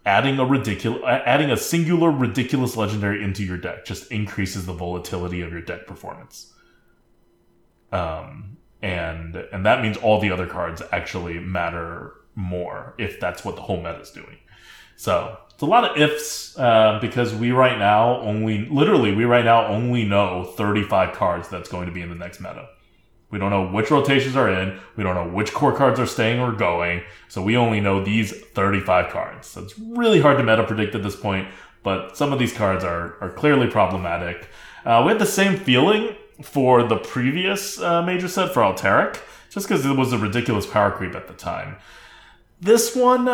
adding 0.07 0.39
a 0.39 0.45
ridiculous, 0.45 1.03
adding 1.05 1.51
a 1.51 1.57
singular 1.57 2.11
ridiculous 2.11 2.77
legendary 2.77 3.25
into 3.25 3.43
your 3.43 3.59
deck 3.59 3.85
just 3.85 4.11
increases 4.13 4.67
the 4.67 4.73
volatility 4.73 5.41
of 5.41 5.51
your 5.51 5.63
deck 5.63 5.87
performance. 5.87 6.53
Um, 7.93 8.59
and 8.83 9.37
and 9.37 9.65
that 9.67 9.83
means 9.83 9.97
all 9.97 10.21
the 10.21 10.31
other 10.31 10.47
cards 10.47 10.83
actually 10.93 11.39
matter 11.39 12.15
more 12.35 12.95
if 12.99 13.21
that's 13.21 13.45
what 13.45 13.57
the 13.57 13.63
whole 13.63 13.77
meta 13.77 14.01
is 14.01 14.11
doing. 14.11 14.39
So 14.97 15.39
it's 15.51 15.63
a 15.63 15.67
lot 15.67 15.85
of 15.85 15.97
ifs 15.97 16.59
uh, 16.59 16.99
because 17.01 17.35
we 17.35 17.53
right 17.53 17.79
now 17.79 18.21
only 18.21 18.67
literally 18.67 19.15
we 19.15 19.25
right 19.25 19.45
now 19.45 19.67
only 19.67 20.05
know 20.05 20.45
35 20.57 21.15
cards 21.15 21.49
that's 21.49 21.69
going 21.69 21.87
to 21.87 21.93
be 21.93 22.03
in 22.03 22.09
the 22.09 22.15
next 22.15 22.41
meta. 22.41 22.69
We 23.31 23.39
don't 23.39 23.51
know 23.51 23.69
which 23.69 23.91
rotations 23.91 24.37
are 24.37 24.51
in. 24.51 24.79
We 24.97 25.05
don't 25.05 25.15
know 25.15 25.33
which 25.33 25.53
core 25.53 25.77
cards 25.77 26.01
are 26.01 26.07
staying 26.07 26.41
or 26.41 26.53
going. 26.53 27.03
So 27.29 27.43
we 27.43 27.57
only 27.57 27.81
know 27.81 28.05
these 28.05 28.33
35 28.33 29.11
cards. 29.13 29.47
So 29.47 29.63
it's 29.63 29.79
really 29.79 30.21
hard 30.21 30.37
to 30.39 30.43
meta 30.43 30.65
predict 30.65 30.95
at 30.95 31.03
this 31.03 31.15
point, 31.15 31.49
but 31.83 32.17
some 32.17 32.33
of 32.33 32.39
these 32.39 32.53
cards 32.53 32.83
are, 32.83 33.17
are 33.21 33.31
clearly 33.31 33.69
problematic. 33.69 34.49
Uh, 34.85 35.03
we 35.05 35.13
had 35.13 35.21
the 35.21 35.27
same 35.27 35.57
feeling 35.57 36.17
for 36.43 36.83
the 36.83 36.97
previous 36.97 37.81
uh, 37.81 38.03
major 38.03 38.29
set 38.29 38.53
for 38.53 38.61
Alterac, 38.63 39.21
just 39.51 39.69
because 39.69 39.85
it 39.85 39.97
was 39.97 40.13
a 40.13 40.19
ridiculous 40.19 40.67
power 40.67 40.91
creep 40.91 41.15
at 41.15 41.27
the 41.27 41.35
time. 41.35 41.77
This 42.61 42.95
one, 42.95 43.29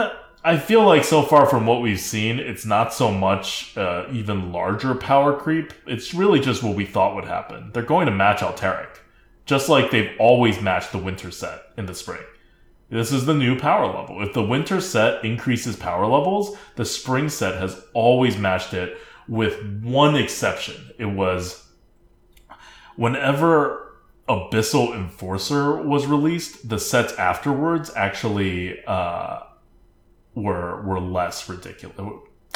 I 0.45 0.59
feel 0.59 0.85
like 0.85 1.05
so 1.05 1.23
far 1.23 1.47
from 1.47 1.67
what 1.67 1.83
we've 1.83 2.01
seen, 2.01 2.39
it's 2.39 2.65
not 2.65 2.95
so 2.95 3.11
much 3.11 3.77
uh, 3.77 4.07
even 4.13 4.53
larger 4.53 4.95
power 4.95 5.37
creep. 5.37 5.73
It's 5.87 6.15
really 6.15 6.41
just 6.41 6.63
what 6.63 6.77
we 6.77 6.85
thought 6.85 7.15
would 7.15 7.25
happen. 7.25 7.71
They're 7.73 7.83
going 7.83 8.07
to 8.07 8.13
match 8.13 8.41
Alterac 8.41 8.99
just 9.47 9.69
like 9.69 9.91
they've 9.91 10.15
always 10.19 10.61
matched 10.61 10.93
the 10.93 10.99
winter 10.99 11.31
set 11.31 11.63
in 11.79 11.87
the 11.87 11.95
spring. 11.95 12.23
This 12.91 13.13
is 13.13 13.27
the 13.27 13.35
new 13.35 13.59
power 13.59 13.87
level. 13.87 14.23
If 14.23 14.33
the 14.33 14.43
winter 14.43 14.81
set 14.81 15.25
increases 15.25 15.77
power 15.77 16.07
levels, 16.07 16.57
the 16.75 16.85
spring 16.85 17.29
set 17.29 17.61
has 17.61 17.81
always 17.95 18.37
matched 18.37 18.75
it 18.75 18.99
with 19.29 19.83
one 19.83 20.15
exception. 20.15 20.93
It 20.99 21.07
was 21.07 21.66
whenever 22.97 23.95
Abyssal 24.29 24.95
Enforcer 24.95 25.77
was 25.83 26.07
released, 26.07 26.69
the 26.69 26.79
sets 26.79 27.13
afterwards 27.15 27.91
actually 27.95 28.85
uh, 28.87 29.41
were 30.35 30.83
were 30.83 31.01
less 31.01 31.49
ridiculous. 31.49 31.99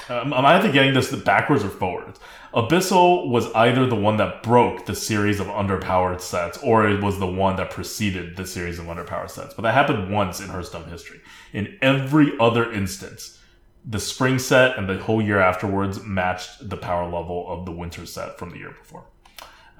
Um, 0.08 0.32
am 0.32 0.34
I'm 0.34 0.46
either 0.46 0.72
getting 0.72 0.94
this 0.94 1.14
backwards 1.14 1.62
or 1.62 1.68
forwards. 1.68 2.18
Abyssal 2.54 3.28
was 3.28 3.52
either 3.54 3.86
the 3.86 3.94
one 3.94 4.16
that 4.16 4.42
broke 4.42 4.86
the 4.86 4.94
series 4.94 5.38
of 5.38 5.46
underpowered 5.46 6.20
sets, 6.20 6.58
or 6.58 6.88
it 6.88 7.02
was 7.02 7.18
the 7.18 7.26
one 7.26 7.56
that 7.56 7.70
preceded 7.70 8.36
the 8.36 8.46
series 8.46 8.78
of 8.78 8.86
underpowered 8.86 9.30
sets. 9.30 9.54
But 9.54 9.62
that 9.62 9.74
happened 9.74 10.10
once 10.10 10.40
in 10.40 10.48
Hearthstone 10.48 10.88
history. 10.88 11.20
In 11.52 11.78
every 11.80 12.32
other 12.40 12.72
instance, 12.72 13.38
the 13.84 14.00
spring 14.00 14.38
set 14.38 14.76
and 14.76 14.88
the 14.88 14.98
whole 14.98 15.22
year 15.22 15.38
afterwards 15.38 16.02
matched 16.02 16.68
the 16.68 16.76
power 16.76 17.04
level 17.04 17.46
of 17.48 17.64
the 17.64 17.72
winter 17.72 18.04
set 18.06 18.38
from 18.38 18.50
the 18.50 18.58
year 18.58 18.72
before. 18.72 19.04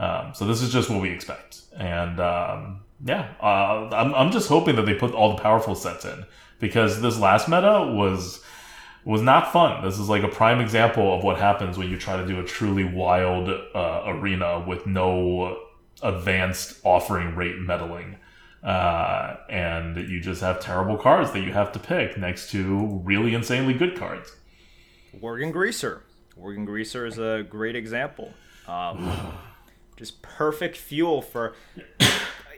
Um, 0.00 0.32
so 0.34 0.46
this 0.46 0.62
is 0.62 0.72
just 0.72 0.88
what 0.88 1.02
we 1.02 1.10
expect, 1.10 1.60
and 1.76 2.18
um, 2.20 2.80
yeah, 3.04 3.34
uh, 3.42 3.88
I'm, 3.92 4.14
I'm 4.14 4.32
just 4.32 4.48
hoping 4.48 4.76
that 4.76 4.86
they 4.86 4.94
put 4.94 5.12
all 5.12 5.36
the 5.36 5.42
powerful 5.42 5.74
sets 5.74 6.06
in 6.06 6.24
because 6.58 7.02
this 7.02 7.18
last 7.18 7.48
meta 7.48 7.92
was 7.94 8.42
was 9.04 9.20
not 9.20 9.52
fun. 9.52 9.84
This 9.84 9.98
is 9.98 10.08
like 10.08 10.22
a 10.22 10.28
prime 10.28 10.58
example 10.58 11.14
of 11.14 11.22
what 11.22 11.38
happens 11.38 11.76
when 11.76 11.90
you 11.90 11.98
try 11.98 12.16
to 12.16 12.26
do 12.26 12.40
a 12.40 12.44
truly 12.44 12.84
wild 12.84 13.50
uh, 13.74 14.02
arena 14.06 14.64
with 14.66 14.86
no 14.86 15.58
advanced 16.02 16.80
offering 16.82 17.34
rate 17.34 17.58
meddling. 17.58 18.16
Uh, 18.62 19.36
and 19.50 19.96
you 20.08 20.20
just 20.20 20.40
have 20.40 20.60
terrible 20.60 20.96
cards 20.96 21.30
that 21.32 21.40
you 21.40 21.52
have 21.52 21.72
to 21.72 21.78
pick 21.78 22.16
next 22.16 22.50
to 22.52 23.00
really 23.04 23.34
insanely 23.34 23.74
good 23.74 23.98
cards. 23.98 24.34
Worgen 25.18 25.52
Greaser. 25.52 26.02
Worgen 26.38 26.64
Greaser 26.64 27.06
is 27.06 27.18
a 27.18 27.46
great 27.48 27.76
example. 27.76 28.32
Um, 28.66 29.10
just 30.00 30.22
perfect 30.22 30.78
fuel 30.78 31.20
for 31.20 31.54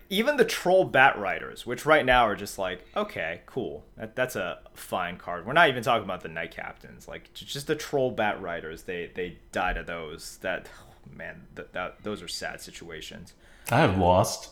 even 0.09 0.36
the 0.36 0.45
troll 0.45 0.84
bat 0.84 1.18
riders, 1.18 1.66
which 1.66 1.84
right 1.84 2.07
now 2.07 2.24
are 2.24 2.36
just 2.36 2.57
like, 2.57 2.86
okay, 2.97 3.40
cool, 3.47 3.84
that, 3.97 4.14
that's 4.14 4.36
a 4.36 4.61
fine 4.74 5.16
card. 5.16 5.45
We're 5.45 5.53
not 5.53 5.68
even 5.68 5.82
talking 5.82 6.05
about 6.05 6.20
the 6.20 6.28
knight 6.28 6.53
captains, 6.53 7.09
like 7.09 7.34
just 7.34 7.66
the 7.66 7.74
troll 7.74 8.14
Batriders. 8.14 8.84
They 8.84 9.11
they 9.12 9.38
die 9.51 9.72
to 9.72 9.82
those. 9.82 10.38
That 10.43 10.68
oh, 10.80 11.16
man, 11.16 11.43
that, 11.57 11.72
that 11.72 12.05
those 12.05 12.22
are 12.22 12.28
sad 12.28 12.61
situations. 12.61 13.34
I 13.72 13.78
have 13.78 13.99
lost 13.99 14.51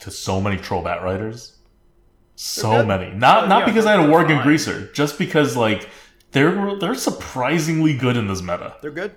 to 0.00 0.10
so 0.10 0.40
many 0.40 0.56
troll 0.56 0.82
bat 0.82 1.00
riders, 1.00 1.58
so 2.34 2.84
many. 2.84 3.14
Not 3.14 3.48
not 3.48 3.60
yeah, 3.60 3.66
because 3.66 3.86
I 3.86 3.92
had 3.92 4.00
a 4.00 4.12
Worgen 4.12 4.42
Greaser, 4.42 4.90
just 4.92 5.16
because 5.16 5.56
like 5.56 5.88
they're 6.32 6.76
they're 6.80 6.96
surprisingly 6.96 7.96
good 7.96 8.16
in 8.16 8.26
this 8.26 8.42
meta. 8.42 8.74
They're 8.82 8.90
good. 8.90 9.14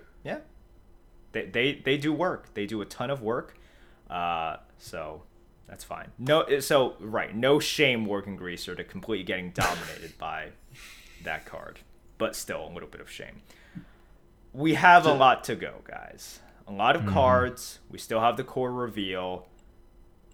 They 1.35 1.45
they 1.45 1.73
they 1.83 1.97
do 1.97 2.13
work. 2.13 2.53
They 2.53 2.65
do 2.65 2.81
a 2.81 2.85
ton 2.85 3.09
of 3.09 3.21
work. 3.21 3.57
Uh, 4.09 4.55
so 4.77 5.23
that's 5.67 5.83
fine. 5.83 6.11
No, 6.17 6.59
so 6.59 6.95
right, 7.01 7.35
no 7.35 7.59
shame 7.59 8.07
Worgen 8.07 8.37
Greaser 8.37 8.73
to 8.73 8.83
completely 8.85 9.25
getting 9.25 9.51
dominated 9.51 10.17
by 10.17 10.49
that 11.23 11.45
card, 11.45 11.79
but 12.17 12.37
still 12.37 12.65
a 12.65 12.71
little 12.71 12.87
bit 12.87 13.01
of 13.01 13.11
shame. 13.11 13.41
We 14.53 14.75
have 14.75 15.05
a 15.05 15.13
lot 15.13 15.43
to 15.45 15.55
go, 15.55 15.81
guys. 15.83 16.39
A 16.67 16.71
lot 16.71 16.95
of 16.95 17.01
mm-hmm. 17.01 17.13
cards. 17.13 17.79
We 17.91 17.99
still 17.99 18.21
have 18.21 18.37
the 18.37 18.45
core 18.45 18.71
reveal. 18.71 19.47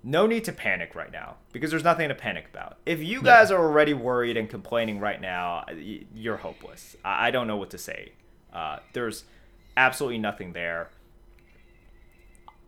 No 0.03 0.27
need 0.27 0.43
to 0.43 0.51
panic 0.51 0.93
right 0.93 1.11
now 1.11 1.37
because 1.51 1.71
there's 1.71 1.83
nothing 1.83 2.09
to 2.09 2.15
panic 2.15 2.45
about. 2.53 2.77
If 2.85 3.01
you 3.01 3.23
guys 3.23 3.49
are 3.49 3.59
already 3.59 3.95
worried 3.95 4.37
and 4.37 4.47
complaining 4.47 4.99
right 4.99 5.19
now, 5.19 5.65
you're 6.13 6.37
hopeless. 6.37 6.95
I 7.03 7.31
don't 7.31 7.47
know 7.47 7.57
what 7.57 7.71
to 7.71 7.77
say. 7.79 8.11
Uh, 8.53 8.77
there's 8.93 9.23
absolutely 9.77 10.19
nothing 10.19 10.53
there. 10.53 10.89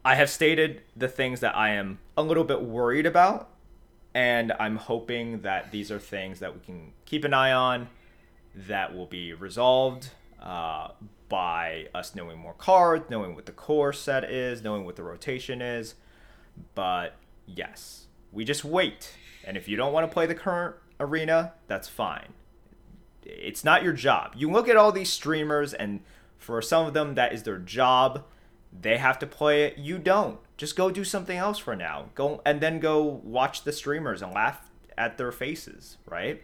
I 0.06 0.16
have 0.16 0.30
stated 0.30 0.82
the 0.96 1.08
things 1.08 1.40
that 1.40 1.56
I 1.56 1.70
am 1.70 2.00
a 2.18 2.24
little 2.24 2.44
bit 2.44 2.62
worried 2.62 3.06
about, 3.06 3.50
and 4.14 4.52
I'm 4.60 4.76
hoping 4.76 5.42
that 5.42 5.72
these 5.72 5.92
are 5.92 6.00
things 6.00 6.40
that 6.40 6.54
we 6.54 6.60
can 6.60 6.92
keep 7.06 7.24
an 7.24 7.34
eye 7.34 7.54
on, 7.54 7.88
that 8.56 8.94
will 8.94 9.06
be 9.06 9.34
resolved 9.34 10.10
uh, 10.42 10.90
by 11.30 11.88
us 11.96 12.14
knowing 12.14 12.38
more 12.38 12.54
cards, 12.54 13.10
knowing 13.10 13.34
what 13.34 13.46
the 13.46 13.52
core 13.52 13.94
set 13.94 14.24
is, 14.26 14.62
knowing 14.62 14.86
what 14.86 14.96
the 14.96 15.04
rotation 15.04 15.62
is. 15.62 15.96
But 16.76 17.16
yes, 17.48 18.08
we 18.32 18.44
just 18.44 18.64
wait. 18.64 19.16
And 19.44 19.58
if 19.58 19.68
you 19.68 19.76
don't 19.76 19.94
want 19.94 20.08
to 20.08 20.14
play 20.14 20.26
the 20.26 20.36
current 20.36 20.76
arena, 21.00 21.54
that's 21.68 21.88
fine. 21.88 22.34
It's 23.24 23.64
not 23.64 23.84
your 23.84 23.94
job. 23.94 24.34
You 24.36 24.52
look 24.52 24.68
at 24.68 24.76
all 24.76 24.92
these 24.92 25.12
streamers, 25.12 25.74
and 25.74 26.02
for 26.44 26.62
some 26.62 26.86
of 26.86 26.94
them, 26.94 27.16
that 27.16 27.34
is 27.34 27.44
their 27.44 27.58
job 27.58 28.26
they 28.82 28.98
have 28.98 29.20
to 29.20 29.28
play 29.28 29.66
it. 29.66 29.78
You 29.78 29.98
don't. 29.98 30.40
Just 30.58 30.76
go 30.76 30.90
do 30.90 31.04
something 31.04 31.38
else 31.38 31.60
for 31.60 31.76
now. 31.76 32.06
Go 32.16 32.42
and 32.46 32.62
then 32.62 32.80
go 32.80 33.04
watch 33.24 33.64
the 33.64 33.72
streamers 33.72 34.22
and 34.22 34.34
laugh 34.34 34.70
at 34.98 35.18
their 35.18 35.32
faces, 35.32 35.98
right? 36.10 36.42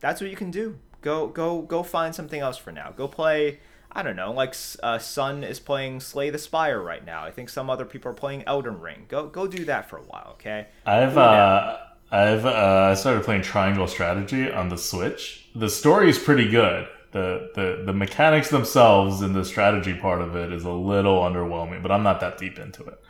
That's 0.00 0.20
what 0.20 0.30
you 0.30 0.36
can 0.36 0.50
do. 0.50 0.78
Go 1.00 1.28
go 1.28 1.62
go 1.62 1.82
find 1.82 2.14
something 2.14 2.40
else 2.40 2.56
for 2.56 2.72
now. 2.72 2.92
Go 2.96 3.08
play 3.08 3.60
I 3.92 4.02
don't 4.02 4.16
know, 4.16 4.30
like 4.32 4.54
uh, 4.82 4.98
Sun 4.98 5.42
is 5.42 5.58
playing 5.58 6.00
Slay 6.00 6.28
the 6.28 6.38
Spire 6.38 6.80
right 6.80 7.04
now. 7.04 7.24
I 7.24 7.30
think 7.30 7.48
some 7.48 7.70
other 7.70 7.86
people 7.86 8.10
are 8.10 8.14
playing 8.14 8.44
Elden 8.46 8.80
Ring. 8.80 9.06
Go 9.08 9.26
go 9.26 9.46
do 9.46 9.64
that 9.64 9.88
for 9.88 9.96
a 9.96 10.02
while, 10.02 10.30
okay? 10.32 10.66
I've 10.84 11.16
uh, 11.16 11.78
I've 12.10 12.44
uh, 12.44 12.94
started 12.94 13.24
playing 13.24 13.42
Triangle 13.42 13.86
Strategy 13.86 14.50
on 14.50 14.68
the 14.68 14.76
Switch. 14.76 15.48
The 15.54 15.70
story 15.70 16.10
is 16.10 16.18
pretty 16.18 16.50
good 16.50 16.88
the, 17.16 17.50
the 17.54 17.82
the 17.86 17.92
mechanics 17.94 18.50
themselves 18.50 19.22
and 19.22 19.34
the 19.34 19.44
strategy 19.44 19.94
part 19.94 20.20
of 20.20 20.36
it 20.36 20.52
is 20.52 20.64
a 20.64 20.70
little 20.70 21.20
underwhelming, 21.22 21.82
but 21.82 21.90
I'm 21.90 22.02
not 22.02 22.20
that 22.20 22.36
deep 22.36 22.58
into 22.58 22.84
it. 22.84 23.00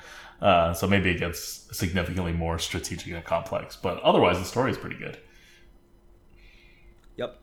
Uh, 0.41 0.73
so 0.75 0.87
maybe 0.87 1.11
it 1.11 1.19
gets 1.19 1.67
significantly 1.77 2.33
more 2.33 2.59
strategic 2.59 3.13
and 3.13 3.25
complex, 3.25 3.75
but 3.75 3.99
otherwise 4.03 4.39
the 4.39 4.45
story 4.45 4.71
is 4.71 4.79
pretty 4.79 4.97
good. 4.97 5.19
Yep. 7.17 7.37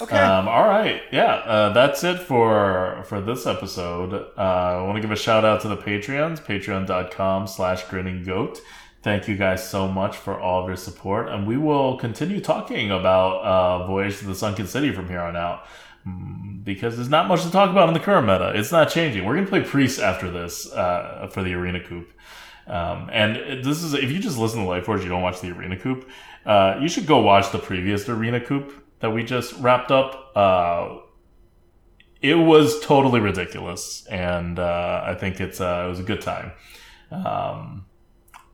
Okay. 0.00 0.18
Um, 0.18 0.48
all 0.48 0.66
right. 0.66 1.02
Yeah. 1.12 1.34
Uh, 1.34 1.72
that's 1.72 2.02
it 2.02 2.18
for 2.18 3.04
for 3.06 3.20
this 3.20 3.46
episode. 3.46 4.14
Uh, 4.36 4.40
I 4.40 4.82
want 4.82 4.96
to 4.96 5.00
give 5.00 5.12
a 5.12 5.16
shout 5.16 5.44
out 5.44 5.60
to 5.60 5.68
the 5.68 5.76
Patreons. 5.76 6.40
Patreon.com 6.40 7.46
slash 7.46 7.84
grinning 7.84 8.24
goat 8.24 8.60
thank 9.08 9.26
you 9.26 9.36
guys 9.38 9.66
so 9.66 9.88
much 9.88 10.18
for 10.18 10.38
all 10.38 10.60
of 10.60 10.68
your 10.68 10.76
support. 10.76 11.28
And 11.28 11.46
we 11.46 11.56
will 11.56 11.96
continue 11.96 12.42
talking 12.42 12.90
about 12.90 13.40
uh, 13.40 13.86
Voyage 13.86 14.18
to 14.18 14.26
the 14.26 14.34
Sunken 14.34 14.66
City 14.66 14.92
from 14.92 15.08
here 15.08 15.20
on 15.20 15.34
out. 15.34 15.64
Mm, 16.06 16.62
because 16.62 16.96
there's 16.96 17.08
not 17.08 17.26
much 17.26 17.42
to 17.42 17.50
talk 17.50 17.70
about 17.70 17.88
in 17.88 17.94
the 17.94 18.00
current 18.00 18.26
meta. 18.26 18.52
It's 18.54 18.70
not 18.70 18.90
changing. 18.90 19.24
We're 19.24 19.40
to 19.40 19.46
play 19.46 19.62
Priest 19.62 19.98
after 19.98 20.30
this 20.30 20.70
uh, 20.72 21.30
for 21.32 21.42
the 21.42 21.54
Arena 21.54 21.82
Coup. 21.82 22.04
Um, 22.66 23.08
and 23.10 23.64
this 23.64 23.82
is, 23.82 23.94
if 23.94 24.12
you 24.12 24.18
just 24.18 24.36
listen 24.36 24.60
to 24.62 24.66
Lightforge, 24.66 25.02
you 25.02 25.08
don't 25.08 25.22
watch 25.22 25.40
the 25.40 25.52
Arena 25.52 25.78
Coup, 25.78 26.04
uh, 26.44 26.76
you 26.78 26.86
should 26.86 27.06
go 27.06 27.20
watch 27.20 27.50
the 27.50 27.58
previous 27.58 28.06
Arena 28.10 28.40
Coup 28.42 28.70
that 29.00 29.08
we 29.08 29.24
just 29.24 29.54
wrapped 29.54 29.90
up. 29.90 30.32
Uh, 30.36 30.98
it 32.20 32.34
was 32.34 32.78
totally 32.80 33.20
ridiculous. 33.20 34.06
And 34.08 34.58
uh, 34.58 35.02
I 35.02 35.14
think 35.14 35.40
it's, 35.40 35.62
uh, 35.62 35.84
it 35.86 35.88
was 35.88 35.98
a 35.98 36.02
good 36.02 36.20
time. 36.20 36.52
Um, 37.10 37.86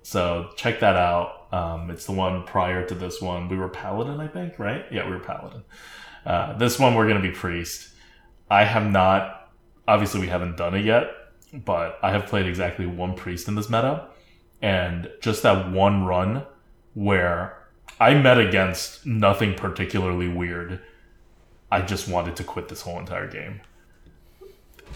so 0.05 0.51
check 0.55 0.81
that 0.81 0.97
out. 0.97 1.49
Um, 1.51 1.91
it's 1.91 2.05
the 2.05 2.13
one 2.13 2.45
prior 2.45 2.87
to 2.87 2.95
this 2.95 3.23
one. 3.23 3.49
We 3.49 3.57
were 3.57 3.71
Paladin, 3.71 4.21
I 4.21 4.29
think, 4.29 4.59
right? 4.59 4.85
Yeah, 4.93 5.07
we 5.07 5.13
were 5.13 5.19
Paladin. 5.19 5.63
Uh, 6.27 6.57
this 6.59 6.79
one 6.79 6.95
we're 6.95 7.09
gonna 7.09 7.23
be 7.23 7.31
priest. 7.31 7.89
I 8.51 8.65
have 8.65 8.91
not. 8.91 9.51
Obviously, 9.89 10.21
we 10.21 10.29
haven't 10.29 10.59
done 10.59 10.75
it 10.75 10.85
yet, 10.85 11.09
but 11.53 11.99
I 12.03 12.11
have 12.11 12.27
played 12.27 12.47
exactly 12.47 12.87
one 12.87 13.15
priest 13.15 13.49
in 13.49 13.55
this 13.55 13.71
meta, 13.71 14.09
and 14.61 15.11
just 15.23 15.43
that 15.43 15.71
one 15.73 16.05
run 16.05 16.45
where 16.93 17.65
I 17.99 18.13
met 18.13 18.39
against 18.39 19.07
nothing 19.07 19.55
particularly 19.55 20.29
weird. 20.29 20.81
I 21.73 21.81
just 21.81 22.09
wanted 22.09 22.37
to 22.37 22.45
quit 22.45 22.69
this 22.69 22.83
whole 22.83 22.99
entire 22.99 23.29
game. 23.29 23.63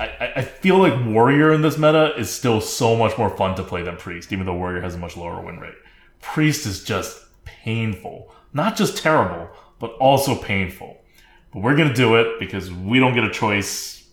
I, 0.01 0.33
I 0.37 0.43
feel 0.43 0.79
like 0.79 1.07
Warrior 1.07 1.53
in 1.53 1.63
this 1.63 1.77
meta 1.77 2.15
is 2.17 2.31
still 2.31 2.61
so 2.61 2.97
much 2.97 3.19
more 3.19 3.31
fun 3.31 3.57
to 3.57 3.63
play 3.63 3.83
than 3.83 3.97
Priest, 3.97 4.33
even 4.33 4.47
though 4.47 4.55
Warrior 4.55 4.81
has 4.81 4.95
a 4.95 4.99
much 4.99 5.17
lower 5.17 5.41
win 5.41 5.59
rate. 5.59 5.75
Priest 6.21 6.67
is 6.67 6.85
just 6.85 7.25
painful. 7.45 8.33
Not 8.53 8.77
just 8.77 8.97
terrible, 8.97 9.51
but 9.79 9.93
also 9.93 10.35
painful. 10.35 10.97
But 11.53 11.63
we're 11.63 11.77
going 11.77 11.89
to 11.89 11.95
do 11.95 12.17
it 12.17 12.39
because 12.39 12.73
we 12.73 12.99
don't 12.99 13.15
get 13.15 13.25
a 13.25 13.31
choice 13.31 14.09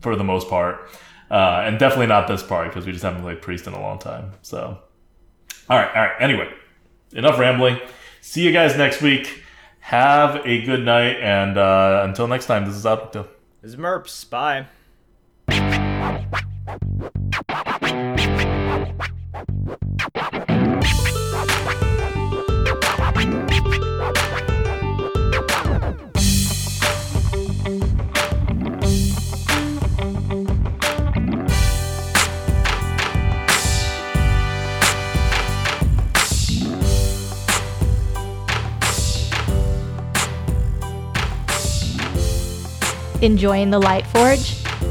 for 0.00 0.16
the 0.16 0.24
most 0.24 0.48
part. 0.48 0.88
Uh, 1.30 1.62
and 1.64 1.78
definitely 1.78 2.06
not 2.06 2.28
this 2.28 2.42
part 2.42 2.68
because 2.68 2.86
we 2.86 2.92
just 2.92 3.04
haven't 3.04 3.22
played 3.22 3.42
Priest 3.42 3.66
in 3.66 3.72
a 3.72 3.80
long 3.80 3.98
time. 3.98 4.32
So, 4.42 4.78
all 5.68 5.78
right, 5.78 5.88
all 5.94 6.02
right. 6.02 6.16
Anyway, 6.20 6.52
enough 7.12 7.38
rambling. 7.38 7.80
See 8.20 8.42
you 8.42 8.52
guys 8.52 8.76
next 8.76 9.02
week. 9.02 9.42
Have 9.80 10.44
a 10.46 10.62
good 10.62 10.84
night. 10.84 11.16
And 11.20 11.58
uh, 11.58 12.02
until 12.04 12.26
next 12.28 12.46
time, 12.46 12.64
this 12.64 12.74
is 12.74 12.86
Outlook. 12.86 13.36
This 13.62 13.72
is 13.72 13.76
Merps. 13.76 14.28
Bye. 14.28 14.66
Enjoying 43.22 43.70
the 43.70 43.80
Lightforge? 43.80 44.65